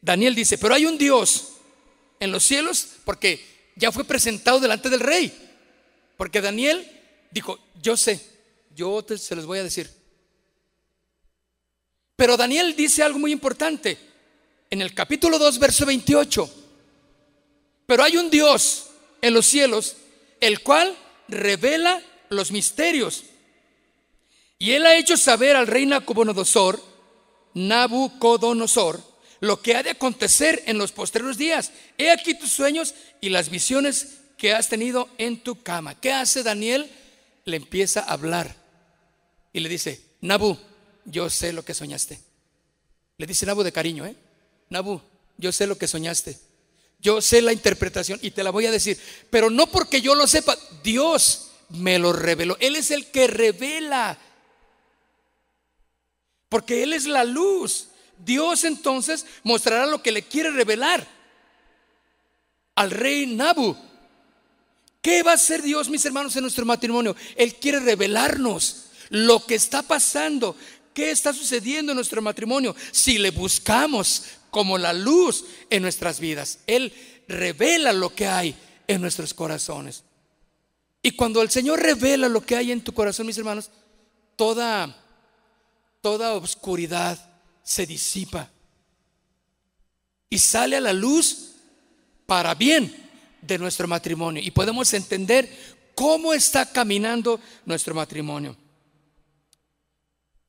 Daniel 0.00 0.36
dice, 0.36 0.56
pero 0.56 0.72
hay 0.72 0.86
un 0.86 0.96
Dios 0.96 1.54
en 2.20 2.30
los 2.30 2.44
cielos 2.44 2.86
porque 3.04 3.44
ya 3.74 3.90
fue 3.90 4.04
presentado 4.04 4.60
delante 4.60 4.88
del 4.88 5.00
rey. 5.00 5.32
Porque 6.16 6.40
Daniel 6.40 6.88
dijo, 7.32 7.58
yo 7.82 7.96
sé, 7.96 8.20
yo 8.72 9.04
se 9.18 9.34
les 9.34 9.44
voy 9.44 9.58
a 9.58 9.64
decir. 9.64 9.90
Pero 12.14 12.36
Daniel 12.36 12.76
dice 12.76 13.02
algo 13.02 13.18
muy 13.18 13.32
importante 13.32 13.98
en 14.70 14.80
el 14.80 14.94
capítulo 14.94 15.40
2, 15.40 15.58
verso 15.58 15.84
28. 15.84 16.54
Pero 17.84 18.04
hay 18.04 18.16
un 18.16 18.30
Dios 18.30 18.90
en 19.20 19.34
los 19.34 19.44
cielos, 19.44 19.96
el 20.38 20.60
cual 20.60 20.96
revela 21.26 22.00
los 22.28 22.52
misterios 22.52 23.24
y 24.58 24.72
él 24.72 24.86
ha 24.86 24.96
hecho 24.96 25.16
saber 25.16 25.56
al 25.56 25.66
rey 25.66 25.86
Nabucodonosor, 25.86 26.82
Nabucodonosor, 27.54 29.02
lo 29.40 29.60
que 29.60 29.74
ha 29.76 29.82
de 29.82 29.90
acontecer 29.90 30.62
en 30.66 30.78
los 30.78 30.92
postreros 30.92 31.36
días. 31.36 31.72
He 31.98 32.10
aquí 32.10 32.34
tus 32.34 32.50
sueños 32.50 32.94
y 33.20 33.28
las 33.28 33.50
visiones 33.50 34.18
que 34.38 34.52
has 34.52 34.68
tenido 34.68 35.08
en 35.18 35.42
tu 35.42 35.62
cama. 35.62 35.98
¿Qué 35.98 36.12
hace 36.12 36.42
Daniel? 36.42 36.90
Le 37.44 37.56
empieza 37.56 38.00
a 38.00 38.12
hablar 38.12 38.56
y 39.52 39.60
le 39.60 39.68
dice, 39.68 40.00
Nabu, 40.20 40.58
yo 41.04 41.30
sé 41.30 41.52
lo 41.52 41.64
que 41.64 41.74
soñaste. 41.74 42.18
Le 43.18 43.26
dice 43.26 43.46
Nabu 43.46 43.62
de 43.62 43.72
cariño, 43.72 44.04
¿eh? 44.04 44.16
Nabu, 44.68 45.00
yo 45.38 45.52
sé 45.52 45.66
lo 45.66 45.78
que 45.78 45.86
soñaste. 45.86 46.38
Yo 46.98 47.20
sé 47.20 47.42
la 47.42 47.52
interpretación 47.52 48.18
y 48.22 48.30
te 48.30 48.42
la 48.42 48.50
voy 48.50 48.66
a 48.66 48.70
decir, 48.70 48.98
pero 49.30 49.50
no 49.50 49.66
porque 49.66 50.00
yo 50.00 50.14
lo 50.14 50.26
sepa, 50.26 50.56
Dios 50.82 51.50
me 51.68 51.98
lo 51.98 52.12
reveló. 52.12 52.56
Él 52.60 52.74
es 52.74 52.90
el 52.90 53.06
que 53.06 53.26
revela 53.26 54.18
porque 56.48 56.82
Él 56.82 56.92
es 56.92 57.06
la 57.06 57.24
luz. 57.24 57.88
Dios 58.24 58.64
entonces 58.64 59.26
mostrará 59.42 59.86
lo 59.86 60.02
que 60.02 60.12
le 60.12 60.22
quiere 60.22 60.50
revelar 60.50 61.06
al 62.74 62.90
rey 62.90 63.26
Nabu. 63.26 63.76
¿Qué 65.02 65.22
va 65.22 65.32
a 65.32 65.34
hacer 65.34 65.62
Dios, 65.62 65.88
mis 65.88 66.04
hermanos, 66.04 66.34
en 66.36 66.42
nuestro 66.42 66.64
matrimonio? 66.64 67.14
Él 67.36 67.54
quiere 67.56 67.80
revelarnos 67.80 68.86
lo 69.10 69.44
que 69.44 69.54
está 69.54 69.82
pasando, 69.82 70.56
qué 70.94 71.10
está 71.10 71.32
sucediendo 71.32 71.92
en 71.92 71.96
nuestro 71.96 72.20
matrimonio, 72.22 72.74
si 72.90 73.18
le 73.18 73.30
buscamos 73.30 74.24
como 74.50 74.78
la 74.78 74.92
luz 74.92 75.44
en 75.70 75.82
nuestras 75.82 76.18
vidas. 76.18 76.58
Él 76.66 76.92
revela 77.28 77.92
lo 77.92 78.14
que 78.14 78.26
hay 78.26 78.56
en 78.88 79.00
nuestros 79.00 79.34
corazones. 79.34 80.02
Y 81.02 81.12
cuando 81.12 81.40
el 81.40 81.50
Señor 81.50 81.80
revela 81.80 82.28
lo 82.28 82.44
que 82.44 82.56
hay 82.56 82.72
en 82.72 82.82
tu 82.82 82.92
corazón, 82.92 83.26
mis 83.26 83.38
hermanos, 83.38 83.70
toda 84.34 85.05
toda 86.06 86.34
oscuridad 86.34 87.18
se 87.64 87.84
disipa 87.84 88.48
y 90.30 90.38
sale 90.38 90.76
a 90.76 90.80
la 90.80 90.92
luz 90.92 91.56
para 92.26 92.54
bien 92.54 92.94
de 93.42 93.58
nuestro 93.58 93.88
matrimonio. 93.88 94.40
Y 94.40 94.52
podemos 94.52 94.94
entender 94.94 95.50
cómo 95.96 96.32
está 96.32 96.70
caminando 96.70 97.40
nuestro 97.64 97.92
matrimonio. 97.92 98.56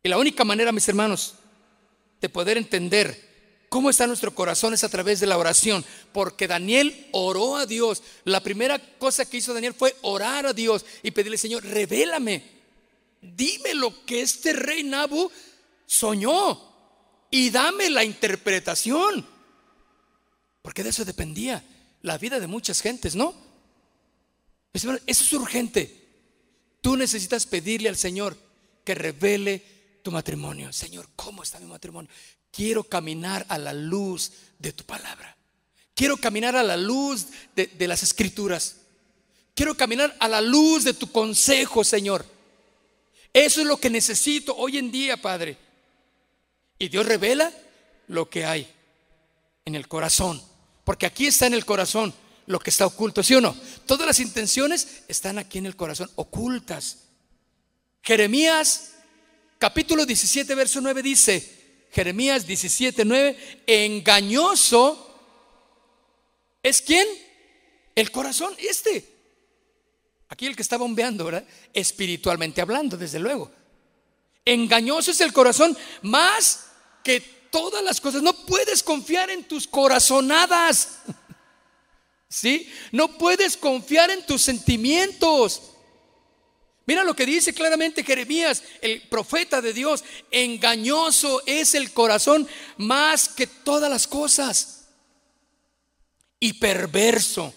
Y 0.04 0.10
la 0.10 0.20
única 0.20 0.44
manera, 0.44 0.72
mis 0.72 0.88
hermanos, 0.88 1.34
de 2.22 2.30
poder 2.30 2.58
entender 2.58 3.66
cómo 3.68 3.90
está 3.90 4.06
nuestro 4.06 4.36
corazón 4.36 4.76
es 4.76 4.84
a 4.84 4.90
través 4.90 5.20
de 5.20 5.26
la 5.26 5.40
oración, 5.40 5.84
porque 6.12 6.48
Daniel 6.48 7.08
oró 7.14 7.56
a 7.56 7.66
Dios. 7.66 8.04
La 8.26 8.44
primera 8.44 8.78
cosa 9.00 9.26
que 9.26 9.38
hizo 9.38 9.56
Daniel 9.56 9.74
fue 9.74 9.96
orar 10.04 10.46
a 10.46 10.54
Dios 10.54 10.86
y 11.02 11.10
pedirle, 11.10 11.40
Señor, 11.40 11.66
revélame, 11.66 12.44
dime 13.24 13.74
lo 13.74 14.06
que 14.06 14.22
este 14.22 14.54
rey 14.54 14.84
Nabu 14.84 15.32
soñó 15.88 16.62
y 17.32 17.50
dame 17.50 17.90
la 17.90 18.04
interpretación. 18.04 19.26
Porque 20.62 20.84
de 20.84 20.90
eso 20.90 21.06
dependía 21.06 21.64
la 22.04 22.18
vida 22.18 22.40
de 22.40 22.46
muchas 22.48 22.82
gentes, 22.82 23.16
¿no? 23.16 23.34
Eso 24.74 24.96
es 25.08 25.34
urgente. 25.34 26.06
Tú 26.82 26.96
necesitas 26.96 27.48
pedirle 27.48 27.90
al 27.90 27.98
Señor 27.98 28.38
que 28.84 28.94
revele 28.94 30.00
tu 30.04 30.12
matrimonio. 30.12 30.72
Señor, 30.72 31.10
¿cómo 31.16 31.42
está 31.42 31.60
mi 31.60 31.66
matrimonio? 31.66 32.12
Quiero 32.52 32.84
caminar 32.84 33.46
a 33.50 33.58
la 33.58 33.74
luz 33.74 34.32
de 34.60 34.74
tu 34.74 34.84
palabra. 34.84 35.36
Quiero 35.96 36.18
caminar 36.18 36.56
a 36.56 36.64
la 36.64 36.78
luz 36.78 37.28
de, 37.56 37.68
de 37.68 37.88
las 37.88 38.04
escrituras. 38.04 38.78
Quiero 39.56 39.76
caminar 39.76 40.16
a 40.20 40.28
la 40.28 40.42
luz 40.42 40.84
de 40.84 40.94
tu 40.94 41.12
consejo, 41.12 41.84
Señor. 41.84 42.24
Eso 43.34 43.62
es 43.62 43.68
lo 43.68 43.78
que 43.78 43.90
necesito 43.90 44.56
hoy 44.56 44.78
en 44.78 44.92
día, 44.92 45.18
Padre. 45.18 45.58
Y 46.80 46.90
Dios 46.90 47.06
revela 47.06 47.52
lo 48.08 48.30
que 48.30 48.46
hay 48.46 48.68
en 49.66 49.76
el 49.76 49.88
corazón. 49.88 50.42
Porque 50.84 51.06
aquí 51.06 51.28
está 51.28 51.48
en 51.48 51.54
el 51.54 51.66
corazón 51.66 52.14
lo 52.46 52.60
que 52.60 52.70
está 52.70 52.86
oculto, 52.86 53.24
¿sí 53.24 53.36
o 53.36 53.42
no? 53.42 53.56
Todas 53.86 54.08
las 54.08 54.20
intenciones 54.20 55.04
están 55.08 55.38
aquí 55.38 55.58
en 55.58 55.66
el 55.66 55.76
corazón, 55.76 56.10
ocultas. 56.16 57.00
Jeremías 58.02 58.94
capítulo 59.58 60.06
17, 60.06 60.56
verso 60.56 60.80
9 60.80 61.02
dice, 61.02 61.88
Jeremías 61.92 62.48
17, 62.48 63.04
9, 63.04 63.64
engañoso 63.68 65.04
es 66.64 66.82
quién? 66.82 67.08
El 67.96 68.12
corazón, 68.12 68.54
este. 68.60 69.16
Aquí 70.30 70.46
el 70.46 70.56
que 70.56 70.62
está 70.62 70.78
bombeando, 70.78 71.26
¿verdad? 71.26 71.46
Espiritualmente 71.74 72.62
hablando, 72.62 72.98
desde 72.98 73.20
luego. 73.20 73.52
Engañoso 74.46 75.12
es 75.12 75.22
el 75.22 75.34
corazón 75.34 75.78
más 76.02 76.67
que 77.08 77.22
todas 77.50 77.82
las 77.82 78.02
cosas. 78.02 78.22
No 78.22 78.34
puedes 78.34 78.84
confiar 78.84 79.30
en 79.30 79.46
tus 79.46 79.66
corazonadas. 79.66 81.00
¿Sí? 82.30 82.70
No 82.92 83.18
puedes 83.18 83.56
confiar 83.56 84.12
en 84.12 84.26
tus 84.26 84.42
sentimientos. 84.42 85.62
Mira 86.86 87.06
lo 87.06 87.16
que 87.16 87.26
dice 87.26 87.54
claramente 87.54 88.04
Jeremías, 88.04 88.62
el 88.82 89.04
profeta 89.04 89.62
de 89.62 89.72
Dios. 89.72 90.04
Engañoso 90.32 91.42
es 91.46 91.76
el 91.76 91.94
corazón 91.94 92.46
más 92.76 93.30
que 93.30 93.48
todas 93.48 93.90
las 93.90 94.06
cosas. 94.06 94.90
Y 96.42 96.54
perverso. 96.54 97.54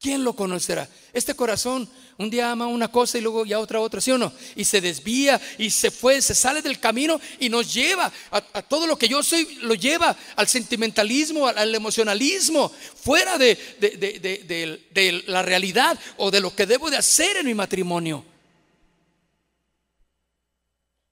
¿Quién 0.00 0.24
lo 0.24 0.34
conocerá? 0.34 0.88
Este 1.12 1.36
corazón 1.36 1.88
un 2.18 2.30
día 2.30 2.50
ama 2.50 2.66
una 2.66 2.88
cosa 2.88 3.18
y 3.18 3.20
luego 3.20 3.44
ya 3.44 3.58
otra 3.58 3.80
otra, 3.80 4.00
¿sí 4.00 4.10
o 4.10 4.18
no? 4.18 4.32
Y 4.54 4.64
se 4.64 4.80
desvía 4.80 5.40
y 5.58 5.70
se 5.70 5.90
fue, 5.90 6.20
se 6.22 6.34
sale 6.34 6.62
del 6.62 6.78
camino 6.78 7.20
y 7.40 7.48
nos 7.48 7.72
lleva 7.72 8.12
a, 8.30 8.62
todo 8.62 8.86
lo 8.86 8.96
que 8.96 9.08
yo 9.08 9.22
soy, 9.22 9.58
lo 9.62 9.74
lleva 9.74 10.16
al 10.36 10.48
sentimentalismo, 10.48 11.46
al, 11.46 11.74
emocionalismo, 11.74 12.70
fuera 12.70 13.38
de, 13.38 13.54
de 13.80 15.22
la 15.26 15.42
realidad 15.42 15.98
o 16.16 16.30
de 16.30 16.40
lo 16.40 16.54
que 16.54 16.66
debo 16.66 16.90
de 16.90 16.96
hacer 16.96 17.36
en 17.38 17.46
mi 17.46 17.54
matrimonio. 17.54 18.24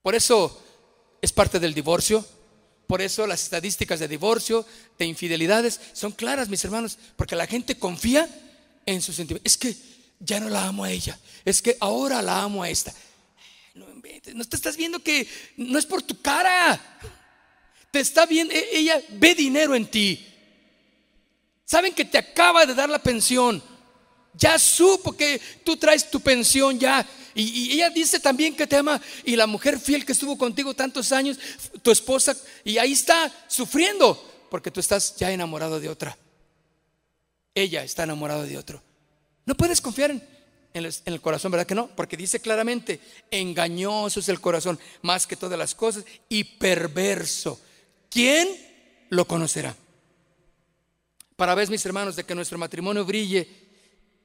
Por 0.02 0.14
eso 0.14 0.62
es 1.20 1.32
parte 1.32 1.58
del 1.58 1.74
divorcio. 1.74 2.24
Por 2.86 3.00
eso 3.00 3.24
las 3.26 3.44
estadísticas 3.44 4.00
de 4.00 4.08
divorcio, 4.08 4.66
de 4.98 5.06
infidelidades, 5.06 5.80
son 5.92 6.10
claras, 6.10 6.48
mis 6.48 6.64
hermanos, 6.64 6.98
porque 7.14 7.36
la 7.36 7.46
gente 7.46 7.78
confía 7.78 8.28
en 8.84 9.00
sus 9.00 9.14
sentimientos. 9.14 9.52
Es 9.52 9.56
que 9.56 9.76
ya 10.20 10.38
no 10.38 10.48
la 10.48 10.66
amo 10.66 10.84
a 10.84 10.90
ella, 10.90 11.18
es 11.44 11.60
que 11.60 11.76
ahora 11.80 12.22
la 12.22 12.42
amo 12.42 12.62
a 12.62 12.70
esta. 12.70 12.94
No, 13.74 14.44
te 14.44 14.56
estás 14.56 14.76
viendo 14.76 15.02
que 15.02 15.26
no 15.56 15.78
es 15.78 15.86
por 15.86 16.02
tu 16.02 16.20
cara. 16.20 16.80
Te 17.90 18.00
está 18.00 18.26
viendo, 18.26 18.54
e, 18.54 18.78
ella 18.78 19.00
ve 19.10 19.34
dinero 19.34 19.74
en 19.74 19.86
ti. 19.86 20.24
Saben 21.64 21.94
que 21.94 22.04
te 22.04 22.18
acaba 22.18 22.66
de 22.66 22.74
dar 22.74 22.88
la 22.88 22.98
pensión. 23.00 23.62
Ya 24.34 24.58
supo 24.58 25.16
que 25.16 25.40
tú 25.64 25.76
traes 25.76 26.10
tu 26.10 26.20
pensión 26.20 26.78
ya. 26.78 27.06
Y, 27.34 27.72
ella 27.72 27.90
dice 27.90 28.20
también 28.20 28.54
que 28.54 28.66
te 28.66 28.76
ama. 28.76 29.00
Y 29.24 29.36
la 29.36 29.46
mujer 29.46 29.80
fiel 29.80 30.04
que 30.04 30.12
estuvo 30.12 30.36
contigo 30.36 30.74
tantos 30.74 31.10
años, 31.12 31.38
tu 31.82 31.90
esposa, 31.90 32.36
y 32.64 32.78
ahí 32.78 32.92
está 32.92 33.32
sufriendo 33.48 34.46
porque 34.50 34.70
tú 34.70 34.80
estás 34.80 35.16
ya 35.16 35.30
enamorado 35.30 35.80
de 35.80 35.88
otra 35.88 36.16
ella 37.54 37.82
está 37.82 38.04
enamorada 38.04 38.44
de 38.44 38.58
otro. 38.58 38.82
No 39.46 39.54
puedes 39.54 39.80
confiar 39.80 40.10
en, 40.10 40.92
el, 41.04 41.20
corazón, 41.20 41.50
¿verdad 41.50 41.66
que 41.66 41.74
no? 41.74 41.88
Porque 41.96 42.16
dice 42.16 42.40
claramente, 42.40 43.00
engañoso 43.30 44.20
es 44.20 44.28
el 44.28 44.40
corazón 44.40 44.78
más 45.02 45.26
que 45.26 45.36
todas 45.36 45.58
las 45.58 45.74
cosas 45.74 46.04
y 46.28 46.44
perverso. 46.44 47.60
¿Quién 48.08 48.48
lo 49.08 49.26
conocerá? 49.26 49.74
Para 51.36 51.54
ver, 51.54 51.70
mis 51.70 51.84
hermanos, 51.86 52.16
de 52.16 52.24
que 52.24 52.34
nuestro 52.34 52.58
matrimonio 52.58 53.04
brille, 53.04 53.48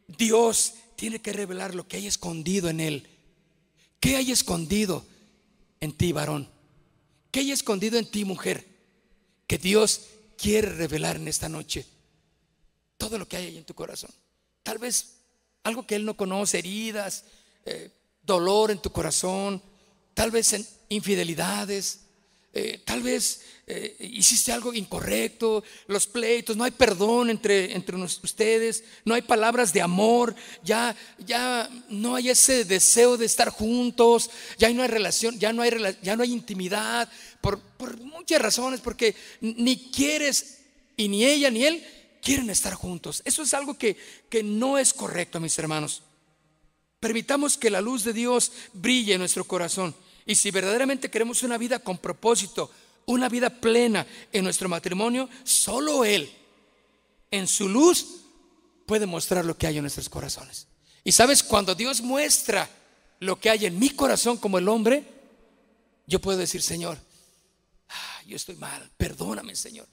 Dios 0.08 0.74
tiene 0.96 1.22
que 1.22 1.34
revelar 1.34 1.74
lo 1.74 1.88
que 1.88 1.98
hay 1.98 2.08
escondido 2.08 2.70
en 2.70 2.80
él. 2.80 3.08
¿Qué 4.00 4.18
hay 4.18 4.32
escondido 4.32 5.06
en 5.80 5.94
ti, 5.94 6.12
varón? 6.12 6.50
¿Qué 7.32 7.40
hay 7.40 7.52
escondido 7.52 7.98
en 7.98 8.10
ti, 8.10 8.26
mujer? 8.26 8.66
Que 9.48 9.58
Dios 9.58 10.02
quiere 10.38 10.70
revelar 10.70 11.16
en 11.16 11.28
esta 11.28 11.50
noche 11.50 11.86
todo 12.98 13.18
lo 13.18 13.28
que 13.28 13.38
hay 13.38 13.48
ahí 13.48 13.58
en 13.58 13.66
tu 13.66 13.74
corazón. 13.74 14.12
Tal 14.66 14.80
vez 14.80 15.18
algo 15.62 15.86
que 15.86 15.94
Él 15.94 16.06
no 16.06 16.18
conoce, 16.18 16.58
heridas, 16.58 17.24
eh, 17.66 17.92
dolor 18.24 18.72
en 18.72 18.80
tu 18.80 18.92
corazón, 18.92 19.62
tal 20.16 20.32
vez 20.32 20.56
infidelidades, 20.90 22.00
eh, 22.52 22.82
tal 22.84 23.04
vez 23.04 23.42
eh, 23.68 23.96
hiciste 24.00 24.52
algo 24.52 24.74
incorrecto, 24.74 25.64
los 25.86 26.08
pleitos, 26.08 26.58
no 26.58 26.64
hay 26.64 26.72
perdón 26.72 27.30
entre, 27.30 27.76
entre 27.76 27.96
ustedes, 27.96 28.84
no 29.04 29.14
hay 29.14 29.22
palabras 29.22 29.72
de 29.72 29.84
amor, 29.84 30.36
ya, 30.64 30.96
ya 31.20 31.70
no 31.90 32.16
hay 32.16 32.30
ese 32.30 32.66
deseo 32.66 33.18
de 33.18 33.28
estar 33.28 33.50
juntos, 33.50 34.32
ya 34.58 34.72
no 34.72 34.82
hay 34.82 34.88
relación, 34.88 35.38
ya 35.38 35.54
no 35.54 35.62
hay, 35.62 35.72
ya 36.02 36.16
no 36.16 36.24
hay 36.24 36.34
intimidad, 36.34 37.08
por, 37.40 37.60
por 37.60 38.00
muchas 38.00 38.42
razones, 38.42 38.80
porque 38.82 39.16
ni 39.42 39.92
quieres, 39.92 40.58
y 40.98 41.08
ni 41.08 41.24
ella 41.24 41.52
ni 41.52 41.66
él 41.66 41.86
quieren 42.26 42.50
estar 42.50 42.74
juntos. 42.74 43.22
Eso 43.24 43.44
es 43.44 43.54
algo 43.54 43.78
que, 43.78 43.96
que 44.30 44.42
no 44.42 44.80
es 44.80 44.94
correcto, 44.94 45.40
mis 45.40 45.58
hermanos. 45.60 46.02
Permitamos 47.00 47.56
que 47.56 47.70
la 47.70 47.82
luz 47.82 48.04
de 48.04 48.14
Dios 48.14 48.52
brille 48.74 49.14
en 49.14 49.20
nuestro 49.20 49.44
corazón. 49.44 49.96
Y 50.26 50.34
si 50.34 50.50
verdaderamente 50.50 51.12
queremos 51.12 51.44
una 51.44 51.60
vida 51.60 51.78
con 51.78 52.00
propósito, 52.00 52.72
una 53.06 53.30
vida 53.30 53.52
plena 53.52 54.08
en 54.34 54.44
nuestro 54.44 54.68
matrimonio, 54.68 55.30
solo 55.44 56.04
Él, 56.04 56.36
en 57.30 57.48
su 57.48 57.70
luz, 57.70 58.08
puede 58.88 59.06
mostrar 59.06 59.46
lo 59.46 59.56
que 59.56 59.68
hay 59.68 59.78
en 59.78 59.84
nuestros 59.84 60.10
corazones. 60.10 60.66
Y 61.04 61.12
sabes, 61.12 61.44
cuando 61.44 61.76
Dios 61.76 62.02
muestra 62.02 62.68
lo 63.20 63.40
que 63.40 63.52
hay 63.52 63.68
en 63.68 63.78
mi 63.78 63.92
corazón 63.92 64.38
como 64.38 64.58
el 64.58 64.68
hombre, 64.68 65.04
yo 66.08 66.20
puedo 66.20 66.40
decir, 66.40 66.64
Señor, 66.64 66.98
ah, 67.88 68.22
yo 68.26 68.36
estoy 68.36 68.56
mal, 68.56 68.90
perdóname, 68.98 69.56
Señor 69.56 69.86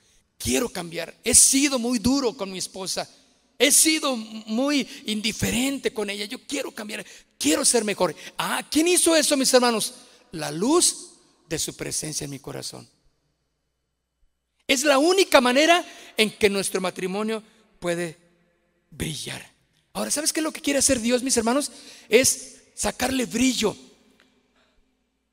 quiero 0.42 0.68
cambiar. 0.68 1.14
He 1.22 1.35
sido 1.35 1.78
muy 1.78 1.98
duro 1.98 2.37
con 2.37 2.50
mi 2.50 2.59
esposa. 2.59 3.09
He 3.59 3.70
sido 3.70 4.16
muy 4.16 4.88
indiferente 5.07 5.92
con 5.92 6.10
ella. 6.10 6.25
Yo 6.25 6.44
quiero 6.46 6.73
cambiar. 6.73 7.06
Quiero 7.38 7.64
ser 7.64 7.85
mejor. 7.85 8.14
Ah, 8.37 8.66
¿quién 8.69 8.88
hizo 8.88 9.14
eso, 9.14 9.37
mis 9.37 9.54
hermanos? 9.54 9.94
La 10.33 10.50
luz 10.50 11.10
de 11.48 11.58
su 11.58 11.77
presencia 11.77 12.25
en 12.25 12.31
mi 12.31 12.40
corazón. 12.40 12.88
Es 14.66 14.85
la 14.85 14.98
única 14.98 15.40
manera 15.40 15.85
en 16.16 16.31
que 16.37 16.50
nuestro 16.50 16.81
matrimonio 16.81 17.42
puede 17.79 18.19
brillar. 18.90 19.48
Ahora, 19.92 20.10
¿sabes 20.10 20.33
qué 20.33 20.40
es 20.40 20.44
lo 20.44 20.52
que 20.52 20.62
quiere 20.62 20.79
hacer 20.79 21.00
Dios, 21.00 21.23
mis 21.23 21.37
hermanos? 21.37 21.71
Es 22.08 22.62
sacarle 22.75 23.27
brillo 23.27 23.77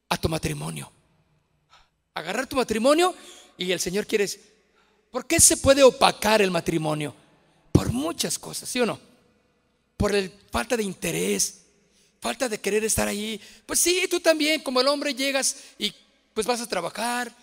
a 0.09 0.17
tu 0.17 0.29
matrimonio. 0.29 0.91
Agarrar 2.13 2.47
tu 2.47 2.57
matrimonio 2.57 3.15
y 3.57 3.71
el 3.71 3.79
Señor 3.79 4.05
quiere 4.05 4.27
¿Por 5.11 5.25
qué 5.25 5.39
se 5.39 5.57
puede 5.57 5.83
opacar 5.83 6.41
el 6.41 6.51
matrimonio? 6.51 7.15
Por 7.71 7.91
muchas 7.91 8.37
cosas, 8.37 8.69
¿sí 8.69 8.79
o 8.79 8.85
no? 8.85 8.99
Por 9.97 10.15
el 10.15 10.31
falta 10.51 10.77
de 10.77 10.83
interés, 10.83 11.61
falta 12.19 12.47
de 12.47 12.59
querer 12.59 12.83
estar 12.83 13.07
ahí. 13.07 13.41
Pues 13.65 13.79
sí, 13.79 14.07
tú 14.09 14.19
también, 14.19 14.61
como 14.61 14.81
el 14.81 14.87
hombre 14.87 15.13
llegas 15.13 15.55
y 15.77 15.93
pues 16.33 16.45
vas 16.45 16.61
a 16.61 16.67
trabajar, 16.67 17.33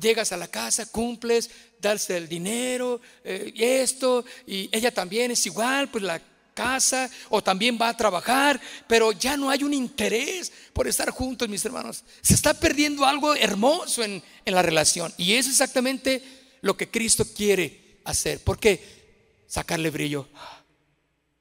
llegas 0.00 0.32
a 0.32 0.36
la 0.36 0.48
casa, 0.48 0.86
cumples, 0.86 1.50
darse 1.80 2.16
el 2.16 2.28
dinero, 2.28 3.00
eh, 3.24 3.52
y 3.54 3.62
esto, 3.64 4.24
y 4.46 4.68
ella 4.72 4.92
también 4.92 5.30
es 5.30 5.46
igual, 5.46 5.90
pues 5.90 6.02
la 6.02 6.20
casa 6.54 7.10
o 7.30 7.42
también 7.42 7.78
va 7.80 7.88
a 7.88 7.96
trabajar, 7.96 8.60
pero 8.86 9.12
ya 9.12 9.36
no 9.36 9.48
hay 9.48 9.62
un 9.62 9.72
interés 9.72 10.52
por 10.72 10.86
estar 10.86 11.10
juntos, 11.10 11.48
mis 11.48 11.64
hermanos. 11.64 12.04
Se 12.20 12.34
está 12.34 12.52
perdiendo 12.52 13.06
algo 13.06 13.34
hermoso 13.34 14.02
en, 14.02 14.22
en 14.44 14.54
la 14.54 14.62
relación. 14.62 15.12
Y 15.16 15.34
es 15.34 15.48
exactamente 15.48 16.41
lo 16.62 16.76
que 16.76 16.90
Cristo 16.90 17.24
quiere 17.24 18.00
hacer. 18.04 18.40
¿Por 18.42 18.58
qué? 18.58 19.44
Sacarle 19.46 19.90
brillo 19.90 20.28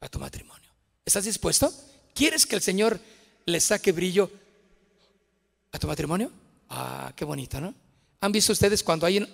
a 0.01 0.09
tu 0.09 0.19
matrimonio. 0.19 0.69
¿Estás 1.05 1.24
dispuesto? 1.26 1.74
¿Quieres 2.13 2.45
que 2.45 2.55
el 2.55 2.61
Señor 2.61 2.99
le 3.45 3.59
saque 3.59 3.91
brillo 3.91 4.30
a 5.72 5.80
tu 5.80 5.88
matrimonio? 5.88 6.32
Ah, 6.69 7.13
qué 7.15 7.24
bonito, 7.24 7.61
¿no? 7.61 7.74
¿Han 8.19 8.32
visto 8.32 8.51
ustedes 8.51 8.84
cuando 8.84 9.05
hay 9.05 9.17
en, 9.17 9.30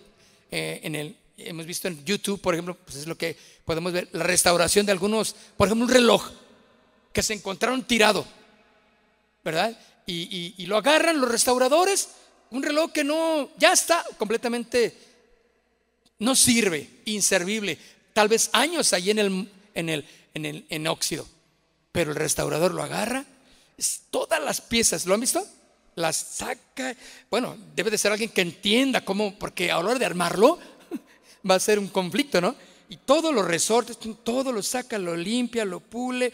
eh, 0.51 0.81
el, 0.83 1.17
hemos 1.37 1.65
visto 1.65 1.87
en 1.87 2.03
YouTube, 2.05 2.39
por 2.39 2.53
ejemplo, 2.53 2.75
pues 2.75 2.97
es 2.97 3.07
lo 3.07 3.17
que 3.17 3.37
podemos 3.65 3.91
ver, 3.91 4.09
la 4.11 4.23
restauración 4.23 4.85
de 4.85 4.91
algunos, 4.91 5.35
por 5.55 5.67
ejemplo, 5.67 5.85
un 5.85 5.91
reloj 5.91 6.29
que 7.11 7.23
se 7.23 7.33
encontraron 7.33 7.83
tirado, 7.85 8.25
¿verdad? 9.43 9.77
Y, 10.05 10.53
y 10.57 10.65
lo 10.67 10.77
agarran 10.77 11.19
los 11.19 11.29
restauradores, 11.29 12.09
un 12.51 12.63
reloj 12.63 12.91
que 12.91 13.03
no, 13.03 13.49
ya 13.57 13.73
está 13.73 14.05
completamente, 14.17 14.95
no 16.19 16.35
sirve, 16.35 16.89
inservible, 17.05 17.77
tal 18.13 18.27
vez 18.27 18.49
años 18.53 18.93
ahí 18.93 19.11
en 19.11 19.19
el, 19.19 19.51
en 19.73 19.89
el, 19.89 20.05
en 20.33 20.45
el 20.45 20.65
en 20.69 20.87
óxido, 20.87 21.27
pero 21.91 22.11
el 22.11 22.17
restaurador 22.17 22.73
lo 22.73 22.83
agarra, 22.83 23.25
todas 24.09 24.43
las 24.43 24.61
piezas, 24.61 25.05
¿lo 25.05 25.13
han 25.13 25.21
visto? 25.21 25.45
Las 25.95 26.15
saca, 26.15 26.95
bueno, 27.29 27.57
debe 27.75 27.91
de 27.91 27.97
ser 27.97 28.11
alguien 28.11 28.29
que 28.29 28.41
entienda 28.41 29.03
cómo, 29.03 29.37
porque 29.37 29.71
a 29.71 29.75
la 29.75 29.89
hora 29.89 29.99
de 29.99 30.05
armarlo, 30.05 30.59
va 31.49 31.55
a 31.55 31.59
ser 31.59 31.79
un 31.79 31.87
conflicto, 31.87 32.41
¿no? 32.41 32.55
Y 32.89 32.97
todos 32.97 33.33
los 33.33 33.45
resortes, 33.45 33.97
todo 34.23 34.53
lo 34.53 34.63
saca, 34.63 34.97
lo 34.97 35.15
limpia, 35.17 35.65
lo 35.65 35.81
pule, 35.81 36.31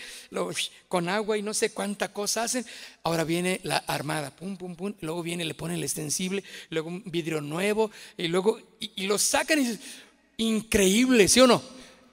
con 0.87 1.09
agua 1.09 1.35
y 1.35 1.41
no 1.41 1.53
sé 1.53 1.71
cuánta 1.71 2.13
cosa 2.13 2.43
hacen. 2.43 2.63
Ahora 3.01 3.23
viene 3.23 3.59
la 3.63 3.77
armada, 3.77 4.35
pum, 4.35 4.55
pum, 4.55 4.75
pum. 4.75 4.93
Luego 5.01 5.23
viene, 5.23 5.45
le 5.45 5.55
ponen 5.55 5.77
el 5.77 5.83
extensible, 5.83 6.43
luego 6.69 6.89
un 6.89 7.03
vidrio 7.05 7.41
nuevo, 7.41 7.89
y 8.17 8.27
luego, 8.27 8.59
y, 8.79 9.07
lo 9.07 9.17
sacan 9.17 9.59
y 9.59 9.79
increíble, 10.37 11.27
¿sí 11.27 11.39
o 11.39 11.47
no? 11.47 11.61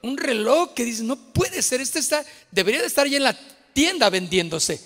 Un 0.01 0.17
reloj 0.17 0.73
que 0.73 0.85
dice, 0.85 1.03
no 1.03 1.17
puede 1.33 1.61
ser, 1.61 1.79
este 1.79 1.99
está, 1.99 2.25
debería 2.49 2.81
de 2.81 2.87
estar 2.87 3.07
ya 3.07 3.17
en 3.17 3.23
la 3.23 3.39
tienda 3.73 4.09
vendiéndose. 4.09 4.81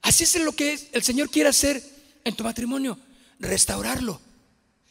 Así 0.00 0.24
es 0.24 0.40
lo 0.40 0.52
que 0.52 0.78
el 0.92 1.02
Señor 1.02 1.28
quiere 1.28 1.50
hacer 1.50 1.82
en 2.24 2.34
tu 2.34 2.44
matrimonio, 2.44 2.98
restaurarlo 3.38 4.22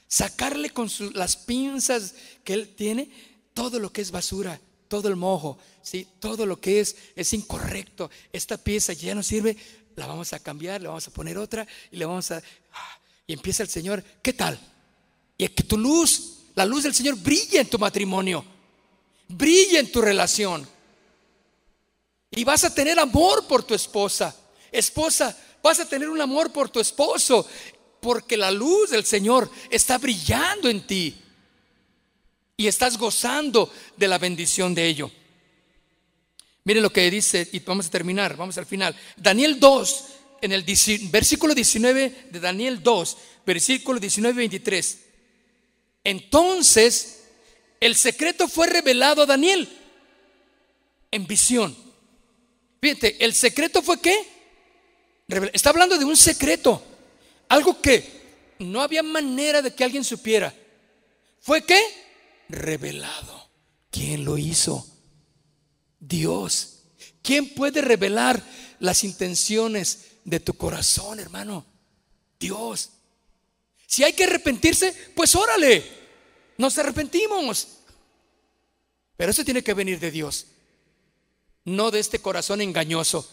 sacarle 0.07 0.69
con 0.69 0.89
las 1.13 1.35
pinzas 1.35 2.15
que 2.43 2.53
él 2.53 2.69
tiene 2.69 3.09
todo 3.57 3.79
lo 3.79 3.91
que 3.91 4.01
es 4.01 4.11
basura, 4.11 4.61
todo 4.87 5.07
el 5.07 5.15
mojo, 5.15 5.57
¿sí? 5.81 6.07
todo 6.19 6.45
lo 6.45 6.61
que 6.61 6.79
es, 6.79 6.95
es 7.15 7.33
incorrecto. 7.33 8.11
Esta 8.31 8.55
pieza 8.55 8.93
ya 8.93 9.15
no 9.15 9.23
sirve, 9.23 9.57
la 9.95 10.05
vamos 10.05 10.31
a 10.33 10.39
cambiar, 10.39 10.79
le 10.79 10.87
vamos 10.87 11.07
a 11.07 11.11
poner 11.11 11.39
otra 11.39 11.67
y 11.91 11.97
le 11.97 12.05
vamos 12.05 12.29
a... 12.29 12.37
Ah, 12.37 12.99
y 13.25 13.33
empieza 13.33 13.63
el 13.63 13.69
Señor, 13.69 14.03
¿qué 14.21 14.31
tal? 14.31 14.59
Y 15.39 15.47
que 15.47 15.63
tu 15.63 15.75
luz, 15.75 16.33
la 16.53 16.67
luz 16.67 16.83
del 16.83 16.93
Señor 16.93 17.15
brille 17.15 17.59
en 17.59 17.67
tu 17.67 17.79
matrimonio, 17.79 18.45
brille 19.27 19.79
en 19.79 19.91
tu 19.91 20.03
relación. 20.03 20.69
Y 22.29 22.43
vas 22.43 22.63
a 22.63 22.75
tener 22.75 22.99
amor 22.99 23.47
por 23.47 23.63
tu 23.63 23.73
esposa. 23.73 24.35
Esposa, 24.71 25.35
vas 25.63 25.79
a 25.79 25.89
tener 25.89 26.09
un 26.09 26.21
amor 26.21 26.51
por 26.51 26.69
tu 26.69 26.79
esposo 26.79 27.47
porque 28.01 28.37
la 28.37 28.51
luz 28.51 28.91
del 28.91 29.03
Señor 29.03 29.49
está 29.71 29.97
brillando 29.97 30.69
en 30.69 30.85
ti 30.85 31.23
y 32.59 32.65
estás 32.65 32.97
gozando 32.97 33.71
de 33.95 34.07
la 34.07 34.17
bendición 34.17 34.73
de 34.73 34.87
ello. 34.87 35.11
Miren 36.63 36.81
lo 36.81 36.91
que 36.91 37.09
dice, 37.11 37.47
y 37.51 37.59
vamos 37.59 37.85
a 37.85 37.91
terminar, 37.91 38.35
vamos 38.35 38.57
al 38.57 38.65
final. 38.65 38.95
Daniel 39.15 39.59
2, 39.59 40.05
en 40.41 40.51
el 40.51 40.65
versículo 41.11 41.53
19 41.53 42.29
de 42.31 42.39
Daniel 42.39 42.81
2, 42.81 43.17
versículo 43.45 43.99
19 43.99 44.33
y 44.33 44.37
23. 44.37 44.99
Entonces, 46.03 47.25
el 47.79 47.95
secreto 47.95 48.47
fue 48.47 48.65
revelado 48.65 49.21
a 49.21 49.27
Daniel 49.27 49.69
en 51.11 51.27
visión. 51.27 51.77
Fíjate, 52.81 53.23
el 53.23 53.35
secreto 53.35 53.83
fue 53.83 54.01
qué? 54.01 54.15
Está 55.53 55.69
hablando 55.69 55.95
de 55.95 56.05
un 56.05 56.17
secreto. 56.17 56.83
Algo 57.49 57.79
que 57.79 58.03
no 58.59 58.81
había 58.81 59.03
manera 59.03 59.61
de 59.61 59.75
que 59.75 59.83
alguien 59.83 60.03
supiera. 60.03 60.51
¿Fue 61.39 61.61
qué? 61.61 62.06
Revelado. 62.49 63.49
¿Quién 63.91 64.25
lo 64.25 64.37
hizo? 64.37 64.85
Dios. 65.99 66.83
¿Quién 67.21 67.53
puede 67.53 67.81
revelar 67.81 68.43
las 68.79 69.03
intenciones 69.03 70.05
de 70.23 70.39
tu 70.39 70.53
corazón, 70.53 71.19
hermano? 71.19 71.65
Dios. 72.39 72.89
Si 73.85 74.03
hay 74.03 74.13
que 74.13 74.25
arrepentirse, 74.25 74.93
pues 75.15 75.35
órale. 75.35 75.83
Nos 76.57 76.77
arrepentimos. 76.77 77.67
Pero 79.15 79.31
eso 79.31 79.43
tiene 79.43 79.63
que 79.63 79.73
venir 79.73 79.99
de 79.99 80.11
Dios. 80.11 80.47
No 81.65 81.91
de 81.91 81.99
este 81.99 82.19
corazón 82.19 82.61
engañoso 82.61 83.29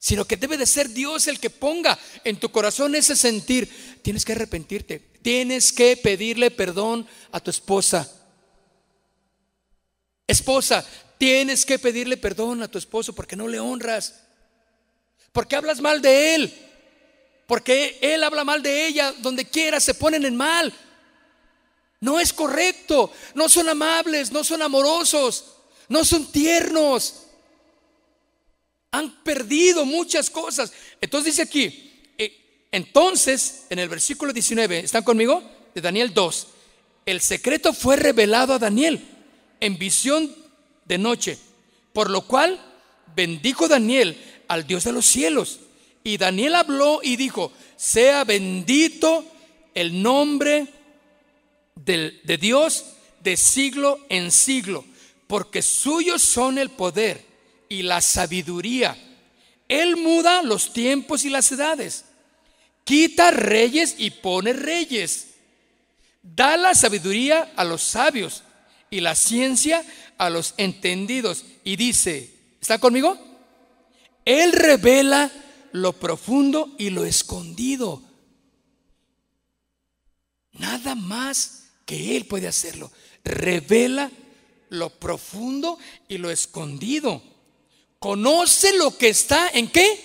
sino 0.00 0.24
que 0.24 0.38
debe 0.38 0.56
de 0.56 0.66
ser 0.66 0.88
Dios 0.88 1.28
el 1.28 1.38
que 1.38 1.50
ponga 1.50 1.96
en 2.24 2.40
tu 2.40 2.50
corazón 2.50 2.94
ese 2.94 3.14
sentir. 3.14 4.00
Tienes 4.02 4.24
que 4.24 4.32
arrepentirte, 4.32 4.98
tienes 5.20 5.72
que 5.72 5.96
pedirle 5.98 6.50
perdón 6.50 7.06
a 7.30 7.38
tu 7.38 7.50
esposa. 7.50 8.10
Esposa, 10.26 10.84
tienes 11.18 11.66
que 11.66 11.78
pedirle 11.78 12.16
perdón 12.16 12.62
a 12.62 12.68
tu 12.68 12.78
esposo 12.78 13.14
porque 13.14 13.36
no 13.36 13.46
le 13.46 13.60
honras, 13.60 14.20
porque 15.32 15.54
hablas 15.54 15.82
mal 15.82 16.00
de 16.00 16.34
él, 16.34 16.54
porque 17.46 17.98
él 18.00 18.24
habla 18.24 18.42
mal 18.42 18.62
de 18.62 18.86
ella, 18.86 19.12
donde 19.18 19.44
quiera 19.44 19.80
se 19.80 19.92
ponen 19.92 20.24
en 20.24 20.34
mal. 20.34 20.72
No 22.00 22.18
es 22.18 22.32
correcto, 22.32 23.12
no 23.34 23.50
son 23.50 23.68
amables, 23.68 24.32
no 24.32 24.44
son 24.44 24.62
amorosos, 24.62 25.56
no 25.88 26.06
son 26.06 26.32
tiernos. 26.32 27.26
Han 28.92 29.22
perdido 29.22 29.84
muchas 29.84 30.30
cosas. 30.30 30.72
Entonces 31.00 31.34
dice 31.34 31.42
aquí, 31.42 31.92
eh, 32.18 32.66
entonces, 32.72 33.66
en 33.70 33.78
el 33.78 33.88
versículo 33.88 34.32
19, 34.32 34.80
¿están 34.80 35.04
conmigo? 35.04 35.42
De 35.74 35.80
Daniel 35.80 36.12
2, 36.12 36.46
el 37.06 37.20
secreto 37.20 37.72
fue 37.72 37.96
revelado 37.96 38.54
a 38.54 38.58
Daniel 38.58 39.00
en 39.60 39.78
visión 39.78 40.34
de 40.84 40.98
noche, 40.98 41.38
por 41.92 42.10
lo 42.10 42.22
cual 42.22 42.60
bendijo 43.14 43.68
Daniel 43.68 44.16
al 44.48 44.66
Dios 44.66 44.84
de 44.84 44.92
los 44.92 45.06
cielos. 45.06 45.60
Y 46.02 46.16
Daniel 46.16 46.56
habló 46.56 47.00
y 47.02 47.16
dijo, 47.16 47.52
sea 47.76 48.24
bendito 48.24 49.24
el 49.74 50.02
nombre 50.02 50.66
de 51.76 52.38
Dios 52.40 52.84
de 53.22 53.36
siglo 53.36 54.00
en 54.08 54.30
siglo, 54.30 54.84
porque 55.26 55.62
suyos 55.62 56.22
son 56.22 56.58
el 56.58 56.70
poder 56.70 57.29
y 57.70 57.82
la 57.82 58.02
sabiduría. 58.02 58.98
Él 59.68 59.96
muda 59.96 60.42
los 60.42 60.74
tiempos 60.74 61.24
y 61.24 61.30
las 61.30 61.50
edades. 61.52 62.04
Quita 62.84 63.30
reyes 63.30 63.94
y 63.96 64.10
pone 64.10 64.52
reyes. 64.52 65.28
Da 66.20 66.58
la 66.58 66.74
sabiduría 66.74 67.52
a 67.56 67.64
los 67.64 67.82
sabios 67.82 68.42
y 68.90 69.00
la 69.00 69.14
ciencia 69.14 69.84
a 70.18 70.28
los 70.28 70.54
entendidos. 70.56 71.44
Y 71.62 71.76
dice, 71.76 72.34
¿está 72.60 72.78
conmigo? 72.78 73.16
Él 74.24 74.52
revela 74.52 75.30
lo 75.72 75.92
profundo 75.92 76.74
y 76.76 76.90
lo 76.90 77.04
escondido. 77.04 78.02
Nada 80.54 80.96
más 80.96 81.68
que 81.86 82.16
Él 82.16 82.26
puede 82.26 82.48
hacerlo. 82.48 82.90
Revela 83.22 84.10
lo 84.70 84.90
profundo 84.90 85.78
y 86.08 86.18
lo 86.18 86.32
escondido 86.32 87.30
conoce 88.00 88.76
lo 88.76 88.96
que 88.98 89.10
está 89.10 89.50
en 89.50 89.70
qué? 89.70 90.02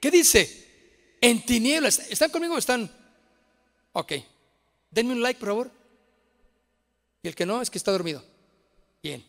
¿Qué 0.00 0.10
dice? 0.10 1.16
En 1.20 1.44
tinieblas. 1.44 1.98
¿Están 2.08 2.30
conmigo 2.30 2.54
o 2.54 2.58
están? 2.58 2.90
Ok. 3.92 4.12
Denme 4.90 5.12
un 5.12 5.20
like, 5.20 5.38
por 5.38 5.48
favor. 5.48 5.70
Y 7.22 7.28
el 7.28 7.34
que 7.34 7.44
no, 7.44 7.60
es 7.60 7.68
que 7.68 7.78
está 7.78 7.90
dormido. 7.90 8.24
Bien. 9.02 9.24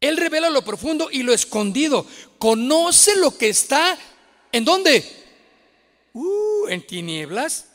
Él 0.00 0.16
revela 0.16 0.50
lo 0.50 0.64
profundo 0.64 1.08
y 1.10 1.22
lo 1.22 1.32
escondido. 1.32 2.06
Conoce 2.38 3.16
lo 3.16 3.36
que 3.36 3.50
está. 3.50 3.98
¿En 4.52 4.64
dónde? 4.64 5.04
Uh, 6.14 6.68
en 6.68 6.86
tinieblas. 6.86 7.66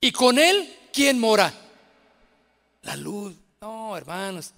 Y 0.00 0.10
con 0.10 0.38
él, 0.38 0.76
¿quién 0.92 1.18
mora? 1.18 1.52
La 2.82 2.96
luz. 2.96 3.34
No, 3.60 3.96
hermanos. 3.96 4.52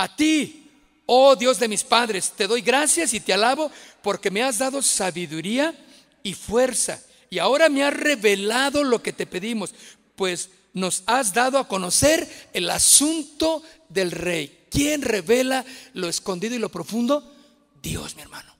A 0.00 0.16
ti, 0.16 0.66
oh 1.04 1.36
Dios 1.36 1.58
de 1.58 1.68
mis 1.68 1.84
padres, 1.84 2.32
te 2.34 2.46
doy 2.46 2.62
gracias 2.62 3.12
y 3.12 3.20
te 3.20 3.34
alabo 3.34 3.70
porque 4.02 4.30
me 4.30 4.42
has 4.42 4.56
dado 4.56 4.80
sabiduría 4.80 5.78
y 6.22 6.32
fuerza. 6.32 7.02
Y 7.28 7.38
ahora 7.38 7.68
me 7.68 7.84
has 7.84 7.92
revelado 7.92 8.82
lo 8.82 9.02
que 9.02 9.12
te 9.12 9.26
pedimos, 9.26 9.74
pues 10.16 10.48
nos 10.72 11.02
has 11.04 11.34
dado 11.34 11.58
a 11.58 11.68
conocer 11.68 12.48
el 12.54 12.70
asunto 12.70 13.62
del 13.90 14.10
rey. 14.10 14.68
¿Quién 14.70 15.02
revela 15.02 15.66
lo 15.92 16.08
escondido 16.08 16.54
y 16.54 16.58
lo 16.58 16.70
profundo? 16.70 17.36
Dios, 17.82 18.16
mi 18.16 18.22
hermano. 18.22 18.56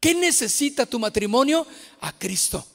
¿Qué 0.00 0.16
necesita 0.16 0.84
tu 0.84 0.98
matrimonio? 0.98 1.64
A 2.00 2.10
Cristo. 2.10 2.66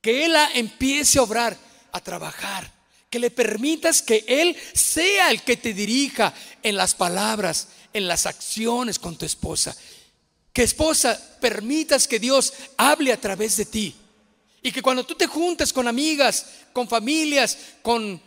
Que 0.00 0.24
Él 0.24 0.34
empiece 0.54 1.20
a 1.20 1.22
obrar, 1.22 1.56
a 1.92 2.00
trabajar. 2.00 2.81
Que 3.12 3.18
le 3.18 3.30
permitas 3.30 4.00
que 4.00 4.24
Él 4.26 4.56
sea 4.72 5.30
el 5.30 5.42
que 5.42 5.58
te 5.58 5.74
dirija 5.74 6.32
en 6.62 6.76
las 6.76 6.94
palabras, 6.94 7.68
en 7.92 8.08
las 8.08 8.24
acciones 8.24 8.98
con 8.98 9.18
tu 9.18 9.26
esposa. 9.26 9.76
Que 10.54 10.62
esposa, 10.62 11.20
permitas 11.38 12.08
que 12.08 12.18
Dios 12.18 12.54
hable 12.78 13.12
a 13.12 13.20
través 13.20 13.58
de 13.58 13.66
ti. 13.66 13.94
Y 14.62 14.72
que 14.72 14.80
cuando 14.80 15.04
tú 15.04 15.14
te 15.14 15.26
juntes 15.26 15.74
con 15.74 15.88
amigas, 15.88 16.46
con 16.72 16.88
familias, 16.88 17.58
con 17.82 18.18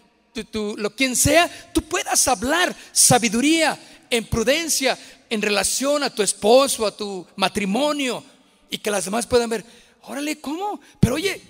lo 0.54 0.96
quien 0.96 1.16
sea, 1.16 1.50
tú 1.74 1.82
puedas 1.82 2.28
hablar 2.28 2.76
sabiduría, 2.92 3.80
en 4.12 4.28
prudencia, 4.28 4.98
en 5.32 5.42
relación 5.42 6.04
a 6.04 6.14
tu 6.14 6.22
esposo, 6.22 6.86
a 6.86 6.96
tu 6.96 7.26
matrimonio, 7.38 8.24
y 8.70 8.78
que 8.78 8.92
las 8.92 9.06
demás 9.06 9.26
puedan 9.26 9.50
ver, 9.50 9.66
órale, 10.04 10.40
¿cómo? 10.40 10.80
Pero 11.00 11.16
oye, 11.16 11.42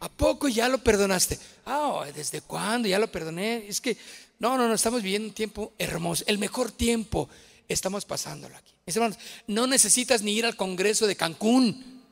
¿a 0.00 0.08
poco 0.08 0.48
ya 0.48 0.68
lo 0.68 0.78
perdonaste? 0.78 1.38
Ah, 1.64 2.04
¿desde 2.14 2.40
cuándo? 2.40 2.88
Ya 2.88 2.98
lo 2.98 3.10
perdoné. 3.10 3.66
Es 3.68 3.80
que, 3.80 3.96
no, 4.38 4.56
no, 4.56 4.66
no, 4.66 4.74
estamos 4.74 5.02
viviendo 5.02 5.28
un 5.28 5.34
tiempo 5.34 5.72
hermoso, 5.78 6.24
el 6.26 6.38
mejor 6.38 6.72
tiempo 6.72 7.28
estamos 7.68 8.04
pasándolo 8.04 8.56
aquí. 8.56 8.72
Mis 8.84 8.96
hermanos, 8.96 9.18
no 9.46 9.66
necesitas 9.66 10.22
ni 10.22 10.32
ir 10.32 10.44
al 10.44 10.56
Congreso 10.56 11.06
de 11.06 11.16
Cancún. 11.16 12.02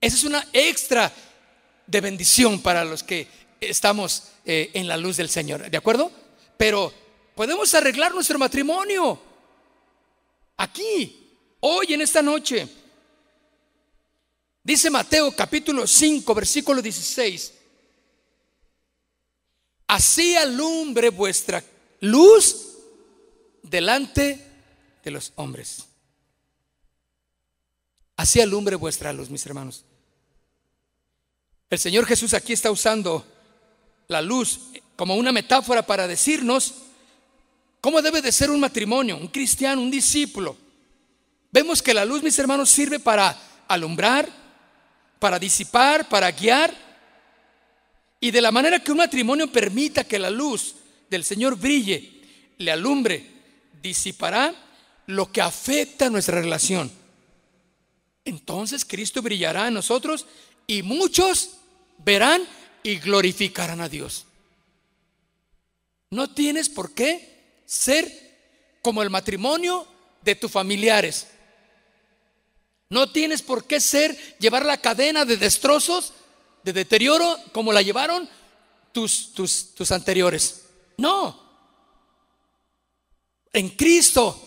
Esa 0.00 0.16
es 0.16 0.24
una 0.24 0.46
extra 0.52 1.12
de 1.86 2.00
bendición 2.00 2.60
para 2.62 2.84
los 2.84 3.02
que 3.02 3.26
estamos 3.60 4.24
eh, 4.44 4.70
en 4.74 4.88
la 4.88 4.96
luz 4.96 5.16
del 5.16 5.28
Señor, 5.28 5.70
¿de 5.70 5.76
acuerdo? 5.76 6.10
Pero 6.56 6.92
podemos 7.34 7.74
arreglar 7.74 8.14
nuestro 8.14 8.38
matrimonio 8.38 9.20
aquí, 10.56 11.36
hoy, 11.60 11.92
en 11.94 12.00
esta 12.00 12.22
noche. 12.22 12.68
Dice 14.62 14.90
Mateo 14.90 15.34
capítulo 15.34 15.86
5, 15.86 16.34
versículo 16.34 16.82
16. 16.82 17.57
Así 19.88 20.36
alumbre 20.36 21.08
vuestra 21.10 21.64
luz 22.00 22.76
delante 23.62 24.46
de 25.02 25.10
los 25.10 25.32
hombres. 25.36 25.86
Así 28.16 28.40
alumbre 28.40 28.76
vuestra 28.76 29.12
luz, 29.12 29.30
mis 29.30 29.44
hermanos. 29.46 29.84
El 31.70 31.78
Señor 31.78 32.06
Jesús 32.06 32.34
aquí 32.34 32.52
está 32.52 32.70
usando 32.70 33.26
la 34.08 34.20
luz 34.22 34.60
como 34.96 35.16
una 35.16 35.32
metáfora 35.32 35.86
para 35.86 36.06
decirnos 36.06 36.74
cómo 37.80 38.02
debe 38.02 38.20
de 38.20 38.32
ser 38.32 38.50
un 38.50 38.60
matrimonio, 38.60 39.16
un 39.16 39.28
cristiano, 39.28 39.80
un 39.80 39.90
discípulo. 39.90 40.56
Vemos 41.50 41.82
que 41.82 41.94
la 41.94 42.04
luz, 42.04 42.22
mis 42.22 42.38
hermanos, 42.38 42.68
sirve 42.68 42.98
para 42.98 43.38
alumbrar, 43.68 44.28
para 45.18 45.38
disipar, 45.38 46.08
para 46.08 46.30
guiar. 46.30 46.87
Y 48.20 48.30
de 48.30 48.40
la 48.40 48.50
manera 48.50 48.82
que 48.82 48.90
un 48.90 48.98
matrimonio 48.98 49.50
permita 49.50 50.04
que 50.04 50.18
la 50.18 50.30
luz 50.30 50.74
del 51.08 51.24
Señor 51.24 51.56
brille, 51.56 52.12
le 52.58 52.72
alumbre, 52.72 53.24
disipará 53.80 54.54
lo 55.06 55.30
que 55.30 55.40
afecta 55.40 56.06
a 56.06 56.10
nuestra 56.10 56.40
relación. 56.40 56.90
Entonces 58.24 58.84
Cristo 58.84 59.22
brillará 59.22 59.68
en 59.68 59.74
nosotros 59.74 60.26
y 60.66 60.82
muchos 60.82 61.52
verán 61.98 62.42
y 62.82 62.96
glorificarán 62.96 63.80
a 63.80 63.88
Dios. 63.88 64.26
No 66.10 66.30
tienes 66.30 66.68
por 66.68 66.92
qué 66.92 67.62
ser 67.64 68.28
como 68.82 69.02
el 69.02 69.10
matrimonio 69.10 69.86
de 70.22 70.34
tus 70.34 70.50
familiares. 70.50 71.28
No 72.90 73.10
tienes 73.10 73.42
por 73.42 73.66
qué 73.66 73.80
ser, 73.80 74.16
llevar 74.38 74.64
la 74.64 74.80
cadena 74.80 75.24
de 75.24 75.36
destrozos, 75.36 76.14
de 76.72 76.80
deterioro, 76.80 77.36
como 77.52 77.72
la 77.72 77.82
llevaron 77.82 78.28
tus, 78.92 79.32
tus, 79.32 79.74
tus 79.74 79.90
anteriores. 79.92 80.64
No. 80.96 81.48
En 83.52 83.70
Cristo 83.70 84.38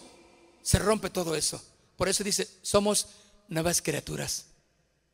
se 0.61 0.79
rompe 0.79 1.09
todo 1.09 1.35
eso. 1.35 1.61
Por 1.95 2.09
eso 2.09 2.23
dice, 2.23 2.47
somos 2.61 3.07
nuevas 3.47 3.81
criaturas. 3.81 4.45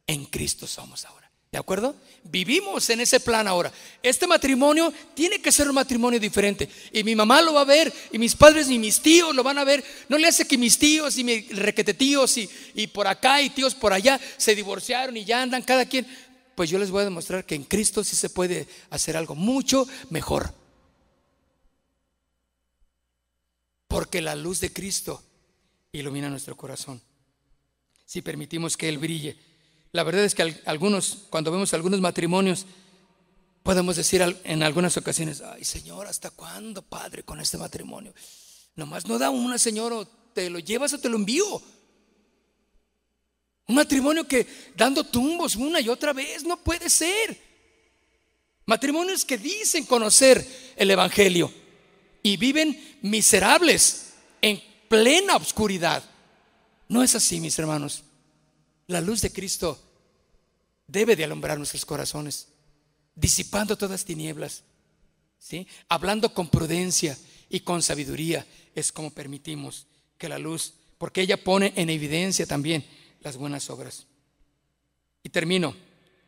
En 0.06 0.26
Cristo 0.26 0.68
somos 0.68 1.06
ahora. 1.06 1.28
¿De 1.52 1.58
acuerdo? 1.58 1.96
Vivimos 2.24 2.90
en 2.90 3.00
ese 3.00 3.22
plan 3.22 3.48
ahora. 3.48 3.72
Este 4.04 4.28
matrimonio 4.28 4.94
tiene 5.14 5.42
que 5.42 5.52
ser 5.52 5.70
un 5.70 5.76
matrimonio 5.76 6.20
diferente. 6.20 6.68
Y 6.92 7.04
mi 7.06 7.16
mamá 7.16 7.42
lo 7.42 7.54
va 7.54 7.62
a 7.62 7.66
ver, 7.66 7.92
y 8.12 8.20
mis 8.20 8.36
padres 8.36 8.70
y 8.70 8.78
mis 8.78 9.02
tíos 9.02 9.34
lo 9.34 9.44
van 9.44 9.58
a 9.58 9.64
ver. 9.64 9.84
No 10.10 10.18
le 10.18 10.28
hace 10.28 10.46
que 10.46 10.58
mis 10.58 10.78
tíos 10.78 11.18
y 11.18 11.24
mis 11.24 11.56
requetetíos 11.58 12.38
y, 12.38 12.50
y 12.76 12.88
por 12.88 13.08
acá 13.08 13.42
y 13.42 13.50
tíos 13.50 13.74
por 13.76 13.94
allá 13.94 14.20
se 14.36 14.56
divorciaron 14.56 15.16
y 15.16 15.24
ya 15.24 15.42
andan 15.42 15.62
cada 15.62 15.86
quien. 15.86 16.06
Pues 16.58 16.70
yo 16.70 16.78
les 16.78 16.92
voy 16.92 17.04
a 17.04 17.06
demostrar 17.06 17.46
que 17.46 17.56
en 17.56 17.64
Cristo 17.64 18.04
sí 18.04 18.18
se 18.18 18.30
puede 18.30 18.68
hacer 18.90 19.16
algo 19.16 19.36
mucho 19.36 19.88
mejor. 20.10 20.54
Porque 23.88 24.20
la 24.20 24.36
luz 24.36 24.60
de 24.60 24.74
Cristo 24.74 25.24
ilumina 25.94 26.30
nuestro 26.30 26.58
corazón. 26.58 27.00
Si 28.06 28.22
permitimos 28.22 28.76
que 28.76 28.90
Él 28.90 28.98
brille 28.98 29.38
la 29.92 30.04
verdad 30.04 30.26
es 30.26 30.36
que 30.36 30.62
algunos, 30.66 31.26
cuando 31.30 31.52
vemos 31.52 31.74
algunos 31.74 32.02
matrimonios, 32.02 32.66
podemos 33.64 33.96
decir 33.96 34.22
en 34.44 34.64
algunas 34.64 34.98
ocasiones, 34.98 35.42
ay 35.42 35.64
Señor, 35.64 36.08
¿hasta 36.08 36.30
cuándo, 36.30 36.82
Padre, 36.82 37.24
con 37.24 37.40
este 37.40 37.58
matrimonio? 37.58 38.14
Nomás 38.76 39.08
no 39.08 39.18
da 39.18 39.30
una, 39.30 39.58
Señor, 39.58 39.94
o 39.94 40.06
te 40.06 40.50
lo 40.50 40.60
llevas 40.60 40.94
o 40.94 41.00
te 41.00 41.10
lo 41.10 41.18
envío. 41.18 41.62
Un 43.68 43.76
matrimonio 43.76 44.26
que 44.26 44.48
dando 44.76 45.04
tumbos 45.04 45.56
una 45.56 45.82
y 45.82 45.90
otra 45.90 46.14
vez 46.14 46.44
no 46.44 46.58
puede 46.64 46.90
ser. 46.90 47.38
Matrimonios 48.66 49.26
que 49.26 49.38
dicen 49.38 49.86
conocer 49.86 50.46
el 50.76 50.90
Evangelio 50.90 51.52
y 52.24 52.38
viven 52.38 52.98
miserables 53.02 54.14
en 54.42 54.62
plena 54.88 55.36
oscuridad. 55.36 56.04
No 56.88 57.04
es 57.04 57.16
así, 57.16 57.40
mis 57.42 57.58
hermanos. 57.60 58.04
La 58.88 59.02
luz 59.02 59.22
de 59.22 59.32
Cristo 59.32 59.78
debe 60.88 61.18
de 61.18 61.26
alumbrar 61.26 61.58
nuestros 61.58 61.86
corazones, 61.86 62.48
disipando 63.16 63.78
todas 63.78 64.06
tinieblas, 64.06 64.64
¿sí? 65.38 65.68
Hablando 65.90 66.34
con 66.34 66.48
prudencia 66.48 67.18
y 67.50 67.60
con 67.60 67.82
sabiduría 67.82 68.46
es 68.74 68.94
como 68.94 69.12
permitimos 69.12 69.88
que 70.18 70.30
la 70.30 70.38
luz, 70.38 70.74
porque 70.98 71.22
ella 71.22 71.44
pone 71.44 71.74
en 71.76 71.90
evidencia 71.90 72.46
también 72.46 72.86
las 73.22 73.38
buenas 73.38 73.70
obras. 73.70 74.06
Y 75.24 75.30
termino, 75.30 75.76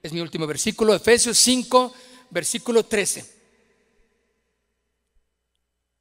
es 0.01 0.11
mi 0.13 0.19
último 0.19 0.47
versículo, 0.47 0.93
Efesios 0.93 1.37
5, 1.37 1.93
versículo 2.29 2.85
13. 2.85 3.39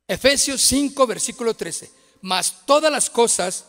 Efesios 0.07 0.61
5, 0.63 1.07
versículo 1.07 1.55
13. 1.55 1.91
Mas 2.23 2.67
todas 2.67 2.91
las 2.91 3.11
cosas 3.11 3.67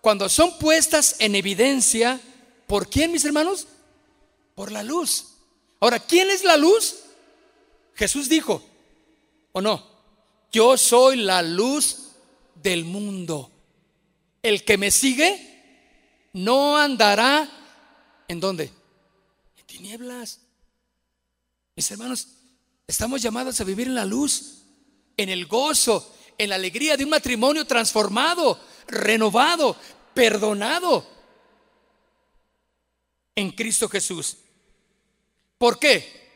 cuando 0.00 0.28
son 0.28 0.56
puestas 0.58 1.16
en 1.18 1.34
evidencia, 1.34 2.20
¿por 2.66 2.88
quién, 2.88 3.12
mis 3.12 3.24
hermanos? 3.24 3.66
Por 4.54 4.72
la 4.72 4.82
luz. 4.82 5.34
Ahora, 5.80 5.98
¿quién 5.98 6.30
es 6.30 6.44
la 6.44 6.56
luz? 6.56 6.96
Jesús 7.94 8.28
dijo, 8.28 8.62
¿o 9.52 9.60
no? 9.60 9.84
Yo 10.52 10.76
soy 10.78 11.16
la 11.16 11.42
luz 11.42 12.10
del 12.54 12.84
mundo. 12.84 13.50
El 14.42 14.64
que 14.64 14.78
me 14.78 14.90
sigue 14.90 15.55
no 16.36 16.76
andará 16.76 17.48
en 18.28 18.40
dónde? 18.40 18.70
En 19.56 19.66
tinieblas. 19.66 20.40
Mis 21.74 21.90
hermanos, 21.90 22.28
estamos 22.86 23.22
llamados 23.22 23.58
a 23.58 23.64
vivir 23.64 23.86
en 23.86 23.94
la 23.94 24.04
luz, 24.04 24.58
en 25.16 25.30
el 25.30 25.46
gozo, 25.46 26.14
en 26.36 26.50
la 26.50 26.56
alegría 26.56 26.98
de 26.98 27.04
un 27.04 27.10
matrimonio 27.10 27.64
transformado, 27.66 28.60
renovado, 28.86 29.76
perdonado 30.12 31.06
en 33.34 33.50
Cristo 33.52 33.88
Jesús. 33.88 34.36
¿Por 35.56 35.78
qué? 35.78 36.26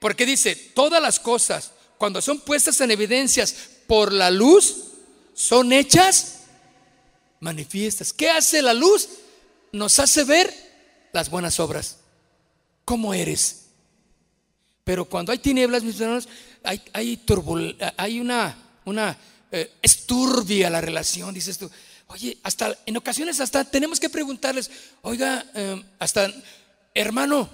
Porque 0.00 0.24
dice, 0.24 0.56
todas 0.56 1.02
las 1.02 1.20
cosas, 1.20 1.72
cuando 1.98 2.22
son 2.22 2.40
puestas 2.40 2.80
en 2.80 2.90
evidencias 2.90 3.54
por 3.86 4.14
la 4.14 4.30
luz, 4.30 4.92
son 5.34 5.74
hechas 5.74 6.44
manifiestas. 7.40 8.14
¿Qué 8.14 8.30
hace 8.30 8.62
la 8.62 8.72
luz? 8.72 9.06
Nos 9.76 9.98
hace 9.98 10.24
ver 10.24 10.52
las 11.12 11.28
buenas 11.28 11.60
obras. 11.60 11.98
¿Cómo 12.86 13.12
eres? 13.12 13.66
Pero 14.84 15.04
cuando 15.04 15.32
hay 15.32 15.38
tinieblas, 15.38 15.82
mis 15.82 16.00
hermanos, 16.00 16.28
hay, 16.62 16.80
hay, 16.94 17.22
hay 17.98 18.20
una, 18.20 18.56
una 18.86 19.18
eh, 19.52 19.70
esturbia 19.82 20.70
la 20.70 20.80
relación, 20.80 21.34
dices 21.34 21.58
tú. 21.58 21.70
Oye, 22.06 22.38
hasta 22.42 22.74
en 22.86 22.96
ocasiones 22.96 23.38
hasta 23.40 23.64
tenemos 23.64 24.00
que 24.00 24.08
preguntarles, 24.08 24.70
oiga, 25.02 25.44
em, 25.52 25.84
hasta 25.98 26.32
hermano, 26.94 27.46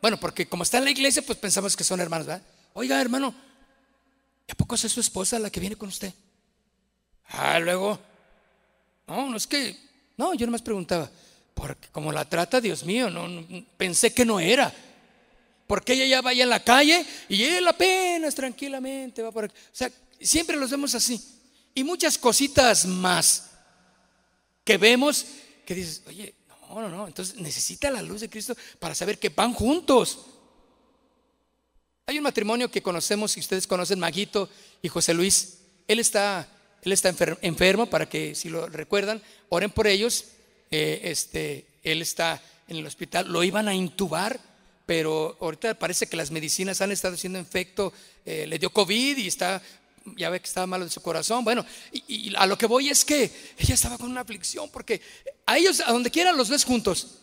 bueno, 0.00 0.18
porque 0.18 0.48
como 0.48 0.62
está 0.62 0.78
en 0.78 0.84
la 0.84 0.90
iglesia, 0.90 1.20
pues 1.20 1.36
pensamos 1.36 1.76
que 1.76 1.84
son 1.84 2.00
hermanos, 2.00 2.26
¿verdad? 2.26 2.46
Oiga, 2.72 2.98
hermano, 2.98 3.34
¿a 4.48 4.54
poco 4.54 4.74
es 4.74 4.80
su 4.80 5.00
esposa 5.00 5.38
la 5.38 5.50
que 5.50 5.60
viene 5.60 5.76
con 5.76 5.90
usted? 5.90 6.14
Ah, 7.26 7.58
luego, 7.58 7.98
no, 9.06 9.28
no 9.28 9.36
es 9.36 9.46
que, 9.46 9.76
no, 10.16 10.32
yo 10.32 10.46
nomás 10.46 10.62
preguntaba, 10.62 11.10
porque 11.58 11.88
como 11.88 12.12
la 12.12 12.24
trata, 12.24 12.60
Dios 12.60 12.84
mío, 12.84 13.10
no, 13.10 13.44
pensé 13.76 14.14
que 14.14 14.24
no 14.24 14.38
era. 14.38 14.72
Porque 15.66 15.92
ella 15.94 16.06
ya 16.06 16.22
vaya 16.22 16.44
en 16.44 16.50
la 16.50 16.62
calle 16.62 17.04
y 17.28 17.42
él 17.42 17.66
apenas 17.66 18.34
tranquilamente 18.34 19.22
va 19.22 19.32
por 19.32 19.44
aquí. 19.44 19.54
O 19.56 19.76
sea, 19.76 19.90
siempre 20.20 20.56
los 20.56 20.70
vemos 20.70 20.94
así. 20.94 21.20
Y 21.74 21.82
muchas 21.84 22.16
cositas 22.16 22.86
más 22.86 23.50
que 24.64 24.78
vemos 24.78 25.26
que 25.66 25.74
dices, 25.74 26.02
oye, 26.06 26.34
no, 26.48 26.80
no, 26.80 26.88
no. 26.88 27.06
Entonces 27.06 27.36
necesita 27.36 27.90
la 27.90 28.02
luz 28.02 28.20
de 28.20 28.30
Cristo 28.30 28.56
para 28.78 28.94
saber 28.94 29.18
que 29.18 29.28
van 29.28 29.52
juntos. 29.52 30.26
Hay 32.06 32.18
un 32.18 32.24
matrimonio 32.24 32.70
que 32.70 32.82
conocemos, 32.82 33.36
y 33.36 33.40
ustedes 33.40 33.66
conocen, 33.66 33.98
Maguito 33.98 34.48
y 34.80 34.88
José 34.88 35.12
Luis. 35.12 35.58
Él 35.88 35.98
está, 35.98 36.48
él 36.82 36.92
está 36.92 37.12
enfermo, 37.42 37.86
para 37.86 38.08
que 38.08 38.34
si 38.34 38.48
lo 38.48 38.66
recuerdan, 38.66 39.20
oren 39.50 39.70
por 39.70 39.86
ellos. 39.86 40.24
Eh, 40.70 41.00
este, 41.04 41.66
él 41.82 42.02
está 42.02 42.42
en 42.68 42.76
el 42.76 42.86
hospital, 42.86 43.28
lo 43.32 43.42
iban 43.42 43.68
a 43.68 43.74
intubar, 43.74 44.38
pero 44.84 45.36
ahorita 45.40 45.78
parece 45.78 46.06
que 46.06 46.16
las 46.16 46.30
medicinas 46.30 46.80
han 46.80 46.92
estado 46.92 47.14
haciendo 47.14 47.38
efecto, 47.38 47.92
eh, 48.24 48.46
le 48.46 48.58
dio 48.58 48.70
COVID 48.70 49.16
y 49.16 49.26
está, 49.26 49.62
ya 50.16 50.30
ve 50.30 50.40
que 50.40 50.46
estaba 50.46 50.66
malo 50.66 50.84
de 50.84 50.90
su 50.90 51.00
corazón. 51.00 51.44
Bueno, 51.44 51.64
y, 51.92 52.34
a 52.36 52.46
lo 52.46 52.56
que 52.56 52.66
voy 52.66 52.88
es 52.88 53.04
que 53.04 53.30
ella 53.58 53.74
estaba 53.74 53.98
con 53.98 54.10
una 54.10 54.20
aflicción, 54.20 54.70
porque 54.70 55.00
a 55.46 55.56
ellos, 55.56 55.80
a 55.80 55.92
donde 55.92 56.10
quiera, 56.10 56.32
los 56.32 56.50
ves 56.50 56.64
juntos. 56.64 57.18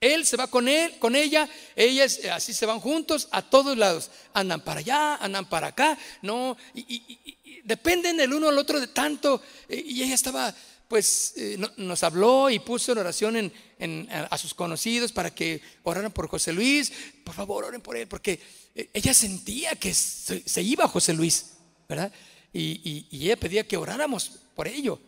Él 0.00 0.24
se 0.24 0.38
va 0.38 0.46
con 0.46 0.66
él, 0.66 0.98
con 0.98 1.14
ella, 1.14 1.46
ellas 1.76 2.20
eh, 2.22 2.30
así 2.30 2.54
se 2.54 2.64
van 2.64 2.80
juntos 2.80 3.28
a 3.32 3.42
todos 3.42 3.76
lados. 3.76 4.10
Andan 4.32 4.62
para 4.62 4.80
allá, 4.80 5.16
andan 5.16 5.46
para 5.46 5.68
acá, 5.68 5.98
no, 6.22 6.56
y, 6.74 7.60
dependen 7.64 8.18
el 8.18 8.32
uno 8.32 8.48
al 8.48 8.58
otro 8.58 8.80
de 8.80 8.86
tanto. 8.86 9.42
Y 9.68 10.02
ella 10.02 10.14
estaba 10.14 10.54
pues 10.90 11.34
eh, 11.36 11.56
nos 11.76 12.02
habló 12.02 12.50
y 12.50 12.58
puso 12.58 12.90
en 12.90 12.98
oración 12.98 13.52
en, 13.78 14.08
a, 14.10 14.36
sus 14.36 14.52
conocidos 14.52 15.12
para 15.12 15.32
que 15.32 15.62
oraran 15.84 16.10
por 16.10 16.26
José 16.26 16.52
Luis. 16.52 16.92
Por 17.22 17.32
favor, 17.32 17.64
oren 17.64 17.80
por 17.80 17.96
él, 17.96 18.08
porque 18.08 18.40
eh, 18.74 18.90
ella 18.92 19.14
sentía 19.14 19.76
que 19.76 19.94
se, 19.94 20.42
iba 20.60 20.88
José 20.88 21.12
Luis, 21.12 21.52
¿verdad? 21.88 22.10
Y, 22.52 23.06
ella 23.12 23.36
pedía 23.36 23.68
que 23.68 23.76
oráramos 23.76 24.32
por 24.56 24.66
ello. 24.66 24.98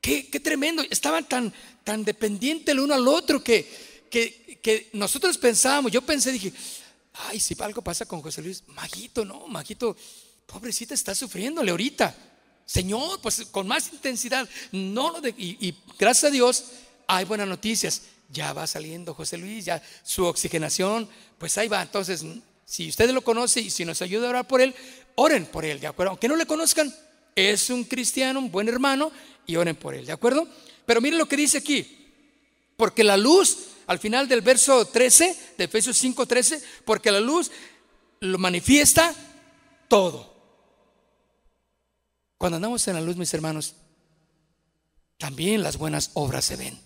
Qué, 0.00 0.22
tremendo. 0.42 0.82
Estaban 0.88 1.28
tan, 1.28 1.52
tan 1.84 2.06
dependientes 2.06 2.72
el 2.72 2.80
uno 2.80 2.94
al 2.94 3.06
otro 3.06 3.44
que, 3.44 3.68
que, 4.10 4.88
nosotros 4.94 5.36
pensábamos, 5.36 5.92
yo 5.92 6.00
pensé, 6.00 6.32
dije, 6.32 6.54
ay, 7.12 7.38
si 7.38 7.54
algo 7.60 7.82
pasa 7.82 8.06
con 8.06 8.22
José 8.22 8.40
Luis, 8.40 8.64
Majito, 8.68 9.26
no, 9.26 9.46
Majito, 9.46 9.94
pobrecita, 10.46 10.94
está 10.94 11.14
sufriéndole 11.14 11.70
ahorita. 11.70 12.16
Señor, 12.68 13.18
pues 13.22 13.46
con 13.50 13.66
más 13.66 13.90
intensidad. 13.94 14.46
No 14.72 15.10
lo 15.10 15.22
de, 15.22 15.30
y, 15.38 15.74
gracias 15.98 16.24
a 16.24 16.30
Dios 16.30 16.64
hay 17.06 17.24
buenas 17.24 17.48
noticias. 17.48 18.02
Ya 18.30 18.52
va 18.52 18.66
saliendo 18.66 19.14
José 19.14 19.38
Luis, 19.38 19.64
ya 19.64 19.82
su 20.02 20.26
oxigenación, 20.26 21.08
pues 21.38 21.56
ahí 21.56 21.66
va. 21.66 21.80
Entonces, 21.80 22.22
si 22.66 22.90
usted 22.90 23.10
lo 23.10 23.22
conoce 23.22 23.62
y 23.62 23.70
si 23.70 23.86
nos 23.86 24.02
ayuda 24.02 24.26
a 24.26 24.30
orar 24.30 24.46
por 24.46 24.60
él, 24.60 24.74
oren 25.14 25.46
por 25.46 25.64
él, 25.64 25.80
¿de 25.80 25.86
acuerdo? 25.86 26.10
Aunque 26.10 26.28
no 26.28 26.36
le 26.36 26.44
conozcan, 26.44 26.94
es 27.34 27.70
un 27.70 27.84
cristiano, 27.84 28.38
un 28.38 28.50
buen 28.50 28.68
hermano, 28.68 29.10
y 29.46 29.56
oren 29.56 29.74
por 29.74 29.94
él, 29.94 30.04
¿de 30.04 30.12
acuerdo? 30.12 30.46
Pero 30.84 31.00
miren 31.00 31.18
lo 31.18 31.26
que 31.26 31.38
dice 31.38 31.56
aquí, 31.56 32.12
porque 32.76 33.02
la 33.02 33.16
luz, 33.16 33.60
al 33.86 33.98
final 33.98 34.28
del 34.28 34.42
verso 34.42 34.84
13, 34.84 35.54
de 35.56 35.64
Efesios 35.64 35.96
5, 35.96 36.26
13, 36.26 36.62
porque 36.84 37.10
la 37.10 37.20
luz 37.20 37.50
lo 38.20 38.36
manifiesta 38.36 39.14
todo. 39.88 40.37
Cuando 42.38 42.56
andamos 42.56 42.86
en 42.86 42.94
la 42.94 43.00
luz, 43.00 43.16
mis 43.16 43.34
hermanos, 43.34 43.74
también 45.18 45.62
las 45.62 45.76
buenas 45.76 46.12
obras 46.14 46.44
se 46.44 46.56
ven. 46.56 46.78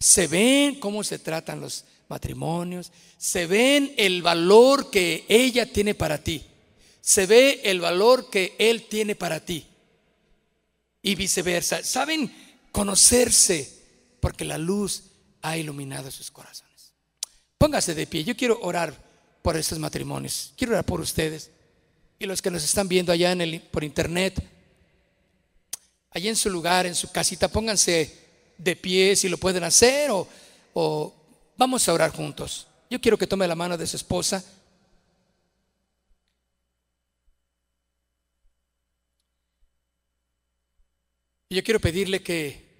Se 0.00 0.26
ven 0.26 0.80
cómo 0.80 1.04
se 1.04 1.20
tratan 1.20 1.60
los 1.60 1.84
matrimonios, 2.08 2.90
se 3.16 3.46
ven 3.46 3.94
el 3.96 4.20
valor 4.20 4.90
que 4.90 5.24
ella 5.28 5.72
tiene 5.72 5.94
para 5.94 6.18
ti, 6.18 6.44
se 7.00 7.24
ve 7.26 7.60
el 7.64 7.80
valor 7.80 8.28
que 8.28 8.56
él 8.58 8.88
tiene 8.88 9.14
para 9.14 9.40
ti 9.40 9.64
y 11.00 11.14
viceversa. 11.14 11.84
Saben 11.84 12.30
conocerse 12.72 13.80
porque 14.20 14.44
la 14.44 14.58
luz 14.58 15.04
ha 15.40 15.56
iluminado 15.56 16.10
sus 16.10 16.30
corazones. 16.32 16.92
Póngase 17.56 17.94
de 17.94 18.06
pie, 18.08 18.24
yo 18.24 18.36
quiero 18.36 18.58
orar 18.60 18.92
por 19.40 19.56
estos 19.56 19.78
matrimonios, 19.78 20.52
quiero 20.56 20.72
orar 20.72 20.84
por 20.84 21.00
ustedes 21.00 21.50
y 22.18 22.26
los 22.26 22.42
que 22.42 22.50
nos 22.50 22.64
están 22.64 22.88
viendo 22.88 23.12
allá 23.12 23.30
en 23.30 23.40
el, 23.40 23.60
por 23.60 23.84
internet 23.84 24.51
allí 26.14 26.28
en 26.28 26.36
su 26.36 26.50
lugar, 26.50 26.86
en 26.86 26.94
su 26.94 27.10
casita, 27.10 27.48
pónganse 27.48 28.22
de 28.58 28.76
pie 28.76 29.16
si 29.16 29.28
lo 29.28 29.38
pueden 29.38 29.64
hacer 29.64 30.10
o, 30.74 31.14
vamos 31.56 31.88
a 31.88 31.92
orar 31.92 32.10
juntos. 32.10 32.66
Yo 32.90 33.00
quiero 33.00 33.18
que 33.18 33.26
tome 33.26 33.48
la 33.48 33.54
mano 33.54 33.76
de 33.78 33.86
su 33.86 33.96
esposa. 33.96 34.44
Y 41.48 41.56
yo 41.56 41.62
quiero 41.62 41.80
pedirle 41.80 42.22
que 42.22 42.70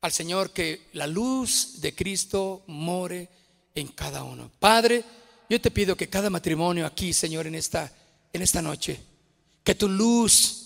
al 0.00 0.12
Señor 0.12 0.50
que 0.50 0.88
la 0.92 1.06
luz 1.06 1.80
de 1.80 1.94
Cristo 1.94 2.62
more 2.66 3.28
en 3.74 3.88
cada 3.88 4.24
uno. 4.24 4.50
Padre, 4.58 5.04
yo 5.48 5.60
te 5.60 5.70
pido 5.70 5.96
que 5.96 6.08
cada 6.08 6.30
matrimonio 6.30 6.86
aquí, 6.86 7.12
Señor, 7.12 7.46
en 7.46 7.54
esta, 7.54 7.92
en 8.32 8.42
esta 8.42 8.62
noche, 8.62 9.00
que 9.62 9.74
tu 9.74 9.88
luz 9.88 10.59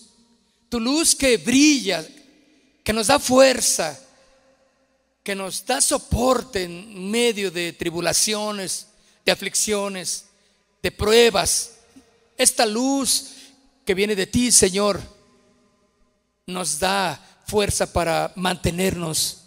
tu 0.69 0.79
luz 0.79 1.15
que 1.15 1.37
brilla, 1.37 2.05
que 2.83 2.93
nos 2.93 3.07
da 3.07 3.19
fuerza, 3.19 3.99
que 5.23 5.35
nos 5.35 5.65
da 5.65 5.81
soporte 5.81 6.63
en 6.63 7.09
medio 7.09 7.49
de 7.49 7.73
tribulaciones, 7.73 8.87
de 9.25 9.31
aflicciones, 9.31 10.25
de 10.83 10.91
pruebas. 10.91 11.77
Esta 12.37 12.65
luz 12.65 13.31
que 13.85 13.95
viene 13.95 14.15
de 14.15 14.27
ti, 14.27 14.51
Señor, 14.51 15.01
nos 16.45 16.79
da 16.79 17.19
fuerza 17.47 17.91
para 17.91 18.31
mantenernos 18.35 19.45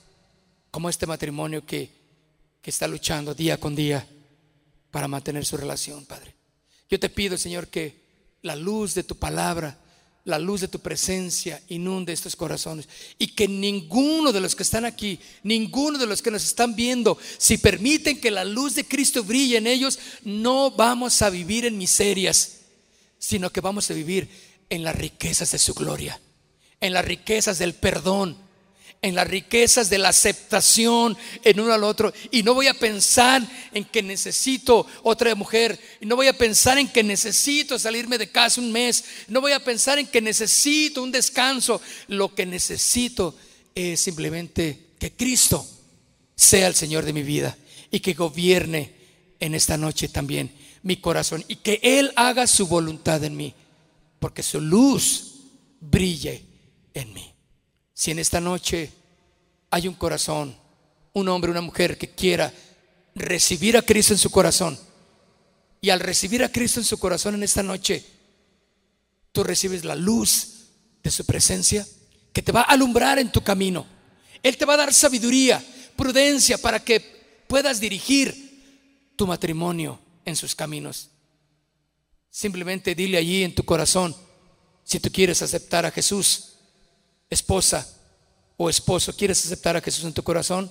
como 0.71 0.89
este 0.89 1.07
matrimonio 1.07 1.65
que, 1.65 1.91
que 2.61 2.71
está 2.71 2.89
luchando 2.89 3.35
día 3.35 3.59
con 3.59 3.75
día 3.75 4.07
para 4.91 5.09
mantener 5.09 5.45
su 5.45 5.57
relación, 5.57 6.05
Padre. 6.07 6.35
Yo 6.91 6.99
te 6.99 7.09
pido, 7.09 7.37
Señor, 7.37 7.69
que 7.69 8.03
la 8.43 8.57
luz 8.57 8.95
de 8.95 9.05
tu 9.05 9.17
palabra 9.17 9.79
la 10.29 10.39
luz 10.39 10.61
de 10.61 10.69
tu 10.69 10.79
presencia 10.79 11.63
inunde 11.69 12.13
estos 12.13 12.37
corazones. 12.37 12.87
Y 13.19 13.29
que 13.29 13.49
ninguno 13.49 14.31
de 14.31 14.41
los 14.41 14.55
que 14.55 14.63
están 14.63 14.85
aquí, 14.85 15.19
ninguno 15.43 15.99
de 15.99 16.07
los 16.07 16.21
que 16.21 16.31
nos 16.31 16.45
están 16.45 16.77
viendo, 16.77 17.17
si 17.39 17.57
permiten 17.57 18.21
que 18.21 18.31
la 18.31 18.45
luz 18.45 18.75
de 18.75 18.85
Cristo 18.85 19.25
brille 19.25 19.57
en 19.57 19.67
ellos, 19.67 19.99
no 20.25 20.71
vamos 20.71 21.23
a 21.23 21.31
vivir 21.31 21.65
en 21.65 21.79
miserias, 21.79 22.59
sino 23.19 23.51
que 23.51 23.63
vamos 23.63 23.91
a 23.91 23.95
vivir 23.95 24.29
en 24.69 24.85
las 24.85 24.95
riquezas 24.97 25.51
de 25.53 25.59
su 25.59 25.73
gloria, 25.73 26.21
en 26.83 26.93
las 26.93 27.07
riquezas 27.07 27.59
del 27.59 27.73
perdón, 27.73 28.37
en 29.01 29.15
las 29.15 29.29
riquezas 29.29 29.91
de 29.91 29.99
la 29.99 30.09
aceptación 30.09 31.17
en 31.45 31.61
uno 31.61 31.73
al 31.73 31.85
otro. 31.85 32.13
Y 32.31 32.43
no 32.43 32.55
voy 32.55 32.67
a 32.67 32.75
pensar 32.75 33.43
en 33.73 33.85
que 33.85 34.03
necesito 34.03 34.87
otra 35.03 35.35
mujer. 35.35 35.79
Y 36.01 36.07
no 36.07 36.17
voy 36.17 36.27
a 36.27 36.37
pensar 36.37 36.79
en 36.79 36.89
que 36.89 37.03
necesito 37.03 37.79
salirme 37.79 38.19
de 38.19 38.31
casa 38.31 38.61
un 38.61 38.73
mes. 38.73 39.05
No 39.29 39.41
voy 39.41 39.53
a 39.53 39.63
pensar 39.63 39.99
en 39.99 40.07
que 40.07 40.21
necesito 40.21 41.03
un 41.03 41.13
descanso. 41.13 41.81
Lo 42.09 42.35
que 42.35 42.47
necesito 42.47 43.37
es 43.75 44.01
simplemente 44.01 44.87
que 44.99 45.13
Cristo 45.13 45.67
sea 46.35 46.67
el 46.67 46.75
Señor 46.75 47.05
de 47.05 47.13
mi 47.13 47.23
vida 47.23 47.57
y 47.91 48.01
que 48.01 48.15
gobierne 48.15 48.93
en 49.41 49.55
esta 49.55 49.77
noche 49.77 50.09
también 50.09 50.53
mi 50.83 50.97
corazón 50.97 51.45
y 51.49 51.57
que 51.57 51.81
Él 51.83 52.13
haga 52.17 52.47
su 52.47 52.67
voluntad 52.67 53.23
en 53.25 53.37
mí, 53.37 53.55
porque 54.19 54.43
su 54.43 54.61
luz 54.61 55.35
brille 55.81 56.45
en 56.95 57.13
mí. 57.13 57.28
Si 57.99 58.13
en 58.13 58.21
esta 58.21 58.41
noche 58.41 58.93
hay 59.71 59.89
un 59.89 59.95
corazón, 59.95 60.57
un 61.15 61.29
hombre, 61.29 61.51
una 61.51 61.61
mujer 61.61 61.99
que 61.99 62.11
quiera 62.11 62.55
recibir 63.17 63.77
a 63.77 63.83
Cristo 63.83 64.13
en 64.13 64.21
su 64.21 64.31
corazón, 64.31 64.79
y 65.81 65.91
al 65.91 65.99
recibir 65.99 66.45
a 66.45 66.53
Cristo 66.53 66.79
en 66.79 66.87
su 66.87 66.97
corazón 66.99 67.35
en 67.35 67.43
esta 67.43 67.65
noche, 67.65 68.07
tú 69.33 69.43
recibes 69.43 69.85
la 69.85 69.97
luz 69.97 70.69
de 71.03 71.11
su 71.11 71.25
presencia 71.25 71.85
que 72.33 72.41
te 72.41 72.53
va 72.53 72.61
a 72.61 72.75
alumbrar 72.75 73.19
en 73.19 73.33
tu 73.33 73.43
camino. 73.43 73.85
Él 74.45 74.57
te 74.57 74.65
va 74.65 74.75
a 74.75 74.77
dar 74.77 74.95
sabiduría, 74.95 75.61
prudencia 75.97 76.57
para 76.57 76.79
que 76.79 77.01
puedas 77.49 77.81
dirigir 77.81 79.11
tu 79.17 79.27
matrimonio 79.27 79.99
en 80.25 80.37
sus 80.37 80.55
caminos. 80.55 81.11
Simplemente 82.31 82.95
dile 82.95 83.19
allí 83.19 83.43
en 83.43 83.57
tu 83.57 83.65
corazón, 83.65 84.15
si 84.85 85.01
tú 85.01 85.11
quieres 85.11 85.43
aceptar 85.43 85.85
a 85.85 85.91
Jesús, 85.91 86.58
esposa 87.31 87.87
o 88.57 88.69
esposo, 88.69 89.15
¿quieres 89.17 89.45
aceptar 89.45 89.77
a 89.77 89.81
Jesús 89.81 90.05
en 90.05 90.13
tu 90.13 90.23
corazón? 90.23 90.71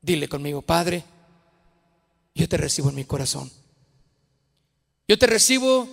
Dile 0.00 0.28
conmigo, 0.28 0.62
Padre, 0.62 1.04
yo 2.34 2.48
te 2.48 2.56
recibo 2.56 2.88
en 2.90 2.94
mi 2.94 3.04
corazón. 3.04 3.50
Yo 5.08 5.18
te 5.18 5.26
recibo 5.26 5.88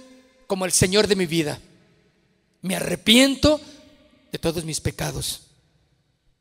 como 0.47 0.66
el 0.66 0.72
Señor 0.72 1.07
de 1.07 1.16
mi 1.16 1.26
vida. 1.26 1.59
Me 2.61 2.76
arrepiento 2.76 3.59
de 4.32 4.39
todos 4.39 4.66
mis 4.66 4.82
pecados. 4.82 5.41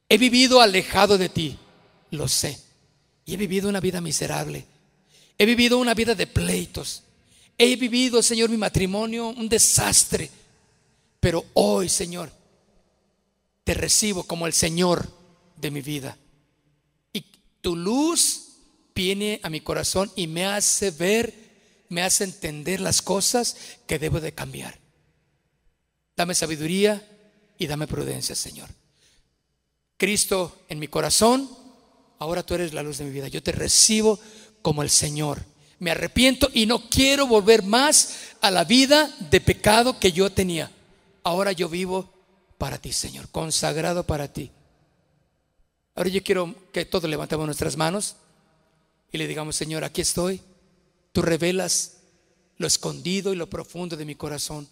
He 0.08 0.18
vivido 0.18 0.60
alejado 0.60 1.16
de 1.16 1.28
ti, 1.28 1.56
lo 2.10 2.28
sé. 2.28 2.58
Y 3.24 3.34
he 3.34 3.36
vivido 3.36 3.68
una 3.68 3.80
vida 3.80 4.00
miserable. 4.00 4.66
He 5.38 5.46
vivido 5.46 5.78
una 5.78 5.94
vida 5.94 6.14
de 6.14 6.26
pleitos. 6.26 7.02
He 7.56 7.76
vivido, 7.76 8.22
Señor, 8.22 8.50
mi 8.50 8.56
matrimonio 8.56 9.28
un 9.28 9.48
desastre. 9.48 10.30
Pero 11.20 11.46
hoy, 11.54 11.88
Señor, 11.88 12.30
te 13.64 13.74
recibo 13.74 14.24
como 14.24 14.46
el 14.46 14.52
Señor 14.52 15.10
de 15.56 15.70
mi 15.70 15.80
vida. 15.80 16.16
Y 17.12 17.24
tu 17.60 17.74
luz 17.74 18.58
viene 18.94 19.40
a 19.42 19.50
mi 19.50 19.60
corazón 19.60 20.12
y 20.14 20.26
me 20.26 20.46
hace 20.46 20.90
ver, 20.90 21.34
me 21.88 22.02
hace 22.02 22.24
entender 22.24 22.80
las 22.80 23.02
cosas 23.02 23.56
que 23.86 23.98
debo 23.98 24.20
de 24.20 24.32
cambiar. 24.32 24.78
Dame 26.16 26.34
sabiduría 26.34 27.02
y 27.58 27.66
dame 27.66 27.86
prudencia, 27.86 28.34
Señor. 28.34 28.68
Cristo 29.96 30.64
en 30.68 30.78
mi 30.78 30.88
corazón, 30.88 31.48
ahora 32.18 32.44
tú 32.44 32.54
eres 32.54 32.74
la 32.74 32.82
luz 32.82 32.98
de 32.98 33.04
mi 33.04 33.10
vida. 33.10 33.28
Yo 33.28 33.42
te 33.42 33.52
recibo 33.52 34.20
como 34.62 34.82
el 34.82 34.90
Señor. 34.90 35.42
Me 35.78 35.90
arrepiento 35.90 36.50
y 36.52 36.66
no 36.66 36.88
quiero 36.88 37.26
volver 37.26 37.62
más 37.62 38.14
a 38.40 38.50
la 38.50 38.64
vida 38.64 39.14
de 39.30 39.40
pecado 39.40 39.98
que 39.98 40.12
yo 40.12 40.30
tenía. 40.30 40.70
Ahora 41.22 41.52
yo 41.52 41.68
vivo 41.68 42.13
para 42.58 42.78
ti, 42.78 42.92
Señor, 42.92 43.28
consagrado 43.30 44.04
para 44.04 44.32
ti. 44.32 44.50
Ahora 45.94 46.10
yo 46.10 46.22
quiero 46.22 46.54
que 46.72 46.84
todos 46.84 47.08
levantemos 47.08 47.46
nuestras 47.46 47.76
manos 47.76 48.16
y 49.12 49.18
le 49.18 49.26
digamos, 49.26 49.54
Señor, 49.54 49.84
aquí 49.84 50.00
estoy. 50.00 50.40
Tú 51.12 51.22
revelas 51.22 51.98
lo 52.56 52.66
escondido 52.66 53.32
y 53.32 53.36
lo 53.36 53.48
profundo 53.48 53.96
de 53.96 54.04
mi 54.04 54.14
corazón. 54.14 54.68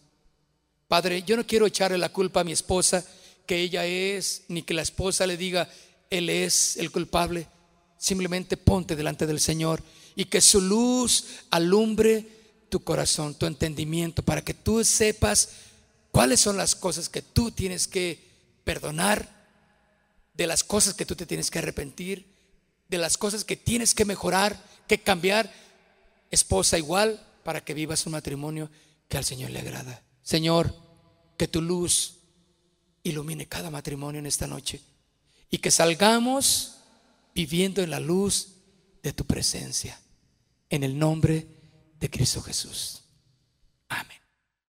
Padre, 0.89 1.23
yo 1.23 1.37
no 1.37 1.47
quiero 1.47 1.67
echarle 1.67 1.97
la 1.97 2.13
culpa 2.13 2.41
a 2.41 2.45
mi 2.45 2.53
esposa, 2.53 3.05
que 3.47 3.61
ella 3.61 3.87
es, 3.87 4.43
ni 4.49 4.63
que 4.63 4.75
la 4.75 4.83
esposa 4.83 5.27
le 5.27 5.37
diga, 5.37 5.69
Él 6.11 6.29
es 6.29 6.77
el 6.77 6.91
culpable. 6.91 7.47
Simplemente 7.97 8.57
ponte 8.57 8.97
delante 8.97 9.27
del 9.27 9.41
Señor 9.41 9.83
y 10.17 10.25
que 10.25 10.41
su 10.41 10.61
luz 10.61 11.25
alumbre 11.51 12.27
tu 12.69 12.83
corazón, 12.83 13.35
tu 13.35 13.47
entendimiento, 13.47 14.23
para 14.23 14.43
que 14.43 14.55
tú 14.55 14.83
sepas 14.85 15.51
cuáles 16.13 16.39
son 16.39 16.57
las 16.57 16.77
cosas 16.77 17.09
que 17.09 17.23
tú 17.23 17.51
tienes 17.51 17.89
que 17.89 18.31
perdonar, 18.63 19.43
de 20.35 20.47
las 20.47 20.63
cosas 20.63 20.95
que 20.95 21.05
tú 21.05 21.17
te 21.17 21.27
tienes 21.27 21.51
que 21.51 21.59
arrepentir 21.59 22.33
de 22.93 22.99
las 22.99 23.17
cosas 23.17 23.45
que 23.45 23.57
tienes 23.57 23.95
que 23.95 24.05
mejorar, 24.05 24.63
que 24.87 25.01
cambiar. 25.01 25.51
Esposa 26.31 26.77
igual 26.77 27.27
para 27.43 27.65
que 27.65 27.73
vivas 27.73 28.05
un 28.05 28.13
matrimonio 28.13 28.71
que 29.09 29.17
al 29.17 29.25
Señor 29.25 29.51
le 29.51 29.61
agrada. 29.61 30.03
Señor, 30.23 30.77
que 31.39 31.49
tu 31.49 31.63
luz 31.63 32.19
ilumine 33.03 33.49
cada 33.49 33.71
matrimonio 33.71 34.19
en 34.19 34.27
esta 34.27 34.47
noche 34.47 34.81
y 35.51 35.59
que 35.59 35.71
salgamos 35.71 36.77
viviendo 37.35 37.83
en 37.83 37.91
la 37.91 37.99
luz 37.99 38.57
de 39.03 39.15
tu 39.15 39.25
presencia. 39.25 39.99
En 40.69 40.85
el 40.85 40.99
nombre 40.99 41.47
de 41.99 42.11
Cristo 42.11 42.43
Jesús. 42.43 43.05
Amén. 43.89 44.22